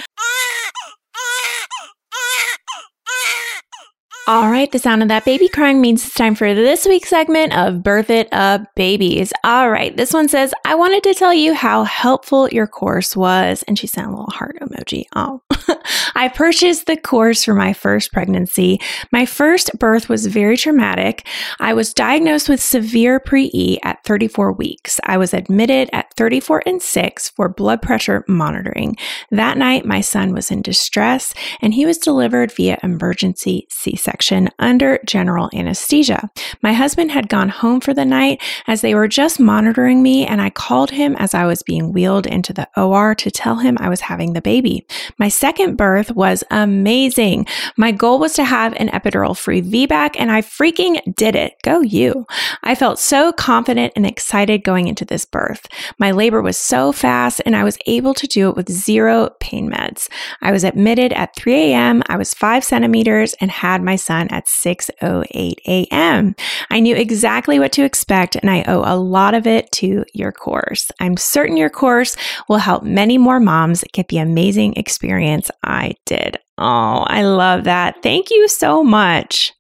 All 4.27 4.51
right, 4.51 4.71
the 4.71 4.77
sound 4.77 5.01
of 5.01 5.07
that 5.07 5.25
baby 5.25 5.47
crying 5.47 5.81
means 5.81 6.05
it's 6.05 6.13
time 6.13 6.35
for 6.35 6.53
this 6.53 6.85
week's 6.85 7.09
segment 7.09 7.57
of 7.57 7.81
Birth 7.81 8.11
It 8.11 8.29
Up 8.31 8.61
Babies. 8.75 9.33
All 9.43 9.71
right, 9.71 9.97
this 9.97 10.13
one 10.13 10.27
says, 10.27 10.53
I 10.63 10.75
wanted 10.75 11.01
to 11.03 11.15
tell 11.15 11.33
you 11.33 11.55
how 11.55 11.85
helpful 11.85 12.47
your 12.49 12.67
course 12.67 13.15
was. 13.15 13.63
And 13.63 13.79
she 13.79 13.87
sent 13.87 14.05
a 14.05 14.11
little 14.11 14.27
heart 14.27 14.59
emoji. 14.61 15.05
Oh, 15.15 15.41
I 16.15 16.27
purchased 16.27 16.85
the 16.85 16.97
course 16.97 17.43
for 17.43 17.55
my 17.55 17.73
first 17.73 18.13
pregnancy. 18.13 18.79
My 19.11 19.25
first 19.25 19.71
birth 19.79 20.07
was 20.07 20.27
very 20.27 20.55
traumatic. 20.55 21.25
I 21.59 21.73
was 21.73 21.91
diagnosed 21.91 22.47
with 22.47 22.61
severe 22.61 23.19
pre 23.19 23.49
E 23.55 23.79
at 23.81 24.03
34 24.05 24.51
weeks. 24.51 24.99
I 25.03 25.17
was 25.17 25.33
admitted 25.33 25.89
at 25.93 26.13
34 26.13 26.61
and 26.67 26.79
6 26.79 27.29
for 27.29 27.49
blood 27.49 27.81
pressure 27.81 28.23
monitoring. 28.27 28.97
That 29.31 29.57
night, 29.57 29.83
my 29.83 30.01
son 30.01 30.31
was 30.31 30.51
in 30.51 30.61
distress 30.61 31.33
and 31.59 31.73
he 31.73 31.87
was 31.87 31.97
delivered 31.97 32.51
via 32.51 32.77
emergency 32.83 33.65
C 33.71 33.95
section 33.95 34.10
under 34.59 34.99
general 35.05 35.49
anesthesia. 35.53 36.29
My 36.61 36.73
husband 36.73 37.11
had 37.11 37.29
gone 37.29 37.49
home 37.49 37.81
for 37.81 37.93
the 37.93 38.05
night 38.05 38.41
as 38.67 38.81
they 38.81 38.95
were 38.95 39.07
just 39.07 39.39
monitoring 39.39 40.01
me, 40.01 40.25
and 40.25 40.41
I 40.41 40.49
called 40.49 40.91
him 40.91 41.15
as 41.17 41.33
I 41.33 41.45
was 41.45 41.63
being 41.63 41.91
wheeled 41.91 42.27
into 42.27 42.53
the 42.53 42.67
OR 42.77 43.15
to 43.15 43.31
tell 43.31 43.57
him 43.57 43.77
I 43.79 43.89
was 43.89 44.01
having 44.01 44.33
the 44.33 44.41
baby. 44.41 44.85
My 45.17 45.29
second 45.29 45.77
birth 45.77 46.11
was 46.11 46.43
amazing. 46.51 47.47
My 47.77 47.91
goal 47.91 48.19
was 48.19 48.33
to 48.33 48.43
have 48.43 48.73
an 48.73 48.89
epidural 48.89 49.37
free 49.37 49.61
VBAC, 49.61 50.15
and 50.17 50.31
I 50.31 50.41
freaking 50.41 50.99
did 51.15 51.35
it. 51.35 51.53
Go 51.63 51.81
you. 51.81 52.25
I 52.63 52.75
felt 52.75 52.99
so 52.99 53.31
confident 53.31 53.93
and 53.95 54.05
excited 54.05 54.63
going 54.63 54.87
into 54.87 55.05
this 55.05 55.25
birth. 55.25 55.67
My 55.97 56.11
labor 56.11 56.41
was 56.41 56.57
so 56.57 56.91
fast, 56.91 57.41
and 57.45 57.55
I 57.55 57.63
was 57.63 57.77
able 57.85 58.13
to 58.15 58.27
do 58.27 58.49
it 58.49 58.55
with 58.55 58.71
zero 58.71 59.29
pain 59.39 59.71
meds. 59.71 60.07
I 60.41 60.51
was 60.51 60.63
admitted 60.63 61.13
at 61.13 61.35
3 61.35 61.53
a.m. 61.53 62.03
I 62.07 62.17
was 62.17 62.33
five 62.33 62.63
centimeters 62.63 63.33
and 63.39 63.51
had 63.51 63.83
my 63.83 63.95
son 64.01 64.27
at 64.29 64.47
6:08 64.47 65.55
a.m. 65.67 66.35
I 66.69 66.79
knew 66.79 66.95
exactly 66.95 67.59
what 67.59 67.71
to 67.73 67.83
expect 67.83 68.35
and 68.35 68.49
I 68.49 68.63
owe 68.63 68.83
a 68.85 68.97
lot 68.97 69.33
of 69.33 69.47
it 69.47 69.71
to 69.73 70.05
your 70.13 70.31
course. 70.31 70.91
I'm 70.99 71.17
certain 71.17 71.57
your 71.57 71.69
course 71.69 72.15
will 72.47 72.57
help 72.57 72.83
many 72.83 73.17
more 73.17 73.39
moms 73.39 73.83
get 73.93 74.07
the 74.09 74.17
amazing 74.17 74.73
experience 74.75 75.49
I 75.63 75.93
did. 76.05 76.37
Oh, 76.57 77.05
I 77.07 77.23
love 77.23 77.63
that. 77.65 78.03
Thank 78.03 78.29
you 78.29 78.47
so 78.47 78.83
much. 78.83 79.53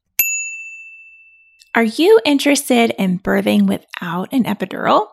Are 1.73 1.83
you 1.83 2.19
interested 2.25 2.93
in 2.97 3.19
birthing 3.19 3.65
without 3.65 4.33
an 4.33 4.43
epidural? 4.43 5.07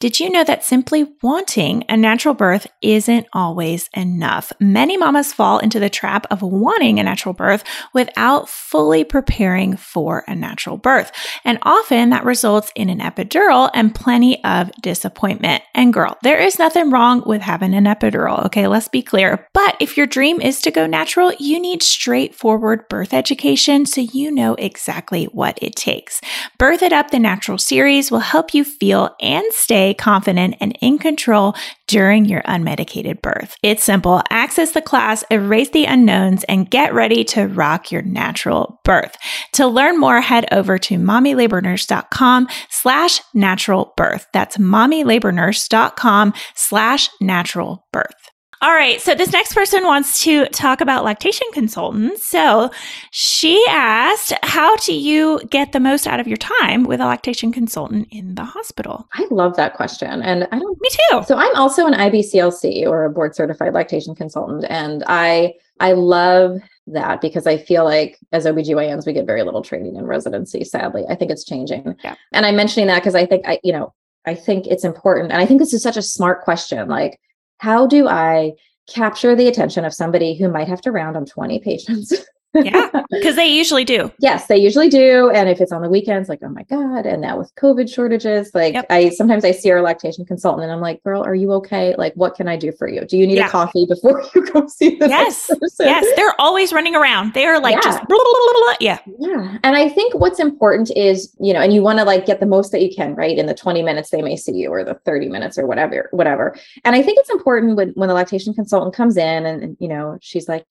Did 0.00 0.20
you 0.20 0.30
know 0.30 0.44
that 0.44 0.64
simply 0.64 1.06
wanting 1.22 1.84
a 1.88 1.96
natural 1.96 2.34
birth 2.34 2.66
isn't 2.82 3.26
always 3.32 3.88
enough? 3.94 4.52
Many 4.60 4.96
mamas 4.96 5.32
fall 5.32 5.58
into 5.58 5.80
the 5.80 5.88
trap 5.88 6.26
of 6.30 6.42
wanting 6.42 6.98
a 6.98 7.02
natural 7.02 7.32
birth 7.32 7.64
without 7.92 8.48
fully 8.48 9.04
preparing 9.04 9.76
for 9.76 10.24
a 10.26 10.34
natural 10.34 10.76
birth. 10.76 11.10
And 11.44 11.58
often 11.62 12.10
that 12.10 12.24
results 12.24 12.70
in 12.74 12.90
an 12.90 12.98
epidural 12.98 13.70
and 13.72 13.94
plenty 13.94 14.42
of 14.44 14.70
disappointment. 14.82 15.62
And 15.74 15.92
girl, 15.92 16.18
there 16.22 16.38
is 16.38 16.58
nothing 16.58 16.90
wrong 16.90 17.22
with 17.24 17.40
having 17.40 17.74
an 17.74 17.84
epidural. 17.84 18.44
Okay, 18.46 18.66
let's 18.66 18.88
be 18.88 19.02
clear. 19.02 19.48
But 19.54 19.76
if 19.80 19.96
your 19.96 20.06
dream 20.06 20.40
is 20.40 20.60
to 20.62 20.70
go 20.70 20.86
natural, 20.86 21.32
you 21.38 21.58
need 21.58 21.82
straightforward 21.82 22.88
birth 22.88 23.14
education 23.14 23.86
so 23.86 24.00
you 24.00 24.30
know 24.30 24.54
exactly 24.54 25.24
what 25.26 25.58
it 25.62 25.76
takes. 25.76 26.20
Birth 26.58 26.82
It 26.82 26.92
Up 26.92 27.10
the 27.10 27.18
Natural 27.18 27.58
series 27.58 28.10
will 28.10 28.18
help 28.18 28.54
you 28.54 28.64
feel 28.64 29.14
and 29.20 29.44
stay 29.54 29.94
confident 29.94 30.56
and 30.60 30.76
in 30.80 30.98
control 30.98 31.54
during 31.86 32.24
your 32.24 32.42
unmedicated 32.42 33.22
birth. 33.22 33.56
It's 33.62 33.84
simple. 33.84 34.22
Access 34.30 34.72
the 34.72 34.82
class, 34.82 35.24
erase 35.30 35.70
the 35.70 35.84
unknowns, 35.84 36.44
and 36.44 36.70
get 36.70 36.94
ready 36.94 37.24
to 37.24 37.46
rock 37.46 37.92
your 37.92 38.02
natural 38.02 38.80
birth. 38.84 39.16
To 39.52 39.66
learn 39.66 39.98
more, 39.98 40.20
head 40.20 40.46
over 40.52 40.78
to 40.78 40.96
mommylabornurse.com 40.96 42.48
slash 42.70 43.20
natural 43.32 43.92
birth. 43.96 44.26
That's 44.32 44.56
mommylabornurse.com 44.56 46.34
slash 46.54 47.08
natural 47.20 47.86
birth. 47.92 48.23
All 48.64 48.72
right. 48.72 48.98
So 48.98 49.14
this 49.14 49.30
next 49.30 49.52
person 49.52 49.84
wants 49.84 50.22
to 50.22 50.46
talk 50.46 50.80
about 50.80 51.04
lactation 51.04 51.46
consultants. 51.52 52.26
So 52.26 52.70
she 53.10 53.62
asked, 53.68 54.32
how 54.42 54.74
do 54.76 54.94
you 54.94 55.38
get 55.50 55.72
the 55.72 55.80
most 55.80 56.06
out 56.06 56.18
of 56.18 56.26
your 56.26 56.38
time 56.38 56.84
with 56.84 56.98
a 56.98 57.04
lactation 57.04 57.52
consultant 57.52 58.08
in 58.10 58.36
the 58.36 58.44
hospital? 58.44 59.06
I 59.12 59.26
love 59.30 59.54
that 59.56 59.74
question. 59.74 60.22
And 60.22 60.48
I 60.50 60.58
don't 60.58 60.80
Me 60.80 60.88
too. 61.10 61.24
So 61.26 61.36
I'm 61.36 61.54
also 61.56 61.86
an 61.86 61.92
IBCLC 61.92 62.86
or 62.86 63.04
a 63.04 63.10
board 63.10 63.34
certified 63.36 63.74
lactation 63.74 64.14
consultant. 64.14 64.64
And 64.70 65.04
I 65.08 65.52
I 65.80 65.92
love 65.92 66.58
that 66.86 67.20
because 67.20 67.46
I 67.46 67.58
feel 67.58 67.84
like 67.84 68.18
as 68.32 68.46
OBGYNs, 68.46 69.04
we 69.04 69.12
get 69.12 69.26
very 69.26 69.42
little 69.42 69.60
training 69.60 69.96
in 69.96 70.06
residency, 70.06 70.64
sadly. 70.64 71.04
I 71.06 71.16
think 71.16 71.30
it's 71.30 71.44
changing. 71.44 71.96
Yeah. 72.02 72.14
And 72.32 72.46
I'm 72.46 72.56
mentioning 72.56 72.86
that 72.86 73.00
because 73.00 73.14
I 73.14 73.26
think 73.26 73.46
I, 73.46 73.60
you 73.62 73.74
know, 73.74 73.92
I 74.24 74.34
think 74.34 74.66
it's 74.68 74.84
important. 74.84 75.32
And 75.32 75.42
I 75.42 75.44
think 75.44 75.60
this 75.60 75.74
is 75.74 75.82
such 75.82 75.98
a 75.98 76.02
smart 76.02 76.44
question. 76.44 76.88
Like, 76.88 77.20
how 77.64 77.86
do 77.86 78.06
I 78.08 78.52
capture 78.86 79.34
the 79.34 79.48
attention 79.48 79.86
of 79.86 79.94
somebody 79.94 80.36
who 80.36 80.50
might 80.50 80.68
have 80.68 80.82
to 80.82 80.92
round 80.92 81.16
on 81.16 81.24
20 81.24 81.60
patients? 81.60 82.12
yeah, 82.54 82.90
because 83.10 83.36
they 83.36 83.46
usually 83.46 83.84
do. 83.84 84.12
Yes, 84.18 84.46
they 84.46 84.56
usually 84.56 84.88
do. 84.88 85.30
And 85.30 85.48
if 85.48 85.60
it's 85.60 85.72
on 85.72 85.82
the 85.82 85.88
weekends, 85.88 86.28
like, 86.28 86.40
oh 86.42 86.48
my 86.48 86.62
God. 86.64 87.06
And 87.06 87.20
now 87.22 87.38
with 87.38 87.54
COVID 87.56 87.92
shortages, 87.92 88.50
like 88.54 88.74
Yep. 88.74 88.86
I 88.90 89.08
sometimes 89.10 89.44
I 89.44 89.50
see 89.50 89.70
our 89.70 89.82
lactation 89.82 90.24
consultant 90.24 90.64
and 90.64 90.72
I'm 90.72 90.80
like, 90.80 91.02
girl, 91.02 91.22
are 91.22 91.34
you 91.34 91.52
okay? 91.54 91.94
Like, 91.96 92.12
what 92.14 92.34
can 92.34 92.48
I 92.48 92.56
do 92.56 92.72
for 92.72 92.88
you? 92.88 93.04
Do 93.04 93.16
you 93.18 93.26
need 93.26 93.38
Yeah. 93.38 93.48
a 93.48 93.50
coffee 93.50 93.86
before 93.88 94.22
you 94.34 94.46
go 94.52 94.66
see 94.66 94.96
the 94.96 95.08
Yes? 95.08 95.50
Yes, 95.80 96.06
they're 96.16 96.34
always 96.40 96.72
running 96.72 96.94
around. 96.94 97.34
They 97.34 97.46
are 97.46 97.60
like 97.60 97.74
Yeah. 97.74 97.80
just 97.80 97.98
blah, 98.08 98.18
blah, 98.18 98.52
blah. 98.52 98.74
yeah. 98.80 98.98
Yeah. 99.18 99.58
And 99.62 99.76
I 99.76 99.88
think 99.88 100.14
what's 100.14 100.38
important 100.40 100.90
is, 100.96 101.34
you 101.40 101.52
know, 101.52 101.60
and 101.60 101.72
you 101.72 101.82
want 101.82 101.98
to 101.98 102.04
like 102.04 102.26
get 102.26 102.40
the 102.40 102.46
most 102.46 102.72
that 102.72 102.82
you 102.82 102.90
can, 102.94 103.14
right? 103.14 103.36
In 103.36 103.46
the 103.46 103.54
20 103.54 103.82
minutes 103.82 104.10
they 104.10 104.22
may 104.22 104.36
see 104.36 104.52
you 104.52 104.68
or 104.70 104.84
the 104.84 104.94
30 105.04 105.28
minutes 105.28 105.58
or 105.58 105.66
whatever, 105.66 106.08
whatever. 106.12 106.54
And 106.84 106.94
I 106.94 107.02
think 107.02 107.18
it's 107.18 107.30
important 107.30 107.76
when, 107.76 107.90
when 107.90 108.08
the 108.08 108.14
lactation 108.14 108.54
consultant 108.54 108.94
comes 108.94 109.16
in 109.16 109.46
and, 109.46 109.62
and, 109.62 109.76
you 109.80 109.88
know, 109.88 110.18
she's 110.20 110.48
like, 110.48 110.64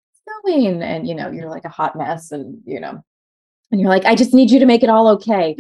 "It's 0.44 0.56
going, 0.56 0.82
and 0.82 1.08
you 1.08 1.16
know, 1.16 1.32
you're 1.32 1.50
like 1.50 1.66
a 1.66 1.70
hot 1.70 1.96
mess 1.96 2.32
and 2.32 2.62
you 2.66 2.80
know, 2.80 3.04
and 3.72 3.82
you're 3.82 3.90
like, 3.90 4.06
I 4.06 4.16
just 4.16 4.34
need 4.34 4.52
you 4.52 4.60
to 4.60 4.66
make 4.66 4.84
it 4.84 4.90
all 4.90 5.08
okay. 5.10 5.56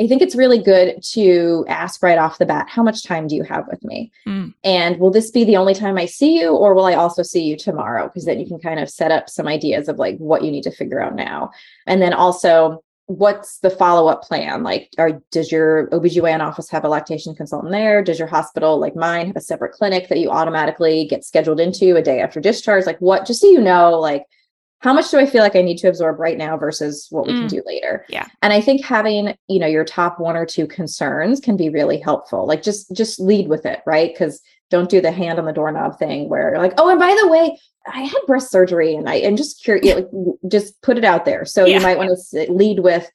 I 0.00 0.06
think 0.06 0.22
it's 0.22 0.36
really 0.36 0.62
good 0.62 1.02
to 1.12 1.64
ask 1.68 2.02
right 2.02 2.18
off 2.18 2.38
the 2.38 2.46
bat, 2.46 2.68
how 2.68 2.84
much 2.84 3.02
time 3.02 3.26
do 3.26 3.34
you 3.34 3.42
have 3.42 3.66
with 3.66 3.82
me? 3.84 4.12
Mm. 4.26 4.54
And 4.62 4.98
will 4.98 5.10
this 5.10 5.30
be 5.30 5.44
the 5.44 5.56
only 5.56 5.74
time 5.74 5.98
I 5.98 6.06
see 6.06 6.38
you, 6.38 6.56
or 6.56 6.72
will 6.72 6.86
I 6.86 6.94
also 6.94 7.22
see 7.22 7.42
you 7.42 7.56
tomorrow? 7.56 8.06
Because 8.06 8.24
then 8.24 8.38
you 8.38 8.46
can 8.46 8.60
kind 8.60 8.78
of 8.78 8.88
set 8.88 9.10
up 9.10 9.28
some 9.28 9.48
ideas 9.48 9.88
of 9.88 9.98
like 9.98 10.16
what 10.18 10.44
you 10.44 10.50
need 10.50 10.62
to 10.62 10.70
figure 10.70 11.00
out 11.00 11.16
now. 11.16 11.50
And 11.86 12.00
then 12.00 12.14
also, 12.14 12.82
what's 13.08 13.58
the 13.60 13.70
follow-up 13.70 14.22
plan? 14.22 14.62
Like, 14.62 14.90
are 14.98 15.20
does 15.32 15.50
your 15.50 15.88
OBGYN 15.88 16.40
office 16.40 16.68
have 16.70 16.84
a 16.84 16.88
lactation 16.88 17.34
consultant 17.34 17.72
there? 17.72 18.02
Does 18.02 18.18
your 18.18 18.28
hospital, 18.28 18.78
like 18.78 18.94
mine, 18.94 19.28
have 19.28 19.36
a 19.36 19.40
separate 19.40 19.72
clinic 19.72 20.08
that 20.08 20.18
you 20.18 20.30
automatically 20.30 21.06
get 21.06 21.24
scheduled 21.24 21.58
into 21.58 21.96
a 21.96 22.02
day 22.02 22.20
after 22.20 22.38
discharge? 22.38 22.84
Like 22.84 22.98
what, 23.00 23.26
just 23.26 23.40
so 23.40 23.48
you 23.48 23.62
know, 23.62 23.98
like 23.98 24.24
how 24.80 24.92
much 24.92 25.10
do 25.10 25.18
I 25.18 25.24
feel 25.26 25.42
like 25.42 25.56
I 25.56 25.62
need 25.62 25.78
to 25.78 25.88
absorb 25.88 26.20
right 26.20 26.36
now 26.36 26.56
versus 26.58 27.08
what 27.10 27.26
we 27.26 27.32
can 27.32 27.46
Mm. 27.46 27.50
do 27.50 27.62
later? 27.66 28.04
Yeah. 28.10 28.26
And 28.42 28.52
I 28.52 28.60
think 28.60 28.84
having, 28.84 29.34
you 29.48 29.58
know, 29.58 29.66
your 29.66 29.84
top 29.84 30.20
one 30.20 30.36
or 30.36 30.44
two 30.46 30.66
concerns 30.66 31.40
can 31.40 31.56
be 31.56 31.70
really 31.70 31.98
helpful. 31.98 32.46
Like 32.46 32.62
just 32.62 32.94
just 32.94 33.18
lead 33.18 33.48
with 33.48 33.64
it, 33.64 33.80
right? 33.86 34.12
Because 34.12 34.40
don't 34.70 34.90
do 34.90 35.00
the 35.00 35.12
hand 35.12 35.38
on 35.38 35.44
the 35.44 35.52
doorknob 35.52 35.98
thing 35.98 36.28
where 36.28 36.50
you're 36.50 36.58
like, 36.58 36.74
oh, 36.78 36.88
and 36.90 36.98
by 36.98 37.16
the 37.20 37.28
way, 37.28 37.58
I 37.92 38.02
had 38.02 38.18
breast 38.26 38.50
surgery 38.50 38.94
and 38.94 39.08
I 39.08 39.16
and 39.16 39.36
just 39.36 39.62
curious, 39.62 39.94
like, 39.94 40.08
just 40.48 40.80
put 40.82 40.98
it 40.98 41.04
out 41.04 41.24
there. 41.24 41.44
So 41.44 41.64
Yeah. 41.64 41.76
you 41.78 41.82
might 41.82 41.96
want 41.98 42.10
to 42.10 42.52
lead 42.52 42.80
with, 42.80 43.10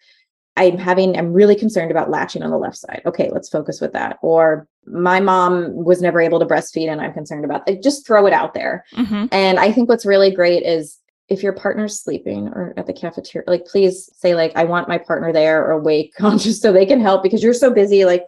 I'm 0.58 0.78
having, 0.78 1.18
I'm 1.18 1.32
really 1.34 1.56
concerned 1.56 1.92
about 1.92 2.10
latching 2.10 2.44
on 2.44 2.50
the 2.52 2.58
left 2.58 2.78
side. 2.78 3.02
Okay, 3.06 3.30
let's 3.32 3.50
focus 3.50 3.82
with 3.82 3.94
that. 3.94 4.18
Or 4.22 4.68
my 4.86 5.20
mom 5.20 5.74
was 5.76 6.02
never 6.02 6.20
able 6.20 6.39
to 6.39 6.46
breastfeed 6.46 6.89
and 6.92 7.02
I'm 7.02 7.13
concerned 7.13 7.46
about 7.46 7.68
like 7.68 7.82
just 7.82 8.06
throw 8.06 8.26
it 8.26 8.34
out 8.34 8.54
there. 8.54 8.84
hmm 8.94 9.26
And 9.32 9.60
I 9.60 9.72
think 9.72 9.89
what's 9.89 10.06
really 10.06 10.32
great 10.32 10.63
is 10.63 11.00
if 11.30 11.42
your 11.42 11.54
partner's 11.54 12.00
sleeping 12.02 12.48
or 12.50 12.74
at 12.78 12.86
the 12.86 12.94
cafeteria, 12.94 13.50
like 13.50 13.66
please 13.66 14.10
say 14.13 14.36
like, 14.36 14.52
I 14.56 14.66
want 14.66 14.89
my 14.89 14.98
partner 14.98 15.32
there 15.32 15.63
or 15.66 15.72
awake, 15.72 16.13
conscious, 16.18 16.60
so 16.62 16.74
they 16.74 16.86
can 16.86 17.00
help 17.00 17.24
because 17.24 17.42
you're 17.44 17.54
so 17.54 17.72
busy, 17.72 18.06
like 18.06 18.26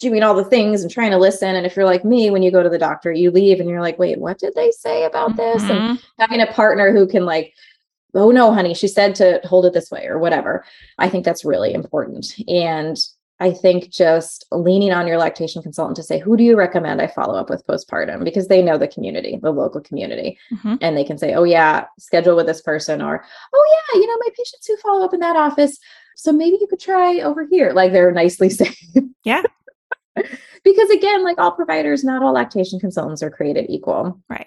doing 0.00 0.22
all 0.22 0.34
the 0.34 0.44
things 0.44 0.82
and 0.82 0.90
trying 0.90 1.10
to 1.12 1.18
listen. 1.18 1.54
And 1.54 1.64
if 1.66 1.76
you're 1.76 1.84
like 1.84 2.04
me, 2.04 2.30
when 2.30 2.42
you 2.42 2.50
go 2.50 2.62
to 2.62 2.68
the 2.68 2.78
doctor, 2.78 3.12
you 3.12 3.30
leave 3.30 3.60
and 3.60 3.68
you're 3.68 3.80
like, 3.80 3.98
wait, 3.98 4.18
what 4.18 4.38
did 4.38 4.54
they 4.54 4.70
say 4.70 5.04
about 5.04 5.36
this? 5.36 5.68
And 5.70 5.82
Mhm. 5.82 5.98
having 6.18 6.40
a 6.40 6.46
partner 6.52 6.92
who 6.92 7.06
can 7.06 7.24
like, 7.24 7.54
oh 8.14 8.30
no, 8.30 8.52
honey, 8.52 8.74
she 8.74 8.88
said 8.88 9.14
to 9.16 9.40
hold 9.44 9.66
it 9.66 9.72
this 9.72 9.90
way 9.90 10.06
or 10.06 10.18
whatever. 10.18 10.64
I 10.98 11.08
think 11.08 11.24
that's 11.24 11.44
really 11.44 11.72
important. 11.74 12.26
And 12.48 12.96
I 13.40 13.50
think 13.50 13.90
just 13.90 14.46
leaning 14.52 14.92
on 14.92 15.06
your 15.08 15.18
lactation 15.18 15.60
consultant 15.62 15.96
to 15.96 16.02
say, 16.04 16.20
who 16.20 16.36
do 16.36 16.44
you 16.44 16.56
recommend 16.56 17.00
I 17.02 17.08
follow 17.08 17.34
up 17.34 17.50
with 17.50 17.66
postpartum? 17.66 18.22
Because 18.24 18.46
they 18.46 18.62
know 18.62 18.78
the 18.78 18.86
community, 18.86 19.38
the 19.42 19.50
local 19.50 19.80
community 19.80 20.38
Mhm. 20.52 20.78
and 20.80 20.96
they 20.96 21.02
can 21.04 21.18
say, 21.18 21.34
oh, 21.34 21.42
yeah, 21.44 21.86
schedule 21.98 22.36
with 22.36 22.46
this 22.46 22.62
person, 22.62 23.02
or 23.02 23.24
oh, 23.54 23.80
yeah, 23.94 24.00
you 24.00 24.06
know, 24.06 24.16
my 24.20 24.28
patients 24.36 24.66
who 24.66 24.76
follow 24.76 25.04
up 25.04 25.14
in 25.14 25.20
that 25.20 25.36
office. 25.36 25.78
So 26.16 26.30
maybe 26.32 26.58
you 26.60 26.68
could 26.68 26.78
try 26.80 27.20
over 27.20 27.44
here. 27.50 27.72
Like 27.72 27.92
they're 27.92 28.12
nicely 28.12 28.48
saying. 28.50 29.14
Yeah. 29.24 29.42
Because 30.64 30.90
again, 30.90 31.24
like 31.24 31.38
all 31.38 31.52
providers, 31.52 32.04
not 32.04 32.22
all 32.22 32.32
lactation 32.32 32.78
consultants 32.80 33.22
are 33.22 33.30
created 33.30 33.66
equal. 33.68 34.20
Right. 34.28 34.46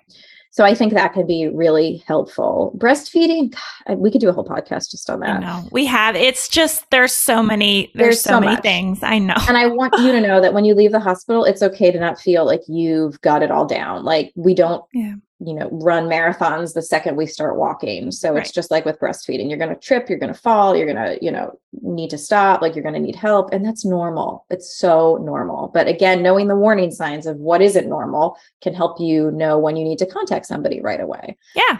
So 0.50 0.64
I 0.66 0.74
think 0.74 0.94
that 0.94 1.14
can 1.14 1.28
be 1.28 1.50
really 1.50 2.04
helpful. 2.08 2.74
Breastfeeding, 2.78 3.54
God, 3.88 4.00
we 4.00 4.10
could 4.10 4.22
do 4.22 4.30
a 4.30 4.34
whole 4.34 4.46
podcast 4.46 4.90
just 4.90 5.08
on 5.08 5.22
I 5.22 5.34
that. 5.34 5.42
know. 5.42 5.64
We 5.72 5.86
have. 5.86 6.16
It's 6.16 6.48
just 6.48 6.90
there's 6.90 7.14
so 7.14 7.44
many 7.44 7.92
there's, 7.94 8.06
There's 8.08 8.22
so, 8.22 8.30
so 8.32 8.40
many 8.40 8.54
much. 8.54 8.64
things. 8.64 9.04
I 9.04 9.20
know. 9.20 9.36
And 9.48 9.56
I 9.56 9.68
want 9.68 9.94
you 10.00 10.12
to 10.14 10.20
know 10.22 10.42
that 10.42 10.54
when 10.56 10.66
you 10.66 10.74
leave 10.74 10.92
the 10.94 11.00
hospital, 11.00 11.44
it's 11.46 11.62
okay 11.62 11.92
to 11.92 12.00
not 12.00 12.20
feel 12.20 12.44
like 12.46 12.62
you've 12.68 13.22
got 13.22 13.44
it 13.44 13.52
all 13.52 13.68
down. 13.68 14.04
Like 14.04 14.32
we 14.36 14.56
don't, 14.56 14.84
Yeah. 14.94 15.16
You 15.40 15.54
know, 15.54 15.70
run 15.72 16.06
marathons 16.06 16.74
the 16.74 16.82
second 16.82 17.16
we 17.16 17.28
start 17.28 17.58
walking. 17.58 18.12
So 18.12 18.34
Right. 18.34 18.42
it's 18.42 18.52
just 18.52 18.72
like 18.72 18.86
with 18.86 19.00
breastfeeding. 19.00 19.50
You're 19.50 19.60
going 19.60 19.70
to 19.70 19.76
trip, 19.80 20.10
you're 20.10 20.18
going 20.18 20.34
to 20.34 20.40
fall, 20.40 20.76
you're 20.76 20.92
going 20.92 20.98
to, 21.18 21.24
you 21.24 21.30
know, 21.32 21.60
need 21.82 22.10
to 22.10 22.18
stop, 22.18 22.62
like 22.62 22.74
you're 22.76 22.82
going 22.84 22.96
to 22.96 23.00
need 23.00 23.16
help. 23.16 23.54
And 23.54 23.64
that's 23.64 23.86
normal. 23.86 24.46
It's 24.50 24.76
so 24.76 25.18
normal. 25.22 25.68
But 25.72 25.88
again, 25.88 26.24
knowing 26.24 26.48
the 26.48 26.56
warning 26.56 26.90
signs 26.90 27.28
of 27.28 27.38
what 27.38 27.62
isn't 27.62 27.88
normal 27.88 28.36
can 28.64 28.74
help 28.74 29.00
you 29.00 29.30
know 29.32 29.60
when 29.60 29.76
you 29.76 29.84
need 29.84 30.00
to 30.00 30.08
contact 30.08 30.48
somebody 30.48 30.82
right 30.82 31.00
away. 31.00 31.38
Yeah. 31.56 31.78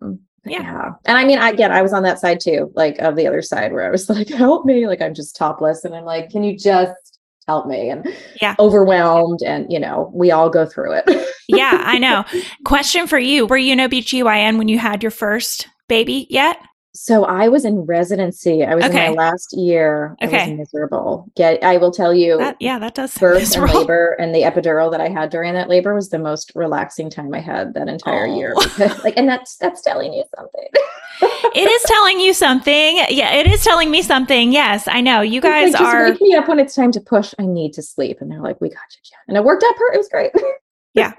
Mm, 0.00 0.20
but 0.44 0.52
Yeah. 0.52 0.92
And 1.04 1.18
I 1.18 1.24
mean, 1.24 1.38
I 1.38 1.50
again, 1.50 1.72
I 1.72 1.82
was 1.82 1.92
on 1.92 2.04
that 2.04 2.20
side 2.20 2.38
too, 2.38 2.70
like 2.76 2.98
of 3.00 3.16
the 3.16 3.26
other 3.26 3.42
side 3.42 3.72
where 3.72 3.86
I 3.86 3.90
was 3.90 4.08
like, 4.10 4.28
help 4.28 4.64
me. 4.66 4.86
Like 4.86 5.02
I'm 5.02 5.14
just 5.14 5.34
topless. 5.34 5.84
And 5.84 5.96
I'm 5.96 6.04
like, 6.04 6.30
can 6.30 6.44
you 6.44 6.56
just 6.56 7.09
help 7.50 7.66
me? 7.66 7.90
And 7.90 8.06
Yeah. 8.40 8.54
overwhelmed. 8.58 9.40
And, 9.44 9.66
you 9.70 9.80
know, 9.80 10.10
we 10.14 10.30
all 10.30 10.48
go 10.48 10.64
through 10.64 10.92
it. 10.94 11.04
yeah, 11.48 11.82
I 11.84 11.98
know. 11.98 12.24
Question 12.64 13.06
for 13.06 13.18
you. 13.18 13.46
Were 13.46 13.56
you 13.58 13.72
an 13.72 13.78
OBGYN 13.80 14.56
when 14.58 14.68
you 14.68 14.78
had 14.78 15.02
your 15.02 15.10
first 15.10 15.68
baby 15.88 16.26
yet? 16.30 16.58
So 16.92 17.24
I 17.24 17.48
was 17.48 17.64
in 17.64 17.82
residency. 17.82 18.64
I 18.64 18.74
was 18.74 18.84
Okay. 18.84 19.06
in 19.06 19.14
my 19.14 19.22
last 19.24 19.52
year. 19.56 20.16
I 20.20 20.26
Okay. 20.26 20.50
was 20.50 20.58
miserable. 20.58 21.26
Get 21.36 21.62
I 21.62 21.76
will 21.76 21.92
tell 21.92 22.12
you 22.12 22.38
That, 22.38 22.56
yeah, 22.58 22.78
that 22.80 22.94
does 22.94 23.16
birth 23.18 23.54
and 23.56 23.72
labor 23.72 24.14
and 24.18 24.34
the 24.34 24.42
epidural 24.42 24.90
that 24.90 25.00
I 25.00 25.08
had 25.08 25.30
during 25.30 25.54
that 25.54 25.68
labor 25.68 25.94
was 25.94 26.08
the 26.10 26.18
most 26.18 26.50
relaxing 26.56 27.08
time 27.08 27.32
I 27.32 27.40
had 27.40 27.74
that 27.74 27.88
entire 27.88 28.26
oh. 28.26 28.36
year. 28.36 28.54
Oh. 28.56 28.62
Because, 28.80 29.04
like, 29.04 29.16
and 29.16 29.28
that's 29.28 29.56
that's 29.58 29.82
telling 29.82 30.12
you 30.12 30.24
something. 30.36 30.68
It 31.54 31.68
is 31.68 31.82
telling 31.82 32.18
you 32.18 32.32
something. 32.32 32.96
Yeah, 33.10 33.34
it 33.34 33.46
is 33.46 33.62
telling 33.62 33.90
me 33.90 34.00
something. 34.02 34.52
Yes, 34.52 34.88
I 34.88 35.00
know. 35.00 35.20
You 35.20 35.40
like, 35.42 35.50
guys 35.50 35.72
just 35.72 35.82
are. 35.82 36.10
wake 36.10 36.20
me 36.20 36.34
up 36.34 36.48
when 36.48 36.58
it's 36.58 36.74
time 36.74 36.92
to 36.92 37.00
push. 37.00 37.34
I 37.38 37.44
need 37.46 37.72
to 37.74 37.82
sleep, 37.82 38.18
and 38.20 38.30
they're 38.30 38.40
like, 38.40 38.60
"We 38.60 38.68
got 38.68 38.78
you, 38.92 39.00
Jen." 39.04 39.18
And 39.28 39.36
it 39.36 39.44
worked 39.44 39.62
out. 39.62 39.76
Per- 39.76 39.92
it 39.92 39.98
was 39.98 40.08
great. 40.08 40.32
Yeah. 40.94 41.12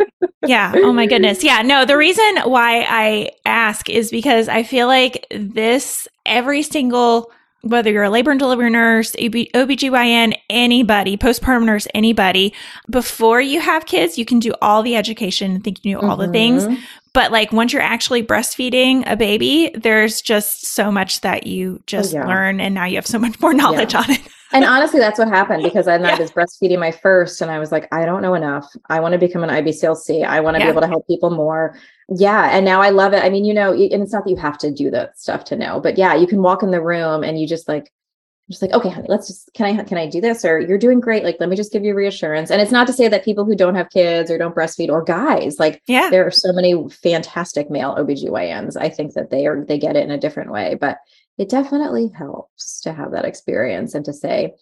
Yeah. 0.46 0.74
Oh 0.76 0.92
my 0.92 1.06
goodness. 1.06 1.44
Yeah. 1.44 1.62
No, 1.62 1.86
the 1.86 1.98
reason 1.98 2.38
why 2.46 2.86
I 2.88 3.32
ask 3.46 3.90
is 3.90 4.12
because 4.12 4.50
I 4.50 4.64
feel 4.64 4.88
like 4.88 5.26
this, 5.32 6.08
every 6.26 6.62
single, 6.64 7.32
whether 7.62 7.92
you're 7.92 8.04
a 8.04 8.10
labor 8.10 8.32
and 8.32 8.40
delivery 8.40 8.70
nurse, 8.70 9.16
OB, 9.16 9.34
OBGYN, 9.54 10.34
anybody, 10.50 11.16
postpartum 11.16 11.66
nurse, 11.66 11.88
anybody, 11.94 12.54
before 12.90 13.40
you 13.40 13.62
have 13.62 13.86
kids, 13.86 14.18
you 14.18 14.26
can 14.26 14.40
do 14.40 14.54
all 14.62 14.84
the 14.84 14.96
education 14.96 15.52
and 15.52 15.64
think 15.64 15.86
you 15.86 15.92
knew 15.92 16.02
all 16.02 16.18
the 16.18 16.28
things. 16.28 16.66
Mm-hmm. 16.66 16.82
But 17.14 17.32
like 17.32 17.52
once 17.52 17.74
you're 17.74 17.82
actually 17.82 18.24
breastfeeding 18.24 19.04
a 19.06 19.18
baby, 19.18 19.72
there's 19.76 20.22
just 20.22 20.66
so 20.68 20.92
much 20.92 21.22
that 21.22 21.46
you 21.46 21.82
just 21.86 22.14
Oh, 22.14 22.20
yeah. 22.20 22.28
learn. 22.28 22.62
And 22.62 22.74
now 22.74 22.86
you 22.86 22.96
have 22.96 23.08
so 23.08 23.20
much 23.20 23.40
more 23.42 23.54
knowledge 23.62 23.94
on 23.96 24.10
it. 24.10 24.22
And 24.54 24.66
honestly, 24.66 25.00
that's 25.00 25.20
what 25.20 25.28
happened 25.30 25.64
because 25.64 25.86
then 25.86 26.02
Yeah. 26.02 26.16
I 26.16 26.20
was 26.20 26.32
breastfeeding 26.32 26.80
my 26.80 26.92
first, 26.92 27.42
and 27.42 27.50
I 27.50 27.58
was 27.60 27.72
like, 27.72 27.88
I 27.94 28.06
don't 28.06 28.22
know 28.22 28.34
enough. 28.34 28.66
I 28.90 29.00
want 29.00 29.14
to 29.14 29.18
become 29.18 29.44
an 29.44 29.50
IBCLC. 29.50 30.26
I 30.26 30.40
want 30.42 30.56
to 30.56 30.60
Yeah. 30.60 30.68
be 30.68 30.72
able 30.72 30.82
to 30.82 30.88
help 30.88 31.08
people 31.08 31.30
more. 31.30 31.76
Yeah, 32.10 32.50
and 32.52 32.66
now 32.66 32.82
I 32.82 32.90
love 32.90 33.14
it. 33.14 33.24
I 33.24 33.30
mean, 33.30 33.46
you 33.46 33.54
know, 33.54 33.72
and 33.72 34.04
it's 34.04 34.12
not 34.12 34.26
that 34.26 34.30
you 34.30 34.36
have 34.38 34.58
to 34.60 34.72
do 34.72 34.92
that 34.92 35.18
stuff 35.18 35.46
to 35.46 35.56
know, 35.56 35.80
but 35.80 35.98
yeah, 35.98 36.16
you 36.16 36.28
can 36.28 36.42
walk 36.42 36.64
in 36.64 36.72
the 36.72 36.82
room 36.82 37.24
and 37.24 37.40
you 37.40 37.48
just 37.48 37.70
like, 37.70 37.92
just 38.50 38.62
like, 38.62 38.72
okay, 38.74 38.90
honey, 38.90 39.08
let's 39.10 39.28
just 39.28 39.50
can 39.54 39.66
I 39.80 39.84
can 39.84 39.98
I 39.98 40.08
do 40.08 40.20
this? 40.22 40.44
Or 40.44 40.60
you're 40.60 40.78
doing 40.78 41.00
great. 41.00 41.24
Like, 41.24 41.38
let 41.40 41.50
me 41.50 41.56
just 41.56 41.72
give 41.72 41.84
you 41.84 41.94
reassurance. 41.96 42.52
And 42.52 42.62
it's 42.62 42.72
not 42.72 42.88
to 42.88 42.94
say 42.94 43.08
that 43.08 43.24
people 43.24 43.46
who 43.46 43.56
don't 43.56 43.76
have 43.76 43.90
kids 43.90 44.30
or 44.30 44.38
don't 44.38 44.56
breastfeed 44.56 44.90
or 44.90 45.04
guys, 45.04 45.60
like 45.60 45.82
Yeah. 45.88 46.10
there 46.10 46.26
are 46.26 46.32
so 46.32 46.52
many 46.52 46.88
fantastic 46.90 47.70
male 47.70 47.96
OBGYNs. 47.96 48.76
I 48.78 48.90
think 48.90 49.14
that 49.14 49.30
they 49.30 49.48
are 49.48 49.64
they 49.64 49.78
get 49.78 49.96
it 49.96 50.04
in 50.04 50.12
a 50.12 50.18
different 50.18 50.52
way, 50.52 50.76
but 50.76 50.98
it 51.38 51.50
definitely 51.50 52.10
helps 52.16 52.82
to 52.82 52.92
have 52.94 53.12
that 53.12 53.26
experience 53.26 53.96
and 53.96 54.04
to 54.06 54.14
say, 54.14 54.54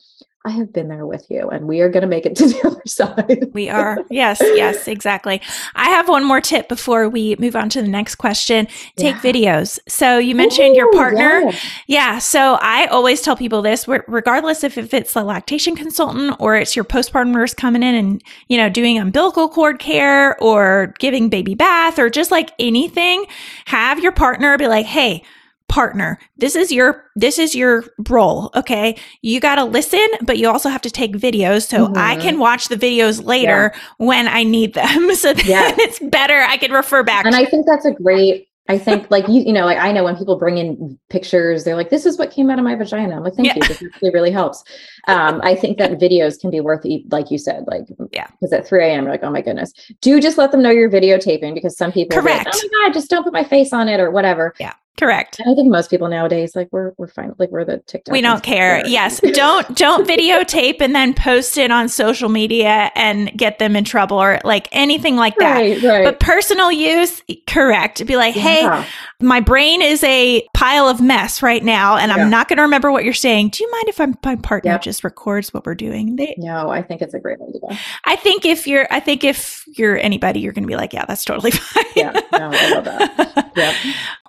I 0.49 0.53
have 0.53 0.73
been 0.73 0.87
there 0.87 1.05
with 1.05 1.27
you 1.29 1.47
and 1.49 1.67
we 1.67 1.81
are 1.81 1.89
going 1.89 2.01
to 2.01 2.07
make 2.07 2.25
it 2.25 2.35
to 2.37 2.47
the 2.47 2.67
other 2.67 2.81
side. 2.87 3.51
We 3.53 3.69
are. 3.69 3.99
Yes, 4.09 4.39
yes, 4.41 4.87
exactly. 4.87 5.41
I 5.75 5.89
have 5.89 6.09
one 6.09 6.25
more 6.25 6.41
tip 6.41 6.67
before 6.67 7.07
we 7.07 7.35
move 7.37 7.55
on 7.55 7.69
to 7.69 7.81
the 7.83 7.87
next 7.87 8.15
question. 8.15 8.67
Take 8.95 9.15
Yeah. 9.15 9.21
videos. 9.31 9.77
So 9.87 10.17
you 10.17 10.33
mentioned 10.33 10.75
your 10.75 10.91
partner. 10.91 11.41
yes. 11.41 11.65
Yeah. 11.87 12.17
So 12.17 12.57
I 12.61 12.87
always 12.87 13.21
tell 13.21 13.35
people 13.35 13.61
this, 13.61 13.87
regardless 13.87 14.63
if, 14.63 14.77
if 14.77 14.93
it's 14.93 15.13
the 15.13 15.23
lactation 15.23 15.75
consultant 15.75 16.35
or 16.39 16.55
it's 16.55 16.75
your 16.75 16.85
postpartum 16.85 17.31
nurse 17.31 17.53
coming 17.53 17.83
in 17.83 17.93
and, 17.93 18.23
you 18.47 18.57
know, 18.57 18.69
doing 18.69 18.97
umbilical 18.97 19.49
cord 19.49 19.77
care 19.77 20.41
or 20.41 20.95
giving 20.97 21.29
baby 21.29 21.53
bath 21.53 21.99
or 21.99 22.09
just 22.09 22.31
like 22.31 22.49
anything, 22.57 23.25
have 23.65 23.99
your 23.99 24.11
partner 24.11 24.57
be 24.57 24.67
like, 24.67 24.87
Hey, 24.87 25.21
partner, 25.69 26.19
this 26.37 26.55
is 26.55 26.71
your, 26.71 27.05
this 27.15 27.39
is 27.39 27.55
your 27.55 27.85
role. 28.09 28.51
Okay. 28.55 28.97
You 29.21 29.39
got 29.39 29.55
to 29.55 29.63
listen, 29.63 30.05
but 30.23 30.37
you 30.37 30.49
also 30.49 30.67
have 30.69 30.81
to 30.81 30.91
take 30.91 31.13
videos 31.13 31.67
so 31.67 31.93
I 31.95 32.17
Mhm. 32.17 32.21
can 32.21 32.39
watch 32.39 32.67
the 32.67 32.75
videos 32.75 33.23
later 33.23 33.71
when 33.97 34.27
I 34.27 34.43
need 34.43 34.73
them. 34.73 35.09
So 35.15 35.33
then 35.33 35.45
Yes. 35.45 35.75
it's 35.79 35.99
better. 35.99 36.41
I 36.41 36.57
can 36.57 36.71
refer 36.71 37.03
back. 37.03 37.25
And 37.25 37.35
I 37.35 37.45
think 37.45 37.65
that's 37.65 37.85
a 37.85 37.91
great, 37.91 38.47
I 38.69 38.77
think 38.77 39.09
like 39.09 39.27
you, 39.27 39.41
you 39.41 39.51
know, 39.51 39.65
like 39.65 39.77
I 39.79 39.91
know 39.91 40.03
when 40.03 40.15
people 40.15 40.37
bring 40.37 40.57
in 40.59 40.97
pictures, 41.09 41.63
they're 41.63 41.75
like, 41.75 41.89
this 41.89 42.05
is 42.05 42.17
what 42.19 42.29
came 42.31 42.49
out 42.49 42.57
of 42.59 42.63
my 42.65 42.75
vagina. 42.75 43.15
I'm 43.15 43.23
like, 43.23 43.33
thank 43.33 43.47
Yeah. 43.47 43.55
you. 43.55 43.61
This 43.67 43.83
actually 43.83 44.11
really 44.11 44.31
helps. 44.31 44.63
Um, 45.07 45.41
I 45.43 45.55
think 45.55 45.77
that 45.79 45.91
videos 45.99 46.39
can 46.39 46.51
be 46.51 46.59
worth, 46.61 46.85
like 47.09 47.31
you 47.31 47.37
said, 47.37 47.63
like, 47.67 47.83
Yeah. 48.13 48.27
because 48.39 48.53
at 48.53 48.67
3 48.67 48.83
a.m., 48.85 49.03
you're 49.05 49.11
like, 49.11 49.23
oh 49.23 49.31
my 49.31 49.41
goodness. 49.41 49.73
Do 50.01 50.19
just 50.21 50.37
let 50.37 50.51
them 50.51 50.61
know 50.61 50.69
you're 50.69 50.89
videotaping 50.89 51.53
because 51.55 51.75
some 51.77 51.91
people, 51.91 52.17
are 52.17 52.21
like, 52.21 52.43
Correct. 52.43 52.55
oh 52.63 52.69
my 52.71 52.87
God, 52.87 52.93
just 52.93 53.09
don't 53.09 53.23
put 53.23 53.33
my 53.33 53.43
face 53.43 53.73
on 53.73 53.89
it 53.89 53.99
or 53.99 54.11
whatever. 54.11 54.53
Correct. 54.97 55.39
I 55.41 55.53
think 55.55 55.69
most 55.71 55.89
people 55.89 56.09
nowadays, 56.09 56.55
like 56.57 56.67
we're 56.71 56.91
we're 56.97 57.07
fine, 57.07 57.33
like 57.37 57.49
we're 57.51 57.63
the 57.63 57.77
TikTok. 57.79 58.11
We 58.11 58.19
don't 58.19 58.43
care. 58.43 58.81
there. 58.81 58.87
Yes. 58.87 59.21
Don't 59.33 59.77
don't 59.77 60.05
videotape 60.05 60.81
and 60.81 60.93
then 60.93 61.13
post 61.13 61.57
it 61.57 61.71
on 61.71 61.87
social 61.87 62.27
media 62.27 62.91
and 62.95 63.31
get 63.37 63.59
them 63.59 63.77
in 63.77 63.85
trouble 63.85 64.21
or 64.21 64.39
like 64.43 64.67
anything 64.73 65.15
like 65.15 65.35
that. 65.37 65.53
right, 65.53 65.81
right. 65.83 66.03
But 66.03 66.19
personal 66.19 66.69
use, 66.71 67.21
correct. 67.47 68.05
Be 68.05 68.17
like, 68.17 68.33
hey, 68.35 68.61
Yeah. 68.63 68.85
my 69.21 69.39
brain 69.39 69.81
is 69.81 70.03
a 70.03 70.45
pile 70.53 70.89
of 70.89 70.99
mess 70.99 71.41
right 71.41 71.63
now, 71.63 71.95
and 71.95 72.09
Yeah. 72.09 72.17
I'm 72.17 72.29
not 72.29 72.49
going 72.49 72.57
to 72.57 72.63
remember 72.63 72.91
what 72.91 73.05
you're 73.05 73.13
saying. 73.13 73.49
Do 73.49 73.63
you 73.63 73.71
mind 73.71 73.87
if 73.87 74.01
I'm, 74.01 74.17
my 74.25 74.35
partner 74.35 74.77
just 74.79 75.05
records 75.05 75.53
what 75.53 75.65
we're 75.65 75.75
doing? 75.75 76.17
They, 76.17 76.35
no, 76.37 76.69
I 76.69 76.81
think 76.81 77.01
it's 77.01 77.13
a 77.13 77.19
great 77.19 77.37
idea. 77.39 77.79
I 78.03 78.17
think 78.17 78.45
if 78.45 78.67
you're, 78.67 78.87
I 78.91 78.99
think 78.99 79.23
if 79.23 79.63
you're 79.77 79.97
anybody, 79.97 80.41
you're 80.41 80.53
going 80.53 80.63
to 80.63 80.67
be 80.67 80.75
like, 80.75 80.91
yeah, 80.91 81.05
that's 81.05 81.23
totally 81.23 81.51
fine. 81.51 81.85
Yeah, 81.95 82.11
no, 82.33 82.49
I 82.53 82.69
love 82.71 82.83
that. 82.85 83.51
Yep. 83.55 83.75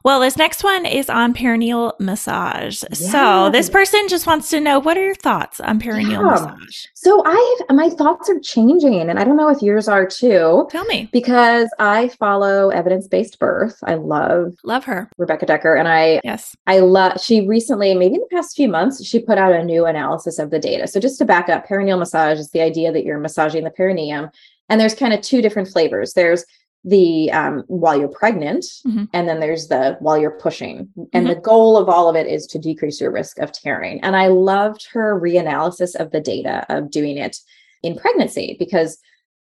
Well, 0.02 0.20
this 0.20 0.36
next 0.36 0.64
one 0.64 0.86
is 0.86 1.10
on 1.10 1.34
perineal 1.34 1.92
massage. 2.00 2.82
So 2.92 3.50
this 3.50 3.68
person 3.68 4.08
just 4.08 4.26
wants 4.26 4.48
to 4.50 4.60
know 4.60 4.78
what 4.78 4.96
are 4.96 5.04
your 5.04 5.14
thoughts 5.14 5.60
on 5.60 5.78
perineal 5.78 6.10
Yeah. 6.12 6.22
massage? 6.22 6.84
So 6.94 7.22
I 7.26 7.56
my 7.70 7.90
thoughts 7.90 8.30
are 8.30 8.38
changing, 8.40 9.08
and 9.10 9.18
I 9.18 9.24
don't 9.24 9.36
know 9.36 9.48
if 9.50 9.60
yours 9.62 9.88
are 9.88 10.06
too. 10.06 10.66
Tell 10.70 10.84
me. 10.86 11.08
because 11.12 11.68
I 11.78 12.08
follow 12.18 12.70
evidence-based 12.70 13.38
birth. 13.38 13.78
I 13.84 13.94
love 13.94 14.54
Love 14.64 14.84
her. 14.84 15.10
Rebecca 15.18 15.46
Dekker 15.46 15.78
and 15.78 15.88
I 15.88 16.20
Yes. 16.24 16.56
I 16.66 16.78
love 16.80 17.20
she 17.20 17.46
recently 17.46 17.94
maybe 17.94 18.14
in 18.14 18.20
the 18.20 18.34
past 18.36 18.56
few 18.56 18.68
months 18.68 19.04
she 19.04 19.18
put 19.20 19.38
out 19.38 19.52
a 19.52 19.62
new 19.64 19.84
analysis 19.86 20.38
of 20.38 20.50
the 20.50 20.58
data. 20.58 20.86
So 20.86 20.98
just 21.00 21.18
to 21.18 21.24
back 21.24 21.48
up 21.48 21.66
perineal 21.66 21.98
massage 21.98 22.38
is 22.38 22.50
the 22.50 22.60
idea 22.62 22.90
that 22.92 23.04
you're 23.04 23.18
massaging 23.18 23.64
the 23.64 23.70
perineum 23.70 24.30
and 24.68 24.80
there's 24.80 24.94
kind 24.94 25.12
of 25.12 25.20
two 25.20 25.42
different 25.42 25.68
flavors. 25.68 26.12
There's 26.14 26.44
the 26.84 27.30
um, 27.32 27.62
while 27.66 27.98
you're 27.98 28.08
pregnant 28.08 28.64
Mhm. 28.86 29.08
and 29.12 29.28
then 29.28 29.38
there's 29.40 29.68
the 29.68 29.96
while 30.00 30.16
you're 30.16 30.38
pushing 30.38 30.88
and 31.12 31.26
the 31.26 31.34
goal 31.34 31.76
of 31.76 31.90
all 31.90 32.08
of 32.08 32.16
it 32.16 32.26
is 32.26 32.46
to 32.46 32.58
decrease 32.58 33.00
your 33.00 33.10
risk 33.10 33.38
of 33.38 33.52
tearing 33.52 34.00
and 34.02 34.16
i 34.16 34.28
loved 34.28 34.86
her 34.90 35.20
reanalysis 35.20 35.94
of 35.94 36.10
the 36.10 36.20
data 36.22 36.64
of 36.70 36.90
doing 36.90 37.18
it 37.18 37.36
in 37.82 37.96
pregnancy 37.96 38.56
because 38.58 38.98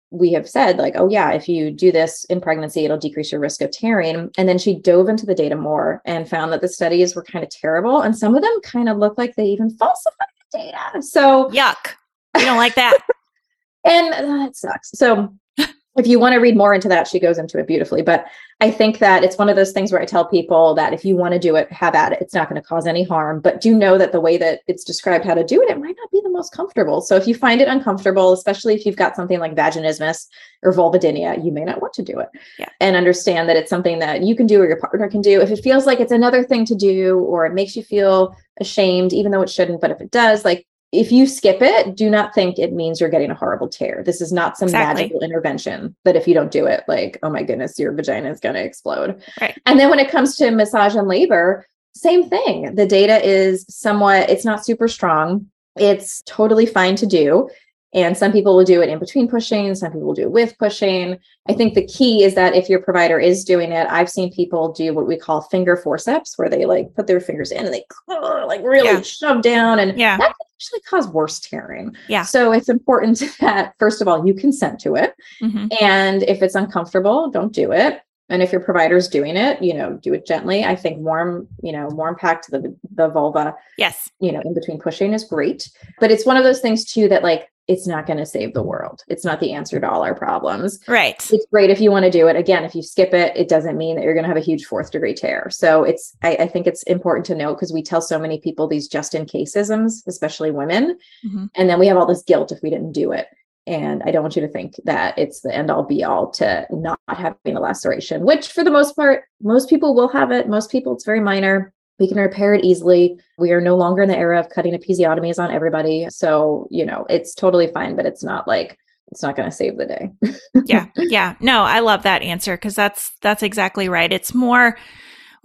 we 0.09 0.31
have 0.31 0.49
said 0.49 0.77
like 0.79 0.93
oh 0.95 1.07
yeah 1.09 1.31
if 1.31 1.47
you 1.47 1.69
do 1.69 1.91
this 1.91 2.23
in 2.25 2.41
pregnancy 2.41 2.85
it'll 2.85 2.97
decrease 2.97 3.31
your 3.31 3.41
risk 3.41 3.61
of 3.61 3.69
tearing 3.69 4.31
and 4.37 4.49
then 4.49 4.57
she 4.57 4.73
dove 4.73 5.07
into 5.07 5.25
the 5.27 5.35
data 5.35 5.55
more 5.55 6.01
and 6.05 6.27
found 6.27 6.51
that 6.51 6.61
the 6.61 6.67
studies 6.67 7.15
were 7.15 7.23
kind 7.23 7.43
of 7.43 7.51
terrible 7.51 8.01
and 8.01 8.17
some 8.17 8.33
of 8.33 8.41
them 8.41 8.61
kind 8.63 8.89
of 8.89 8.97
look 8.97 9.15
like 9.15 9.35
they 9.35 9.45
even 9.45 9.69
falsified 9.69 10.27
the 10.51 10.57
data 10.59 11.03
so 11.03 11.51
Yuck. 11.51 11.93
You 12.35 12.45
don't 12.45 12.57
like 12.57 12.75
that? 12.75 12.97
and 13.85 14.11
that 14.13 14.55
sucks. 14.55 14.91
So 14.91 15.33
if 15.97 16.07
you 16.07 16.19
want 16.19 16.33
to 16.33 16.39
read 16.39 16.55
more 16.55 16.73
into 16.73 16.87
that, 16.87 17.07
she 17.07 17.19
goes 17.19 17.37
into 17.37 17.57
it 17.57 17.67
beautifully. 17.67 18.01
But 18.01 18.25
I 18.61 18.71
think 18.71 18.99
that 18.99 19.23
it's 19.23 19.37
one 19.37 19.49
of 19.49 19.55
those 19.55 19.71
things 19.71 19.91
where 19.91 20.01
I 20.01 20.05
tell 20.05 20.25
people 20.25 20.75
that 20.75 20.93
if 20.93 21.03
you 21.03 21.15
want 21.15 21.33
to 21.33 21.39
do 21.39 21.55
it, 21.55 21.71
have 21.71 21.95
at 21.95 22.11
it. 22.11 22.21
It's 22.21 22.33
not 22.33 22.49
going 22.49 22.61
to 22.61 22.67
cause 22.67 22.85
any 22.85 23.03
harm. 23.03 23.39
But 23.39 23.61
do 23.61 23.75
know 23.75 23.97
that 23.97 24.11
the 24.11 24.19
way 24.19 24.37
that 24.37 24.61
it's 24.67 24.83
described 24.83 25.25
how 25.25 25.33
to 25.33 25.43
do 25.43 25.61
it, 25.61 25.69
it 25.69 25.79
might 25.79 25.95
not 25.97 26.11
be 26.11 26.21
the 26.23 26.29
most 26.29 26.53
comfortable. 26.53 27.01
So 27.01 27.15
if 27.15 27.27
you 27.27 27.33
find 27.33 27.61
it 27.61 27.67
uncomfortable, 27.67 28.33
especially 28.33 28.75
if 28.75 28.85
you've 28.85 28.95
got 28.95 29.15
something 29.15 29.39
like 29.39 29.55
vaginismus 29.55 30.27
or 30.61 30.71
vulvodynia, 30.71 31.43
you 31.43 31.51
may 31.51 31.63
not 31.63 31.81
want 31.81 31.93
to 31.93 32.03
do 32.03 32.19
it. 32.19 32.29
Yeah. 32.59 32.69
And 32.79 32.95
understand 32.95 33.49
that 33.49 33.57
it's 33.57 33.69
something 33.69 33.97
that 33.99 34.23
you 34.23 34.35
can 34.35 34.45
do 34.45 34.61
or 34.61 34.67
your 34.67 34.79
partner 34.79 35.09
can 35.09 35.21
do. 35.21 35.41
If 35.41 35.49
it 35.49 35.63
feels 35.63 35.87
like 35.87 35.99
it's 35.99 36.11
another 36.11 36.43
thing 36.43 36.65
to 36.65 36.75
do 36.75 37.19
or 37.19 37.45
it 37.47 37.53
makes 37.53 37.75
you 37.75 37.81
feel 37.81 38.35
ashamed, 38.59 39.13
even 39.13 39.31
though 39.31 39.41
it 39.41 39.49
shouldn't, 39.49 39.81
but 39.81 39.91
if 39.91 39.99
it 39.99 40.11
does, 40.11 40.45
like 40.45 40.66
if 40.91 41.11
you 41.11 41.27
skip 41.27 41.57
it, 41.61 41.95
do 41.95 42.09
not 42.09 42.33
think 42.33 42.57
it 42.57 42.71
means 42.71 42.99
you're 42.99 43.09
getting 43.09 43.29
a 43.31 43.35
horrible 43.35 43.67
tear. 43.67 44.03
This 44.05 44.21
is 44.21 44.31
not 44.31 44.57
some 44.57 44.67
Exactly. 44.67 45.03
magical 45.03 45.21
intervention 45.21 45.95
that 46.05 46.15
if 46.15 46.27
you 46.27 46.33
don't 46.33 46.51
do 46.51 46.65
it, 46.65 46.83
like, 46.87 47.17
oh 47.23 47.29
my 47.29 47.43
goodness, 47.43 47.77
your 47.77 47.91
vagina 47.93 48.29
is 48.31 48.39
going 48.39 48.55
to 48.55 48.63
explode. 48.63 49.21
Right. 49.41 49.59
And 49.65 49.79
then 49.79 49.89
when 49.89 49.99
it 49.99 50.09
comes 50.09 50.37
to 50.37 50.49
massage 50.51 50.95
and 50.95 51.07
labor, 51.07 51.65
same 51.95 52.29
thing. 52.29 52.75
The 52.75 52.85
data 52.85 53.23
is 53.27 53.65
somewhat, 53.67 54.29
it's 54.29 54.45
not 54.45 54.63
super 54.65 54.87
strong. 54.87 55.47
It's 55.77 56.21
totally 56.25 56.65
fine 56.65 56.95
to 56.97 57.05
do. 57.05 57.49
And 57.93 58.15
some 58.17 58.31
people 58.31 58.55
will 58.55 58.65
do 58.65 58.81
it 58.81 58.89
in 58.89 58.99
between 58.99 59.27
pushing, 59.27 59.73
some 59.73 59.91
people 59.91 60.07
will 60.07 60.13
do 60.13 60.23
it 60.23 60.31
with 60.31 60.57
pushing. 60.57 61.17
I 61.49 61.53
think 61.53 61.73
the 61.73 61.85
key 61.85 62.23
is 62.23 62.35
that 62.35 62.53
if 62.53 62.69
your 62.69 62.81
provider 62.81 63.17
is 63.19 63.43
doing 63.43 63.71
it, 63.71 63.87
I've 63.89 64.09
seen 64.09 64.31
people 64.31 64.71
do 64.73 64.93
what 64.93 65.07
we 65.07 65.17
call 65.17 65.41
finger 65.43 65.75
forceps, 65.77 66.37
where 66.37 66.49
they 66.49 66.65
like 66.65 66.93
put 66.95 67.07
their 67.07 67.19
fingers 67.21 67.51
in 67.51 67.65
and 67.65 67.73
they 67.73 67.83
like 68.07 68.61
really 68.63 68.87
Yeah. 68.87 69.01
shove 69.01 69.41
down. 69.41 69.79
And 69.79 69.97
Yeah. 69.97 70.17
that 70.17 70.33
actually 70.57 70.79
cause 70.81 71.07
worse 71.07 71.39
tearing. 71.39 71.95
Yeah. 72.07 72.23
So 72.23 72.51
it's 72.51 72.69
important 72.69 73.21
that, 73.39 73.73
first 73.79 74.01
of 74.01 74.07
all, 74.07 74.25
you 74.25 74.33
consent 74.33 74.79
to 74.81 74.95
it. 74.95 75.13
hmm 75.39 75.67
And 75.79 76.23
if 76.23 76.41
it's 76.41 76.55
uncomfortable, 76.55 77.29
don't 77.29 77.53
do 77.53 77.71
it. 77.71 78.01
And 78.29 78.41
if 78.43 78.51
your 78.51 78.59
provider's 78.59 79.07
doing 79.07 79.37
it, 79.37 79.61
you 79.61 79.73
know, 79.73 79.93
do 80.03 80.13
it 80.13 80.25
gently. 80.25 80.65
I 80.65 80.75
think 80.75 80.97
warm, 80.99 81.47
you 81.63 81.71
know, 81.71 81.87
warm 81.87 82.15
pack 82.15 82.41
to 82.43 82.51
the 82.51 82.75
the 82.93 83.07
vulva, 83.07 83.55
Yes. 83.77 84.09
you 84.19 84.31
know, 84.33 84.41
in 84.43 84.53
between 84.53 84.79
pushing 84.79 85.13
is 85.13 85.23
great. 85.23 85.69
But 85.99 86.11
it's 86.11 86.25
one 86.25 86.35
of 86.35 86.43
those 86.43 86.59
things 86.59 86.83
too 86.83 87.07
that 87.07 87.23
like 87.23 87.47
it's 87.67 87.85
not 87.85 88.05
going 88.05 88.17
to 88.17 88.25
save 88.25 88.53
the 88.53 88.63
world. 88.63 89.03
It's 89.07 89.25
not 89.25 89.39
the 89.39 89.53
answer 89.53 89.79
to 89.79 89.89
all 89.89 90.03
our 90.03 90.15
problems. 90.15 90.79
Right. 90.87 91.15
It's 91.31 91.45
great 91.51 91.69
if 91.69 91.81
you 91.81 91.91
want 91.91 92.05
to 92.05 92.11
do 92.11 92.27
it. 92.27 92.35
Again, 92.35 92.63
if 92.63 92.73
you 92.73 92.81
skip 92.81 93.13
it, 93.13 93.35
it 93.35 93.49
doesn't 93.49 93.77
mean 93.77 93.95
that 93.95 94.03
you're 94.03 94.13
going 94.13 94.23
to 94.23 94.29
have 94.29 94.37
a 94.37 94.41
huge 94.41 94.65
fourth 94.65 94.91
degree 94.91 95.13
tear. 95.13 95.49
So 95.49 95.83
it's, 95.83 96.15
I, 96.23 96.37
I 96.39 96.47
think 96.47 96.65
it's 96.65 96.83
important 96.83 97.25
to 97.27 97.35
note 97.35 97.55
because 97.55 97.73
we 97.73 97.83
tell 97.83 98.01
so 98.01 98.17
many 98.17 98.39
people 98.39 98.67
these 98.67 98.87
just 98.87 99.13
in 99.13 99.25
caseisms, 99.25 100.07
especially 100.07 100.51
women. 100.51 100.97
Mm-hmm. 101.25 101.45
And 101.55 101.69
then 101.69 101.79
we 101.79 101.87
have 101.87 101.97
all 101.97 102.05
this 102.05 102.23
guilt 102.23 102.51
if 102.51 102.59
we 102.63 102.69
didn't 102.69 102.93
do 102.93 103.11
it. 103.11 103.27
And 103.65 104.01
I 104.05 104.11
don't 104.11 104.21
want 104.21 104.37
you 104.37 104.41
to 104.43 104.47
think 104.47 104.75
that 104.85 105.17
it's 105.17 105.41
the 105.41 105.53
end 105.53 105.69
all 105.69 105.83
be 105.83 106.01
all 106.01 106.31
to 106.31 106.65
not 106.71 107.01
having 107.09 107.57
a 107.57 107.59
laceration, 107.59 108.23
which 108.23 108.47
for 108.47 108.63
the 108.63 108.71
most 108.71 108.95
part, 108.95 109.25
most 109.41 109.69
people 109.69 109.93
will 109.93 110.07
have 110.07 110.31
it. 110.31 110.47
Most 110.47 110.71
people, 110.71 110.93
it's 110.93 111.03
very 111.03 111.19
minor. 111.19 111.73
We 111.99 112.07
can 112.07 112.17
repair 112.17 112.53
it 112.53 112.63
easily. 112.63 113.19
We 113.37 113.51
are 113.51 113.61
no 113.61 113.75
longer 113.75 114.01
in 114.03 114.09
the 114.09 114.17
era 114.17 114.39
of 114.39 114.49
cutting 114.49 114.73
episiotomies 114.73 115.39
on 115.39 115.51
everybody. 115.51 116.07
So, 116.09 116.67
you 116.69 116.85
know, 116.85 117.05
it's 117.09 117.33
totally 117.33 117.67
fine, 117.67 117.95
but 117.95 118.05
it's 118.05 118.23
not 118.23 118.47
like 118.47 118.77
it's 119.11 119.23
not 119.23 119.35
going 119.35 119.49
to 119.49 119.55
save 119.55 119.77
the 119.77 119.85
day. 119.85 120.11
yeah. 120.65 120.87
Yeah. 120.95 121.35
No, 121.39 121.63
I 121.63 121.79
love 121.79 122.03
that 122.03 122.21
answer 122.21 122.55
because 122.55 122.75
that's 122.75 123.11
that's 123.21 123.43
exactly 123.43 123.89
right. 123.89 124.11
It's 124.11 124.33
more 124.33 124.77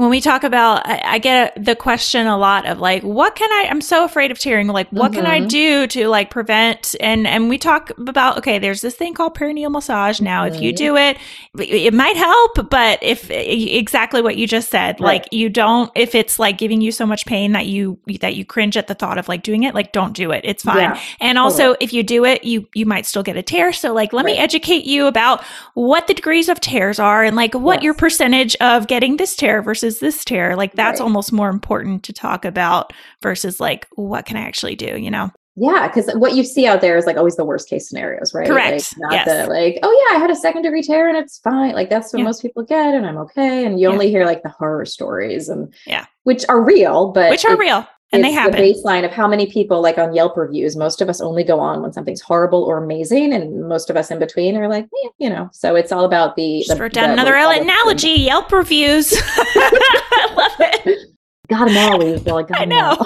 when 0.03 0.11
we 0.11 0.21
talk 0.21 0.43
about 0.43 0.85
I, 0.85 1.01
I, 1.05 1.19
get 1.19 1.65
the 1.65 1.77
question 1.77 2.27
a 2.27 2.37
lot 2.37 2.67
of 2.67 2.81
like 2.81 3.05
what 3.05 3.37
can 3.37 3.49
i 3.53 3.69
i'm 3.71 3.81
so 3.81 4.05
afraid 4.05 4.33
of 4.33 4.39
tearing 4.39 4.67
like 4.67 4.89
what 4.91 5.13
mm-hmm. 5.13 5.21
can 5.21 5.31
i 5.31 5.39
mm-hmm. 5.39 5.47
do 5.47 5.87
to 5.87 6.09
like 6.09 6.29
prevent 6.29 6.97
and 6.99 7.25
and 7.25 7.49
we 7.49 7.57
talk 7.57 7.91
about 7.97 8.39
okay 8.39 8.59
there's 8.59 8.81
this 8.81 8.97
thing 8.97 9.15
called 9.15 9.37
perineal 9.37 9.71
massage 9.71 10.21
now 10.21 10.45
mm-hmm. 10.45 10.57
if 10.57 10.61
you 10.61 10.73
do 10.73 10.97
it 10.97 11.17
it 11.57 11.95
might 11.95 12.17
help 12.17 12.69
but 12.69 12.99
if 13.01 13.31
exactly 13.31 14.21
what 14.21 14.37
you 14.37 14.49
just 14.49 14.71
said 14.71 15.01
right. 15.01 15.23
like 15.23 15.29
you 15.31 15.49
don't 15.49 15.93
if 15.95 16.17
it's 16.17 16.37
like 16.37 16.59
giving 16.59 16.81
you 16.81 16.91
so 16.91 17.07
much 17.07 17.25
pain 17.25 17.53
that 17.53 17.67
you 17.67 17.97
that 18.21 18.35
you 18.35 18.45
cringe 18.45 18.77
at 18.77 18.89
the 18.89 18.95
thought 18.95 19.19
of 19.19 19.29
like 19.29 19.45
doing 19.45 19.63
it 19.63 19.73
like 19.73 19.93
don't 19.93 20.17
do 20.17 20.33
it 20.33 20.41
it's 20.43 20.65
fine 20.65 20.79
yeah. 20.79 21.01
and 21.21 21.39
also 21.39 21.77
if 21.79 21.93
you 21.93 22.03
do 22.03 22.25
it 22.25 22.43
you 22.43 22.67
you 22.75 22.85
might 22.85 23.07
still 23.07 23.23
get 23.23 23.37
a 23.37 23.43
tear 23.43 23.73
so 23.73 23.93
like 23.93 24.13
let 24.13 24.25
right. 24.25 24.33
me 24.33 24.39
educate 24.39 24.85
you 24.85 25.07
about 25.07 25.45
what 25.75 26.09
the 26.09 26.15
degrees 26.15 26.49
of 26.49 26.59
tears 26.59 26.99
are 26.99 27.23
and 27.23 27.37
like 27.37 27.55
what 27.55 27.77
yes. 27.77 27.85
your 27.85 27.95
percentage 27.95 28.57
of 28.57 28.89
getting 28.89 29.17
this 29.17 29.37
tear 29.37 29.63
versus 29.63 29.92
this 30.01 30.25
tear 30.25 30.57
like 30.57 30.73
that's 30.75 31.01
right. 31.01 31.05
almost 31.05 31.33
more 31.33 31.49
important 31.49 32.03
to 32.03 32.13
talk 32.13 32.45
about 32.45 32.93
versus 33.23 33.61
like 33.61 33.87
what 33.93 34.27
can 34.27 34.37
i 34.37 34.41
actually 34.41 34.77
do 34.77 34.99
you 34.99 35.11
know 35.11 35.31
yeah, 35.55 35.87
because 35.87 36.11
what 36.15 36.35
you 36.35 36.45
see 36.45 36.67
out 36.67 36.81
there 36.81 36.97
is 36.97 37.05
like 37.05 37.19
always 37.19 37.37
the 37.37 37.45
worst 37.45 37.69
case 37.69 37.87
scenarios, 37.87 38.33
right? 38.33 38.47
Correct. 38.47 38.73
Like 38.73 38.99
not 38.99 39.13
yes. 39.13 39.27
the 39.27 39.53
like, 39.53 39.79
oh 39.83 40.07
yeah, 40.09 40.17
I 40.17 40.19
had 40.19 40.31
a 40.31 40.37
second 40.37 40.63
degree 40.63 40.83
tear 40.83 41.11
and 41.11 41.19
it's 41.19 41.39
fine. 41.39 41.75
Like 41.75 41.91
that's 41.91 42.11
what 42.13 42.21
yeah. 42.21 42.25
most 42.25 42.41
people 42.41 42.63
get, 42.63 42.95
and 42.95 43.07
I'm 43.07 43.19
okay. 43.19 43.67
And 43.67 43.79
you 43.79 43.89
yeah. 43.89 43.93
only 43.93 44.09
hear 44.09 44.25
like 44.25 44.43
the 44.43 44.49
horror 44.49 44.87
stories 44.87 45.51
and 45.51 45.73
yeah, 45.87 46.07
which 46.23 46.45
are 46.49 46.63
real, 46.63 47.13
but 47.13 47.31
which 47.31 47.45
are 47.45 47.57
real. 47.57 47.87
And 48.13 48.23
they 48.23 48.31
happen. 48.31 48.53
The 48.53 48.75
baseline 48.75 49.05
of 49.05 49.11
how 49.11 49.27
many 49.27 49.47
people 49.51 49.81
like 49.81 49.97
on 49.97 50.15
Yelp 50.15 50.37
reviews. 50.37 50.77
Most 50.77 51.01
of 51.01 51.09
us 51.09 51.21
only 51.21 51.45
go 51.45 51.59
on 51.59 51.81
when 51.81 51.93
something's 51.93 52.21
horrible 52.21 52.63
or 52.63 52.83
amazing, 52.83 53.33
and 53.33 53.69
most 53.69 53.89
of 53.89 53.97
us 53.97 54.11
in 54.11 54.19
between 54.19 54.57
are 54.57 54.69
like, 54.69 54.87
yeah, 55.03 55.11
you 55.19 55.31
know. 55.31 55.49
So 55.53 55.77
it's 55.77 55.93
all 55.93 56.05
about 56.05 56.37
the. 56.37 56.65
The, 56.69 56.77
wrote 56.77 56.93
down 56.93 57.09
the, 57.09 57.13
another 57.15 57.35
analogy: 57.35 58.11
Yelp 58.11 58.53
reviews. 58.53 59.15
I 59.17 60.35
love 60.37 60.53
it 60.61 61.13
got 61.53 61.69
them 61.69 61.77
always. 61.77 62.25
Like, 62.27 62.49
I 62.53 62.65
know. 62.65 62.97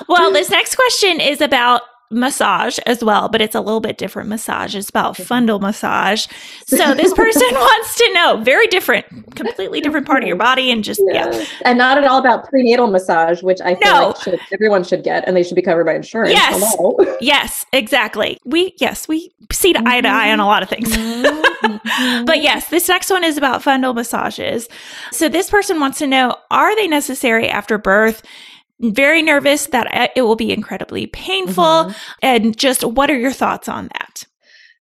well, 0.08 0.32
this 0.32 0.50
next 0.50 0.74
question 0.74 1.20
is 1.20 1.40
about 1.40 1.82
massage 2.14 2.78
as 2.86 3.02
well, 3.02 3.28
but 3.28 3.40
it's 3.40 3.54
a 3.54 3.60
little 3.60 3.80
bit 3.80 3.98
different 3.98 4.28
massage. 4.28 4.74
It's 4.74 4.88
about 4.88 5.16
fundal 5.16 5.60
massage. 5.60 6.26
So 6.66 6.94
this 6.94 7.12
person 7.12 7.46
wants 7.52 7.96
to 7.96 8.12
know 8.14 8.40
very 8.42 8.66
different, 8.66 9.06
completely 9.36 9.80
different 9.80 10.06
part 10.06 10.22
of 10.22 10.26
your 10.26 10.36
body 10.36 10.70
and 10.70 10.82
just 10.82 11.00
yeah. 11.06 11.30
yeah. 11.30 11.44
And 11.64 11.78
not 11.78 11.98
at 11.98 12.04
all 12.04 12.18
about 12.18 12.48
prenatal 12.48 12.86
massage, 12.86 13.42
which 13.42 13.60
I 13.60 13.74
feel 13.74 13.92
no. 13.92 14.06
like 14.08 14.16
should, 14.16 14.40
everyone 14.52 14.82
should 14.82 15.04
get 15.04 15.26
and 15.26 15.36
they 15.36 15.42
should 15.42 15.54
be 15.54 15.62
covered 15.62 15.84
by 15.84 15.94
insurance. 15.94 16.32
Yes. 16.32 16.76
yes, 17.20 17.66
exactly. 17.72 18.38
We 18.44 18.74
yes, 18.78 19.06
we 19.06 19.32
see 19.52 19.72
to 19.72 19.82
eye 19.86 20.00
to 20.00 20.08
eye 20.08 20.32
on 20.32 20.40
a 20.40 20.46
lot 20.46 20.62
of 20.62 20.68
things. 20.68 20.88
Mm-hmm. 20.88 22.24
but 22.24 22.42
yes, 22.42 22.68
this 22.68 22.88
next 22.88 23.10
one 23.10 23.24
is 23.24 23.36
about 23.36 23.62
fundal 23.62 23.94
massages. 23.94 24.68
So 25.12 25.28
this 25.28 25.50
person 25.50 25.80
wants 25.80 25.98
to 25.98 26.06
know 26.06 26.36
are 26.50 26.74
they 26.76 26.88
necessary 26.88 27.48
after 27.48 27.78
birth? 27.78 28.22
Very 28.92 29.22
nervous 29.22 29.66
that 29.66 30.12
it 30.16 30.22
will 30.22 30.36
be 30.36 30.52
incredibly 30.52 31.06
painful. 31.06 31.64
Mm-hmm. 31.64 31.92
And 32.22 32.56
just 32.56 32.84
what 32.84 33.10
are 33.10 33.18
your 33.18 33.32
thoughts 33.32 33.68
on 33.68 33.88
that? 33.88 34.24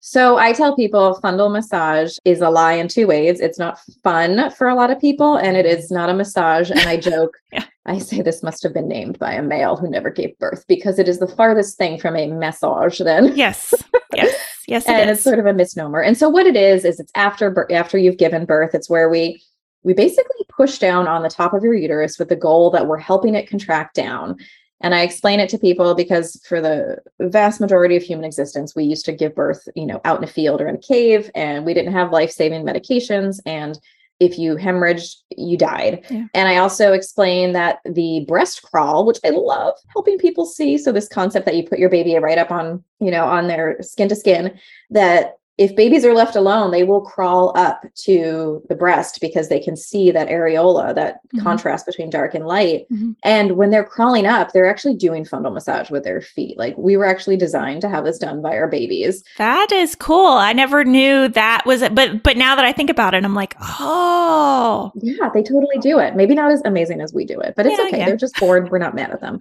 So 0.04 0.36
I 0.36 0.52
tell 0.52 0.74
people 0.74 1.20
fundal 1.22 1.50
massage 1.50 2.18
is 2.24 2.40
a 2.40 2.50
lie 2.50 2.72
in 2.72 2.88
two 2.88 3.06
ways. 3.06 3.40
It's 3.40 3.58
not 3.58 3.78
fun 4.02 4.50
for 4.50 4.68
a 4.68 4.74
lot 4.74 4.90
of 4.90 5.00
people 5.00 5.36
and 5.36 5.56
it 5.56 5.64
is 5.64 5.92
not 5.92 6.10
a 6.10 6.14
massage. 6.14 6.70
And 6.70 6.80
I 6.80 6.96
joke, 7.00 7.36
yeah. 7.52 7.64
I 7.86 7.98
say 7.98 8.20
this 8.20 8.42
must 8.42 8.64
have 8.64 8.74
been 8.74 8.88
named 8.88 9.20
by 9.20 9.32
a 9.32 9.42
male 9.42 9.76
who 9.76 9.88
never 9.88 10.10
gave 10.10 10.36
birth 10.40 10.64
because 10.66 10.98
it 10.98 11.08
is 11.08 11.20
the 11.20 11.28
farthest 11.28 11.78
thing 11.78 12.00
from 12.00 12.16
a 12.16 12.26
massage 12.26 13.00
then. 13.00 13.36
Yes. 13.36 13.72
Yes. 14.12 14.34
Yes. 14.66 14.86
and 14.86 15.08
it's 15.08 15.22
sort 15.22 15.38
of 15.38 15.46
a 15.46 15.54
misnomer. 15.54 16.00
And 16.00 16.18
so 16.18 16.28
what 16.28 16.46
it 16.46 16.56
is 16.56 16.84
is 16.84 16.98
it's 16.98 17.12
after 17.14 17.66
after 17.72 17.96
you've 17.96 18.18
given 18.18 18.44
birth. 18.44 18.74
It's 18.74 18.90
where 18.90 19.08
we 19.08 19.40
we 19.82 19.94
basically 19.94 20.44
push 20.48 20.78
down 20.78 21.08
on 21.08 21.22
the 21.22 21.28
top 21.28 21.54
of 21.54 21.64
your 21.64 21.74
uterus 21.74 22.18
with 22.18 22.28
the 22.28 22.36
goal 22.36 22.70
that 22.70 22.86
we're 22.86 22.98
helping 22.98 23.34
it 23.34 23.48
contract 23.48 23.94
down. 23.94 24.36
And 24.80 24.94
I 24.94 25.02
explain 25.02 25.38
it 25.38 25.48
to 25.50 25.58
people 25.58 25.94
because 25.94 26.40
for 26.46 26.60
the 26.60 26.98
vast 27.20 27.60
majority 27.60 27.96
of 27.96 28.02
human 28.02 28.24
existence, 28.24 28.74
we 28.74 28.84
used 28.84 29.04
to 29.04 29.12
give 29.12 29.34
birth, 29.34 29.68
you 29.76 29.86
know, 29.86 30.00
out 30.04 30.18
in 30.18 30.24
a 30.24 30.28
field 30.28 30.60
or 30.60 30.66
in 30.66 30.74
a 30.74 30.78
cave, 30.78 31.30
and 31.34 31.64
we 31.64 31.72
didn't 31.72 31.92
have 31.92 32.10
life-saving 32.10 32.64
medications. 32.64 33.38
And 33.46 33.78
if 34.18 34.38
you 34.38 34.56
hemorrhaged, 34.56 35.16
you 35.36 35.56
died. 35.56 36.04
Yeah. 36.10 36.26
And 36.34 36.48
I 36.48 36.56
also 36.56 36.92
explain 36.92 37.52
that 37.52 37.78
the 37.84 38.24
breast 38.28 38.62
crawl, 38.62 39.04
which 39.04 39.18
I 39.24 39.30
love 39.30 39.74
helping 39.92 40.18
people 40.18 40.46
see. 40.46 40.78
So 40.78 40.92
this 40.92 41.08
concept 41.08 41.46
that 41.46 41.56
you 41.56 41.64
put 41.64 41.78
your 41.78 41.88
baby 41.88 42.16
right 42.16 42.38
up 42.38 42.50
on, 42.50 42.84
you 43.00 43.10
know, 43.10 43.24
on 43.24 43.48
their 43.48 43.78
skin 43.82 44.08
to 44.08 44.16
skin, 44.16 44.58
that 44.90 45.38
if 45.58 45.76
babies 45.76 46.04
are 46.04 46.14
left 46.14 46.34
alone, 46.34 46.70
they 46.70 46.82
will 46.82 47.02
crawl 47.02 47.52
up 47.56 47.84
to 47.94 48.62
the 48.68 48.74
breast 48.74 49.20
because 49.20 49.48
they 49.48 49.60
can 49.60 49.76
see 49.76 50.10
that 50.10 50.28
areola, 50.28 50.94
that 50.94 51.16
mm-hmm. 51.26 51.40
contrast 51.40 51.84
between 51.84 52.08
dark 52.08 52.34
and 52.34 52.46
light. 52.46 52.86
Mm-hmm. 52.90 53.12
And 53.22 53.52
when 53.52 53.70
they're 53.70 53.84
crawling 53.84 54.24
up, 54.24 54.52
they're 54.52 54.68
actually 54.68 54.96
doing 54.96 55.24
fundal 55.24 55.52
massage 55.52 55.90
with 55.90 56.04
their 56.04 56.22
feet. 56.22 56.56
Like 56.56 56.76
we 56.78 56.96
were 56.96 57.04
actually 57.04 57.36
designed 57.36 57.82
to 57.82 57.88
have 57.88 58.04
this 58.04 58.18
done 58.18 58.40
by 58.40 58.56
our 58.56 58.66
babies. 58.66 59.22
That 59.36 59.70
is 59.72 59.94
cool. 59.94 60.26
I 60.26 60.54
never 60.54 60.84
knew 60.84 61.28
that 61.28 61.66
was 61.66 61.82
it. 61.82 61.94
But 61.94 62.22
but 62.22 62.38
now 62.38 62.56
that 62.56 62.64
I 62.64 62.72
think 62.72 62.88
about 62.88 63.12
it, 63.14 63.22
I'm 63.22 63.34
like, 63.34 63.54
oh. 63.60 64.90
Yeah, 64.94 65.28
they 65.34 65.42
totally 65.42 65.78
do 65.80 65.98
it. 65.98 66.16
Maybe 66.16 66.34
not 66.34 66.50
as 66.50 66.62
amazing 66.64 67.02
as 67.02 67.12
we 67.12 67.26
do 67.26 67.38
it, 67.40 67.54
but 67.56 67.66
it's 67.66 67.78
yeah, 67.78 67.86
okay. 67.86 67.98
Yeah. 67.98 68.06
They're 68.06 68.16
just 68.16 68.38
bored. 68.38 68.70
We're 68.70 68.78
not 68.78 68.94
mad 68.94 69.10
at 69.10 69.20
them. 69.20 69.38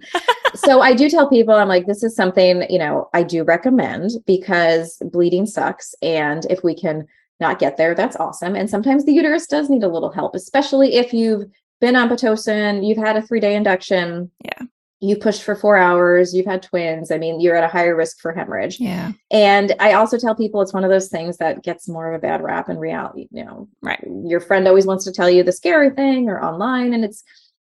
so 0.54 0.82
I 0.82 0.94
do 0.94 1.08
tell 1.08 1.28
people, 1.28 1.54
I'm 1.54 1.68
like, 1.68 1.86
this 1.86 2.02
is 2.02 2.14
something, 2.14 2.64
you 2.68 2.78
know, 2.78 3.08
I 3.14 3.22
do 3.22 3.44
recommend 3.44 4.10
because 4.26 4.98
bleeding 5.10 5.46
sucks 5.46 5.94
and 6.02 6.46
if 6.50 6.62
we 6.62 6.74
can 6.74 7.06
not 7.40 7.58
get 7.58 7.76
there, 7.76 7.94
that's 7.94 8.16
awesome. 8.16 8.54
And 8.54 8.68
sometimes 8.68 9.04
the 9.04 9.12
uterus 9.12 9.46
does 9.46 9.68
need 9.68 9.82
a 9.82 9.88
little 9.88 10.10
help, 10.10 10.34
especially 10.34 10.94
if 10.94 11.12
you've 11.12 11.50
been 11.80 11.96
on 11.96 12.08
Pitocin, 12.08 12.86
you've 12.86 12.98
had 12.98 13.16
a 13.16 13.22
three 13.22 13.40
day 13.40 13.54
induction. 13.54 14.30
Yeah. 14.44 14.66
You've 15.00 15.20
pushed 15.20 15.42
for 15.42 15.56
four 15.56 15.76
hours, 15.76 16.32
you've 16.32 16.46
had 16.46 16.62
twins. 16.62 17.10
I 17.10 17.18
mean, 17.18 17.40
you're 17.40 17.56
at 17.56 17.64
a 17.64 17.72
higher 17.72 17.96
risk 17.96 18.20
for 18.20 18.32
hemorrhage. 18.32 18.78
Yeah. 18.78 19.10
And 19.32 19.74
I 19.80 19.94
also 19.94 20.16
tell 20.16 20.36
people 20.36 20.62
it's 20.62 20.72
one 20.72 20.84
of 20.84 20.90
those 20.90 21.08
things 21.08 21.38
that 21.38 21.64
gets 21.64 21.88
more 21.88 22.08
of 22.08 22.14
a 22.14 22.22
bad 22.22 22.40
rap 22.40 22.68
in 22.68 22.78
reality. 22.78 23.26
You 23.32 23.44
know, 23.44 23.68
right. 23.82 23.98
Your 24.24 24.38
friend 24.38 24.68
always 24.68 24.86
wants 24.86 25.04
to 25.06 25.12
tell 25.12 25.28
you 25.28 25.42
the 25.42 25.50
scary 25.50 25.90
thing 25.90 26.28
or 26.28 26.40
online, 26.40 26.94
and 26.94 27.04
it's 27.04 27.24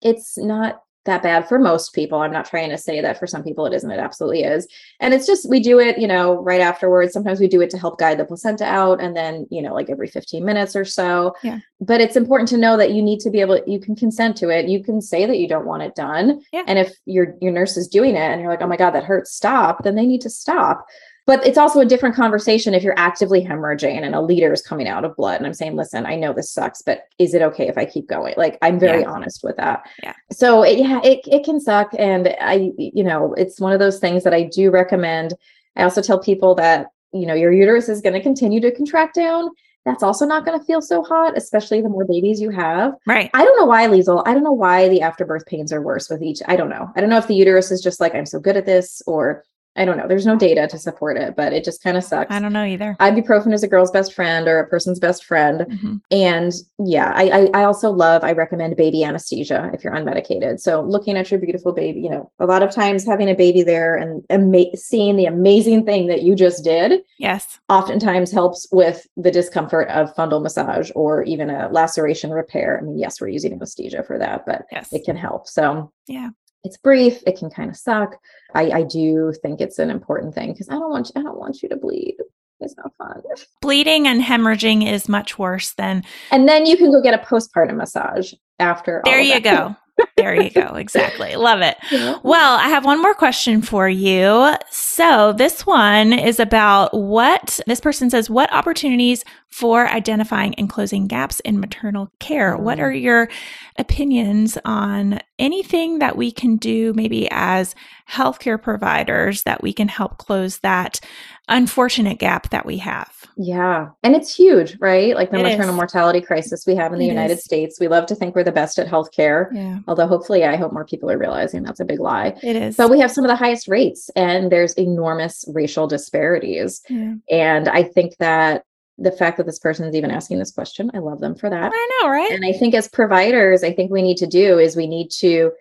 it's 0.04 0.38
not 0.38 0.84
that 1.06 1.24
bad 1.24 1.48
for 1.48 1.58
most 1.58 1.94
people. 1.94 2.20
I'm 2.20 2.32
not 2.32 2.46
trying 2.46 2.70
to 2.70 2.78
say 2.78 3.00
that 3.02 3.20
for 3.20 3.28
some 3.28 3.44
people 3.44 3.66
it 3.66 3.74
isn't. 3.74 3.90
It 3.90 4.00
absolutely 4.00 4.44
is. 4.44 4.68
And 5.00 5.14
it's 5.14 5.26
just 5.26 5.50
we 5.50 5.60
do 5.60 5.80
it, 5.80 5.98
you 5.98 6.08
know, 6.08 6.42
right 6.42 6.62
afterwards. 6.62 7.14
Sometimes 7.14 7.40
we 7.40 7.48
do 7.48 7.62
it 7.62 7.70
to 7.72 7.78
help 7.78 8.00
guide 8.00 8.18
the 8.18 8.26
placenta 8.26 8.66
out 8.66 9.02
and 9.02 9.16
then, 9.16 9.48
you 9.50 9.62
know, 9.62 9.74
like 9.74 9.90
every 9.90 10.08
15 10.08 10.44
minutes 10.44 10.76
or 10.76 10.86
so. 10.86 11.36
Yeah. 11.44 11.60
But 11.80 12.02
it's 12.02 12.16
important 12.16 12.50
to 12.50 12.58
know 12.58 12.76
that 12.78 12.92
you 12.92 13.02
need 13.02 13.20
to 13.22 13.30
be 13.30 13.42
able 13.42 13.62
you 13.68 13.80
can 13.80 13.96
consent 13.96 14.36
to 14.38 14.50
it. 14.50 14.68
You 14.68 14.84
can 14.84 15.02
say 15.02 15.26
that 15.26 15.38
you 15.38 15.48
don't 15.48 15.66
want 15.66 15.84
it 15.84 15.96
done. 15.96 16.42
Yeah. 16.52 16.64
And 16.68 16.80
if 16.80 16.96
your 17.06 17.36
your 17.42 17.52
nurse 17.52 17.78
is 17.78 17.88
doing 17.88 18.16
it 18.16 18.32
and 18.32 18.42
you're 18.42 18.50
like, 18.50 18.62
"Oh 18.62 18.68
my 18.68 18.78
god, 18.78 18.92
that 18.92 19.04
hurts, 19.04 19.32
stop." 19.32 19.84
Then 19.84 19.96
they 19.96 20.06
need 20.06 20.22
to 20.22 20.30
stop 20.30 20.86
but 21.26 21.46
it's 21.46 21.58
also 21.58 21.80
a 21.80 21.86
different 21.86 22.16
conversation 22.16 22.74
if 22.74 22.84
you're 22.84 22.98
actively 22.98 23.44
hemorrhaging 23.44 24.02
and 24.02 24.16
a 24.16 24.22
leader 24.22 24.54
is 24.54 24.62
coming 24.62 24.88
out 24.88 25.06
of 25.06 25.16
blood 25.16 25.38
and 25.38 25.46
i'm 25.46 25.54
saying 25.54 25.76
listen 25.76 26.06
i 26.06 26.16
know 26.16 26.34
this 26.34 26.52
sucks 26.52 26.82
but 26.82 27.04
is 27.20 27.34
it 27.34 27.42
okay 27.42 27.68
if 27.68 27.78
i 27.78 27.86
keep 27.86 28.08
going 28.08 28.34
like 28.38 28.58
i'm 28.62 28.80
very 28.80 29.02
yeah. 29.02 29.10
honest 29.10 29.44
with 29.44 29.56
that 29.58 29.88
yeah 30.04 30.14
so 30.32 30.64
it, 30.64 30.78
yeah 30.78 31.00
it, 31.04 31.20
it 31.26 31.44
can 31.44 31.60
suck 31.60 31.90
and 31.98 32.36
i 32.42 32.72
you 32.78 33.04
know 33.04 33.34
it's 33.34 33.60
one 33.60 33.74
of 33.74 33.80
those 33.80 34.00
things 34.00 34.24
that 34.24 34.34
i 34.34 34.44
do 34.44 34.70
recommend 34.70 35.34
i 35.76 35.84
also 35.84 36.02
tell 36.02 36.20
people 36.20 36.56
that 36.56 36.88
you 37.14 37.26
know 37.26 37.34
your 37.34 37.52
uterus 37.52 37.90
is 37.90 38.02
going 38.02 38.14
to 38.14 38.22
continue 38.22 38.60
to 38.60 38.72
contract 38.72 39.16
down 39.16 39.50
that's 39.86 40.02
also 40.02 40.26
not 40.26 40.46
going 40.46 40.60
to 40.60 40.66
feel 40.66 40.82
so 40.82 41.04
hot, 41.04 41.38
especially 41.38 41.80
the 41.80 41.90
more 41.90 42.06
babies 42.06 42.42
you 42.42 42.50
have. 42.50 42.96
Right. 43.06 43.30
I 43.36 43.46
don't 43.46 43.56
know 43.56 43.66
why, 43.66 43.86
Liesl. 43.86 44.24
I 44.26 44.34
don't 44.34 44.44
know 44.44 44.52
why 44.52 44.90
the 44.90 45.02
afterbirth 45.02 45.46
pains 45.46 45.72
are 45.72 45.82
worse 45.82 46.10
with 46.10 46.24
each. 46.24 46.42
I 46.48 46.56
don't 46.56 46.70
know. 46.70 46.92
I 46.96 47.02
don't 47.02 47.10
know 47.12 47.20
if 47.20 47.28
the 47.28 47.36
uterus 47.36 47.70
is 47.70 47.82
just 47.82 48.00
like, 48.00 48.16
I'm 48.16 48.26
so 48.26 48.40
good 48.40 48.58
at 48.58 48.66
this, 48.66 49.04
or 49.06 49.44
I 49.76 49.86
don't 49.86 49.98
know. 49.98 50.08
There's 50.08 50.26
no 50.26 50.38
data 50.38 50.68
to 50.68 50.78
support 50.78 51.18
it, 51.18 51.36
but 51.36 51.52
it 51.54 51.64
just 51.64 51.84
kind 51.84 51.98
of 51.98 52.04
sucks. 52.04 52.34
I 52.34 52.40
don't 52.40 52.54
know 52.54 52.64
either. 52.64 52.96
Ibuprofen 53.00 53.54
is 53.54 53.64
a 53.64 53.68
girl's 53.68 53.92
best 53.92 54.14
friend 54.14 54.48
or 54.48 54.60
a 54.60 54.68
person's 54.68 55.00
best 55.00 55.26
friend. 55.26 55.62
Mm-hmm. 55.62 55.96
And 56.12 56.54
yeah, 56.80 57.12
I, 57.14 57.30
I, 57.30 57.62
I 57.62 57.64
also 57.66 57.92
love, 57.92 58.24
I 58.24 58.32
recommend 58.32 58.78
baby 58.78 59.04
anesthesia 59.04 59.70
if 59.74 59.84
you're 59.84 59.94
unmedicated. 59.94 60.60
So 60.60 60.82
looking 60.82 61.18
at 61.18 61.30
your 61.30 61.40
beautiful 61.40 61.74
baby, 61.74 62.00
you 62.00 62.10
know, 62.10 62.32
a 62.40 62.46
lot 62.46 62.64
of 62.64 62.72
times 62.72 63.06
having 63.06 63.30
a 63.30 63.36
baby 63.36 63.64
there 63.64 63.96
and 63.96 64.24
ama- 64.30 64.76
seeing 64.76 65.18
the 65.18 65.26
amazing 65.26 65.86
thing 65.86 66.08
that 66.08 66.24
you 66.24 66.36
just 66.36 66.64
did. 66.64 67.02
Yes. 67.20 67.60
Oftentimes 67.70 68.32
helps 68.32 68.68
with 68.72 69.06
the 69.18 69.32
discomfort 69.32 69.90
of 69.90 70.16
fundal 70.16 70.42
massage 70.42 70.90
or 70.96 71.24
even 71.24 71.50
a 71.50 71.70
laceration 71.70 72.32
repair. 72.32 72.80
I 72.80 72.86
mean, 72.86 72.98
yes, 72.98 73.20
we're 73.20 73.28
using 73.28 73.54
anesthesia 73.54 74.04
for 74.04 74.18
that, 74.20 74.46
but 74.46 74.66
yes. 74.72 74.94
it 74.94 75.04
can 75.04 75.18
help. 75.18 75.48
So 75.48 75.92
yeah 76.08 76.30
it's 76.66 76.78
brief 76.78 77.22
it 77.26 77.38
can 77.38 77.50
kind 77.50 77.70
of 77.70 77.78
suck 77.78 78.18
i 78.54 78.72
i 78.72 78.84
do 78.84 79.34
think 79.42 79.62
it's 79.62 79.80
an 79.80 79.90
important 79.90 80.34
thing 80.34 80.52
because 80.52 80.70
i 80.70 80.74
don't 80.74 80.90
want 80.90 81.12
you, 81.14 81.22
i 81.22 81.24
don't 81.24 81.40
want 81.40 81.62
you 81.62 81.70
to 81.70 81.78
bleed 81.78 82.16
it's 82.60 82.76
not 82.78 82.92
fun 82.98 83.22
bleeding 83.62 84.08
and 84.08 84.22
hemorrhaging 84.22 84.90
is 84.90 85.08
much 85.08 85.38
worse 85.38 85.74
than 85.74 86.04
and 86.32 86.48
then 86.48 86.66
you 86.66 86.76
can 86.78 86.92
go 86.92 87.02
get 87.02 87.14
a 87.14 87.26
postpartum 87.26 87.78
massage 87.78 88.34
after 88.60 89.02
there 89.06 89.22
you 89.22 89.40
go 89.40 89.76
there 90.18 90.36
you 90.42 90.50
go. 90.50 90.62
Exactly. 90.76 91.36
Love 91.36 91.62
it. 91.62 91.78
Well, 92.24 92.58
I 92.58 92.68
have 92.68 92.86
one 92.86 93.02
more 93.02 93.14
question 93.14 93.62
for 93.62 93.88
you. 93.88 94.54
So, 94.70 95.34
this 95.34 95.66
one 95.66 96.12
is 96.14 96.40
about 96.40 96.94
what 96.94 97.60
this 97.66 97.80
person 97.80 98.10
says 98.10 98.30
what 98.30 98.52
opportunities 98.52 99.24
for 99.56 99.88
identifying 99.88 100.54
and 100.56 100.70
closing 100.70 101.08
gaps 101.08 101.40
in 101.46 101.62
maternal 101.62 102.12
care? 102.20 102.58
What 102.58 102.78
are 102.78 102.92
mm-hmm. 102.92 103.06
your 103.06 103.30
opinions 103.78 104.58
on 104.66 105.22
anything 105.40 106.00
that 106.00 106.18
we 106.18 106.30
can 106.30 106.58
do, 106.58 106.92
maybe 106.94 107.30
as 107.32 107.74
healthcare 108.12 108.62
providers, 108.62 109.44
that 109.44 109.64
we 109.64 109.72
can 109.72 109.88
help 109.88 110.18
close 110.18 110.58
that 110.58 111.00
unfortunate 111.48 112.20
gap 112.20 112.50
that 112.50 112.66
we 112.66 112.80
have? 112.80 113.14
Yeah. 113.38 113.92
And 114.04 114.14
it's 114.14 114.36
huge, 114.36 114.76
right? 114.82 115.16
Like 115.16 115.32
the 115.32 115.40
it 115.40 115.44
maternal 115.44 115.70
is. 115.70 115.76
mortality 115.76 116.20
crisis 116.20 116.66
we 116.68 116.76
have 116.76 116.92
in 116.92 117.00
the 117.00 117.06
it 117.06 117.12
United 117.12 117.38
is. 117.38 117.46
States. 117.46 117.80
We 117.80 117.88
love 117.88 118.08
to 118.08 118.16
think 118.16 118.36
we're 118.36 118.44
the 118.44 118.52
best 118.52 118.78
at 118.78 118.88
healthcare. 118.88 119.48
Yeah. 119.54 119.80
Although 119.88 120.08
hopefully 120.08 120.44
I 120.44 120.58
hope 120.58 120.74
more 120.74 120.86
people 120.86 121.10
are 121.10 121.18
realizing 121.18 121.64
that's 121.64 121.80
a 121.80 121.86
big 121.86 122.02
lie. 122.02 122.36
It 122.44 122.58
is. 122.58 122.76
But 122.76 122.90
we 122.90 123.00
have 123.00 123.12
some 123.12 123.24
of 123.24 123.30
the 123.30 123.38
highest 123.38 123.70
rates 123.70 124.10
and 124.18 124.52
there's 124.52 124.74
enormous 124.74 125.46
racial 125.54 125.88
disparities. 125.88 126.82
Yeah. 126.90 127.14
And 127.32 127.70
I 127.70 127.84
think 127.84 128.18
that 128.18 128.66
the 128.98 129.12
fact 129.12 129.38
that 129.38 129.46
this 129.46 129.60
person 129.60 129.86
is 129.88 129.96
even 129.96 130.12
asking 130.12 130.40
this 130.40 130.52
question, 130.52 130.90
I 130.94 131.00
love 131.00 131.20
them 131.20 131.36
for 131.36 131.50
that. 131.50 131.72
I 131.74 131.90
know, 132.02 132.10
right? 132.10 132.32
And 132.32 132.46
I 132.46 132.54
think 132.54 132.74
as 132.74 132.88
providers, 132.88 133.64
I 133.64 133.74
think 133.74 133.92
we 133.92 134.02
need 134.02 134.18
to 134.18 134.28
do 134.28 134.58
is 134.58 134.76
we 134.76 134.88
need 134.88 135.10
to 135.20 135.52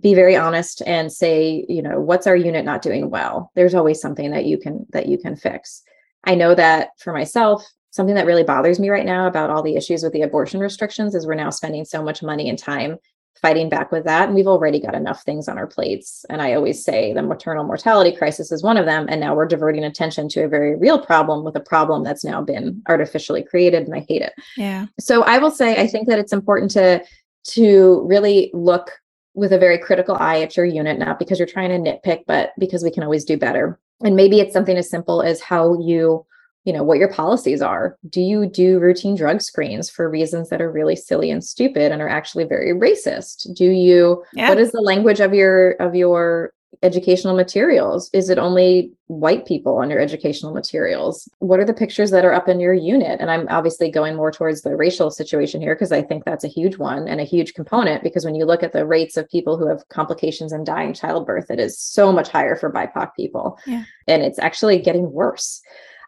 be 0.00 0.14
very 0.14 0.36
honest 0.36 0.82
and 0.86 1.12
say, 1.12 1.64
you 1.68 1.82
know, 1.82 2.00
what's 2.00 2.26
our 2.26 2.36
unit 2.36 2.64
not 2.64 2.82
doing 2.82 3.10
well? 3.10 3.50
There's 3.54 3.74
always 3.74 4.00
something 4.00 4.30
that 4.30 4.46
you 4.46 4.58
can 4.58 4.86
that 4.90 5.06
you 5.06 5.18
can 5.18 5.36
fix. 5.36 5.82
I 6.24 6.34
know 6.34 6.54
that 6.54 6.90
for 6.98 7.12
myself, 7.12 7.64
something 7.90 8.14
that 8.14 8.26
really 8.26 8.44
bothers 8.44 8.78
me 8.78 8.90
right 8.90 9.06
now 9.06 9.26
about 9.26 9.50
all 9.50 9.62
the 9.62 9.76
issues 9.76 10.02
with 10.02 10.12
the 10.12 10.22
abortion 10.22 10.60
restrictions 10.60 11.14
is 11.14 11.26
we're 11.26 11.34
now 11.34 11.50
spending 11.50 11.84
so 11.84 12.02
much 12.02 12.22
money 12.22 12.48
and 12.48 12.58
time 12.58 12.98
fighting 13.40 13.68
back 13.68 13.90
with 13.90 14.04
that. 14.04 14.26
And 14.26 14.34
we've 14.34 14.46
already 14.46 14.80
got 14.80 14.94
enough 14.94 15.22
things 15.22 15.48
on 15.48 15.56
our 15.56 15.66
plates. 15.66 16.24
And 16.28 16.42
I 16.42 16.54
always 16.54 16.84
say 16.84 17.12
the 17.12 17.22
maternal 17.22 17.64
mortality 17.64 18.14
crisis 18.14 18.52
is 18.52 18.62
one 18.62 18.76
of 18.76 18.86
them. 18.86 19.06
And 19.08 19.20
now 19.20 19.34
we're 19.34 19.46
diverting 19.46 19.84
attention 19.84 20.28
to 20.30 20.44
a 20.44 20.48
very 20.48 20.76
real 20.76 20.98
problem 20.98 21.44
with 21.44 21.56
a 21.56 21.60
problem 21.60 22.04
that's 22.04 22.24
now 22.24 22.42
been 22.42 22.82
artificially 22.88 23.42
created. 23.42 23.84
And 23.84 23.94
I 23.94 24.04
hate 24.08 24.22
it. 24.22 24.34
Yeah. 24.56 24.86
So 24.98 25.22
I 25.24 25.38
will 25.38 25.50
say, 25.50 25.80
I 25.80 25.86
think 25.86 26.08
that 26.08 26.18
it's 26.18 26.32
important 26.32 26.70
to 26.72 27.02
to 27.42 28.04
really 28.06 28.50
look 28.52 28.90
with 29.32 29.52
a 29.52 29.58
very 29.58 29.78
critical 29.78 30.16
eye 30.16 30.42
at 30.42 30.56
your 30.56 30.66
unit, 30.66 30.98
not 30.98 31.18
because 31.18 31.38
you're 31.38 31.48
trying 31.48 31.70
to 31.70 31.90
nitpick, 31.90 32.24
but 32.26 32.50
because 32.58 32.84
we 32.84 32.90
can 32.90 33.02
always 33.02 33.24
do 33.24 33.38
better 33.38 33.78
and 34.02 34.16
maybe 34.16 34.40
it's 34.40 34.52
something 34.52 34.76
as 34.76 34.88
simple 34.88 35.22
as 35.22 35.40
how 35.40 35.78
you 35.80 36.24
you 36.64 36.72
know 36.72 36.82
what 36.82 36.98
your 36.98 37.12
policies 37.12 37.62
are 37.62 37.96
do 38.08 38.20
you 38.20 38.46
do 38.46 38.78
routine 38.78 39.14
drug 39.14 39.40
screens 39.40 39.88
for 39.88 40.10
reasons 40.10 40.48
that 40.48 40.60
are 40.60 40.70
really 40.70 40.96
silly 40.96 41.30
and 41.30 41.44
stupid 41.44 41.90
and 41.90 42.02
are 42.02 42.08
actually 42.08 42.44
very 42.44 42.72
racist 42.72 43.52
do 43.54 43.70
you 43.70 44.22
yeah. 44.34 44.48
what 44.48 44.58
is 44.58 44.72
the 44.72 44.80
language 44.80 45.20
of 45.20 45.34
your 45.34 45.72
of 45.72 45.94
your 45.94 46.52
educational 46.82 47.34
materials? 47.34 48.08
Is 48.12 48.30
it 48.30 48.38
only 48.38 48.92
white 49.08 49.46
people 49.46 49.76
on 49.76 49.90
your 49.90 50.00
educational 50.00 50.52
materials? 50.52 51.28
What 51.38 51.60
are 51.60 51.64
the 51.64 51.74
pictures 51.74 52.10
that 52.10 52.24
are 52.24 52.32
up 52.32 52.48
in 52.48 52.60
your 52.60 52.72
unit? 52.72 53.20
And 53.20 53.30
I'm 53.30 53.46
obviously 53.48 53.90
going 53.90 54.16
more 54.16 54.30
towards 54.30 54.62
the 54.62 54.76
racial 54.76 55.10
situation 55.10 55.60
here 55.60 55.74
because 55.74 55.92
I 55.92 56.02
think 56.02 56.24
that's 56.24 56.44
a 56.44 56.48
huge 56.48 56.78
one 56.78 57.06
and 57.06 57.20
a 57.20 57.24
huge 57.24 57.54
component 57.54 58.02
because 58.02 58.24
when 58.24 58.34
you 58.34 58.44
look 58.44 58.62
at 58.62 58.72
the 58.72 58.86
rates 58.86 59.16
of 59.16 59.28
people 59.28 59.58
who 59.58 59.68
have 59.68 59.88
complications 59.88 60.52
and 60.52 60.64
die 60.64 60.84
in 60.84 60.94
childbirth, 60.94 61.50
it 61.50 61.60
is 61.60 61.78
so 61.78 62.12
much 62.12 62.28
higher 62.28 62.56
for 62.56 62.72
BIPOC 62.72 63.14
people. 63.14 63.58
Yeah. 63.66 63.84
And 64.06 64.22
it's 64.22 64.38
actually 64.38 64.78
getting 64.78 65.12
worse. 65.12 65.60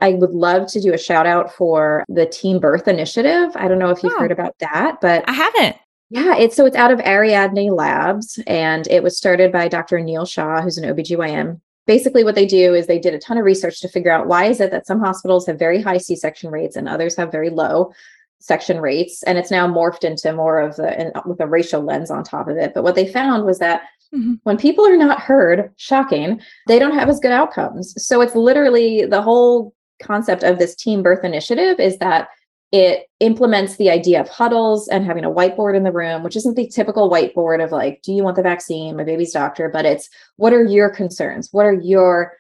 I 0.03 0.15
would 0.15 0.33
love 0.33 0.67
to 0.73 0.81
do 0.81 0.93
a 0.93 0.99
shout 0.99 1.27
out 1.27 1.55
for 1.55 2.05
the 2.09 2.27
Team 2.27 2.59
Birth 2.59 2.89
Initiative. 2.89 3.51
I 3.55 3.69
don't 3.69 3.79
know 3.79 3.91
if 3.91 4.03
you've 4.03 4.13
oh, 4.15 4.19
heard 4.19 4.33
about 4.33 4.59
that, 4.59 5.01
but 5.01 5.25
I 5.29 5.33
haven't. 5.33 5.77
Yeah, 6.11 6.37
it's 6.37 6.57
so 6.57 6.67
it's 6.67 6.77
out 6.77 6.91
of 6.91 7.01
Ariadne 7.01 7.71
Labs 7.71 8.39
and 8.49 8.87
it 8.89 9.05
was 9.05 9.17
started 9.17 9.53
by 9.53 9.69
Dr. 9.69 10.01
Neel 10.01 10.27
Shah, 10.27 10.61
who's 10.61 10.77
an 10.77 10.93
OBGYN. 10.93 11.61
Basically, 11.87 12.25
what 12.25 12.35
they 12.35 12.47
do 12.47 12.75
is 12.75 12.87
they 12.87 12.99
did 12.99 13.15
a 13.15 13.19
ton 13.19 13.39
of 13.39 13.45
research 13.45 13.81
to 13.81 13.89
figure 13.89 14.11
out 14.11 14.27
why 14.27 14.47
is 14.47 14.61
it 14.61 14.73
that 14.73 14.89
some 14.89 15.01
hospitals 15.01 15.47
have 15.47 15.59
very 15.59 15.81
high 15.81 15.99
C-section 15.99 16.51
rates 16.51 16.75
and 16.75 16.89
others 16.89 17.17
have 17.17 17.31
very 17.31 17.49
low 17.51 17.93
section 18.41 18.81
rates. 18.81 19.23
And 19.23 19.39
it's 19.39 19.53
now 19.53 19.69
morphed 19.69 20.03
into 20.03 20.33
more 20.33 20.59
of 20.61 20.75
the 20.77 21.13
with 21.27 21.41
a 21.41 21.47
racial 21.47 21.81
lens 21.81 22.11
on 22.11 22.25
top 22.25 22.49
of 22.49 22.57
it. 22.57 22.75
But 22.75 22.83
what 22.83 22.97
they 22.97 23.07
found 23.07 23.45
was 23.45 23.61
that 23.61 23.83
mm-hmm. 24.13 24.35
when 24.43 24.59
people 24.59 24.85
are 24.85 24.97
not 24.97 25.21
heard, 25.21 25.73
shocking, 25.77 26.41
they 26.67 26.81
don't 26.81 26.99
have 26.99 27.09
as 27.09 27.21
good 27.21 27.31
outcomes. 27.31 27.95
So 28.05 28.21
it's 28.21 28.35
literally 28.35 29.07
the 29.07 29.23
whole 29.23 29.73
concept 30.01 30.43
of 30.43 30.59
this 30.59 30.75
team 30.75 31.03
birth 31.03 31.25
initiative 31.25 31.81
is 31.81 31.99
that 31.99 32.29
it 32.73 33.07
implements 33.21 33.77
the 33.77 33.91
idea 33.91 34.21
of 34.21 34.29
huddles 34.29 34.89
and 34.89 35.05
having 35.05 35.25
a 35.25 35.31
whiteboard 35.31 35.77
in 35.77 35.83
the 35.83 35.93
room, 35.93 36.23
which 36.23 36.37
isn't 36.37 36.57
the 36.57 36.67
typical 36.69 37.11
whiteboard 37.11 37.63
of 37.63 37.71
like, 37.71 38.01
do 38.03 38.13
you 38.13 38.25
want 38.25 38.37
the 38.37 38.43
vaccine, 38.43 38.97
my 38.97 39.05
baby's 39.05 39.33
doctor? 39.33 39.69
But 39.69 39.85
it's 39.85 40.09
what 40.37 40.55
are 40.55 40.65
your 40.65 40.89
concerns? 40.89 41.51
What 41.53 41.67
are 41.67 41.75
your 41.75 42.33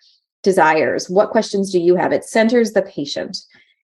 desires? 0.42 1.10
What 1.10 1.30
questions 1.30 1.70
do 1.70 1.78
you 1.78 1.96
have? 1.96 2.12
It 2.12 2.24
centers 2.24 2.72
the 2.72 2.82
patient. 2.82 3.38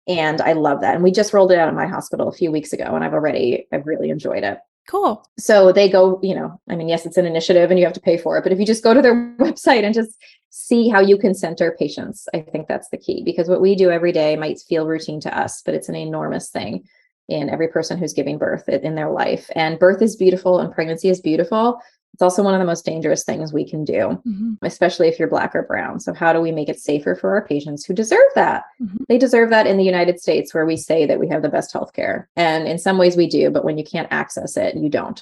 And 0.07 0.39
I 0.39 0.53
love 0.53 0.81
that. 0.81 0.93
And 0.93 1.03
we 1.03 1.11
just 1.11 1.33
rolled 1.33 1.51
it 1.51 1.57
out 1.57 1.67
in 1.67 1.75
my 1.75 1.87
hospital 1.87 2.27
a 2.27 2.33
few 2.33 2.51
weeks 2.51 2.73
ago, 2.73 2.83
and 2.83 3.03
I've 3.03 3.13
already, 3.13 3.67
I've 3.71 3.87
really 3.87 4.11
enjoyed 4.11 4.43
it. 4.43 4.59
Cool. 4.87 5.27
So 5.39 5.71
they 5.71 5.89
go, 5.89 6.19
you 6.21 6.35
know, 6.35 6.59
I 6.69 6.75
mean, 6.75 6.87
yes, 6.87 7.05
it's 7.05 7.17
an 7.17 7.25
initiative 7.25 7.71
and 7.71 7.79
you 7.79 7.85
have 7.85 7.93
to 7.95 8.01
pay 8.01 8.17
for 8.17 8.37
it, 8.37 8.43
but 8.43 8.51
if 8.51 8.59
you 8.59 8.65
just 8.65 8.83
go 8.83 8.93
to 8.93 9.01
their 9.01 9.15
website 9.39 9.83
and 9.83 9.93
just 9.93 10.15
see 10.51 10.89
how 10.89 10.99
you 10.99 11.17
can 11.17 11.33
center 11.33 11.75
patients, 11.77 12.27
I 12.33 12.41
think 12.41 12.67
that's 12.67 12.89
the 12.89 12.97
key 12.97 13.23
because 13.23 13.49
what 13.49 13.61
we 13.61 13.75
do 13.75 13.89
every 13.89 14.11
day 14.11 14.35
might 14.35 14.59
feel 14.59 14.85
routine 14.85 15.19
to 15.21 15.37
us, 15.37 15.61
but 15.63 15.73
it's 15.73 15.89
an 15.89 15.95
enormous 15.95 16.49
thing 16.49 16.83
in 17.27 17.49
every 17.49 17.67
person 17.67 17.97
who's 17.97 18.13
giving 18.13 18.37
birth 18.37 18.69
in 18.69 18.93
their 18.93 19.09
life. 19.09 19.49
And 19.55 19.79
birth 19.79 20.01
is 20.03 20.15
beautiful 20.15 20.59
and 20.59 20.71
pregnancy 20.71 21.09
is 21.09 21.19
beautiful, 21.19 21.79
it's 22.15 22.21
also 22.21 22.41
one 22.41 22.53
of 22.53 22.61
the 22.61 22.65
most 22.65 22.85
dangerous 22.85 23.25
things 23.25 23.51
we 23.51 23.69
can 23.69 23.83
do, 23.83 24.21
mm-hmm. 24.25 24.53
especially 24.61 25.09
if 25.09 25.19
you're 25.19 25.27
black 25.27 25.53
or 25.53 25.63
brown. 25.63 25.99
So, 25.99 26.13
how 26.13 26.31
do 26.31 26.39
we 26.39 26.49
make 26.49 26.69
it 26.69 26.79
safer 26.79 27.13
for 27.13 27.31
our 27.31 27.45
patients 27.45 27.83
who 27.83 27.93
deserve 27.93 28.31
that? 28.35 28.63
Mm-hmm. 28.81 29.03
They 29.09 29.17
deserve 29.17 29.49
that 29.49 29.67
in 29.67 29.75
the 29.75 29.83
United 29.83 30.21
States, 30.21 30.53
where 30.53 30.65
we 30.65 30.77
say 30.77 31.05
that 31.07 31.19
we 31.19 31.27
have 31.27 31.41
the 31.41 31.49
best 31.49 31.73
healthcare. 31.73 32.27
And 32.37 32.69
in 32.69 32.77
some 32.77 32.97
ways, 32.97 33.17
we 33.17 33.27
do, 33.27 33.49
but 33.49 33.65
when 33.65 33.77
you 33.77 33.83
can't 33.83 34.07
access 34.11 34.55
it, 34.55 34.77
you 34.77 34.87
don't. 34.87 35.21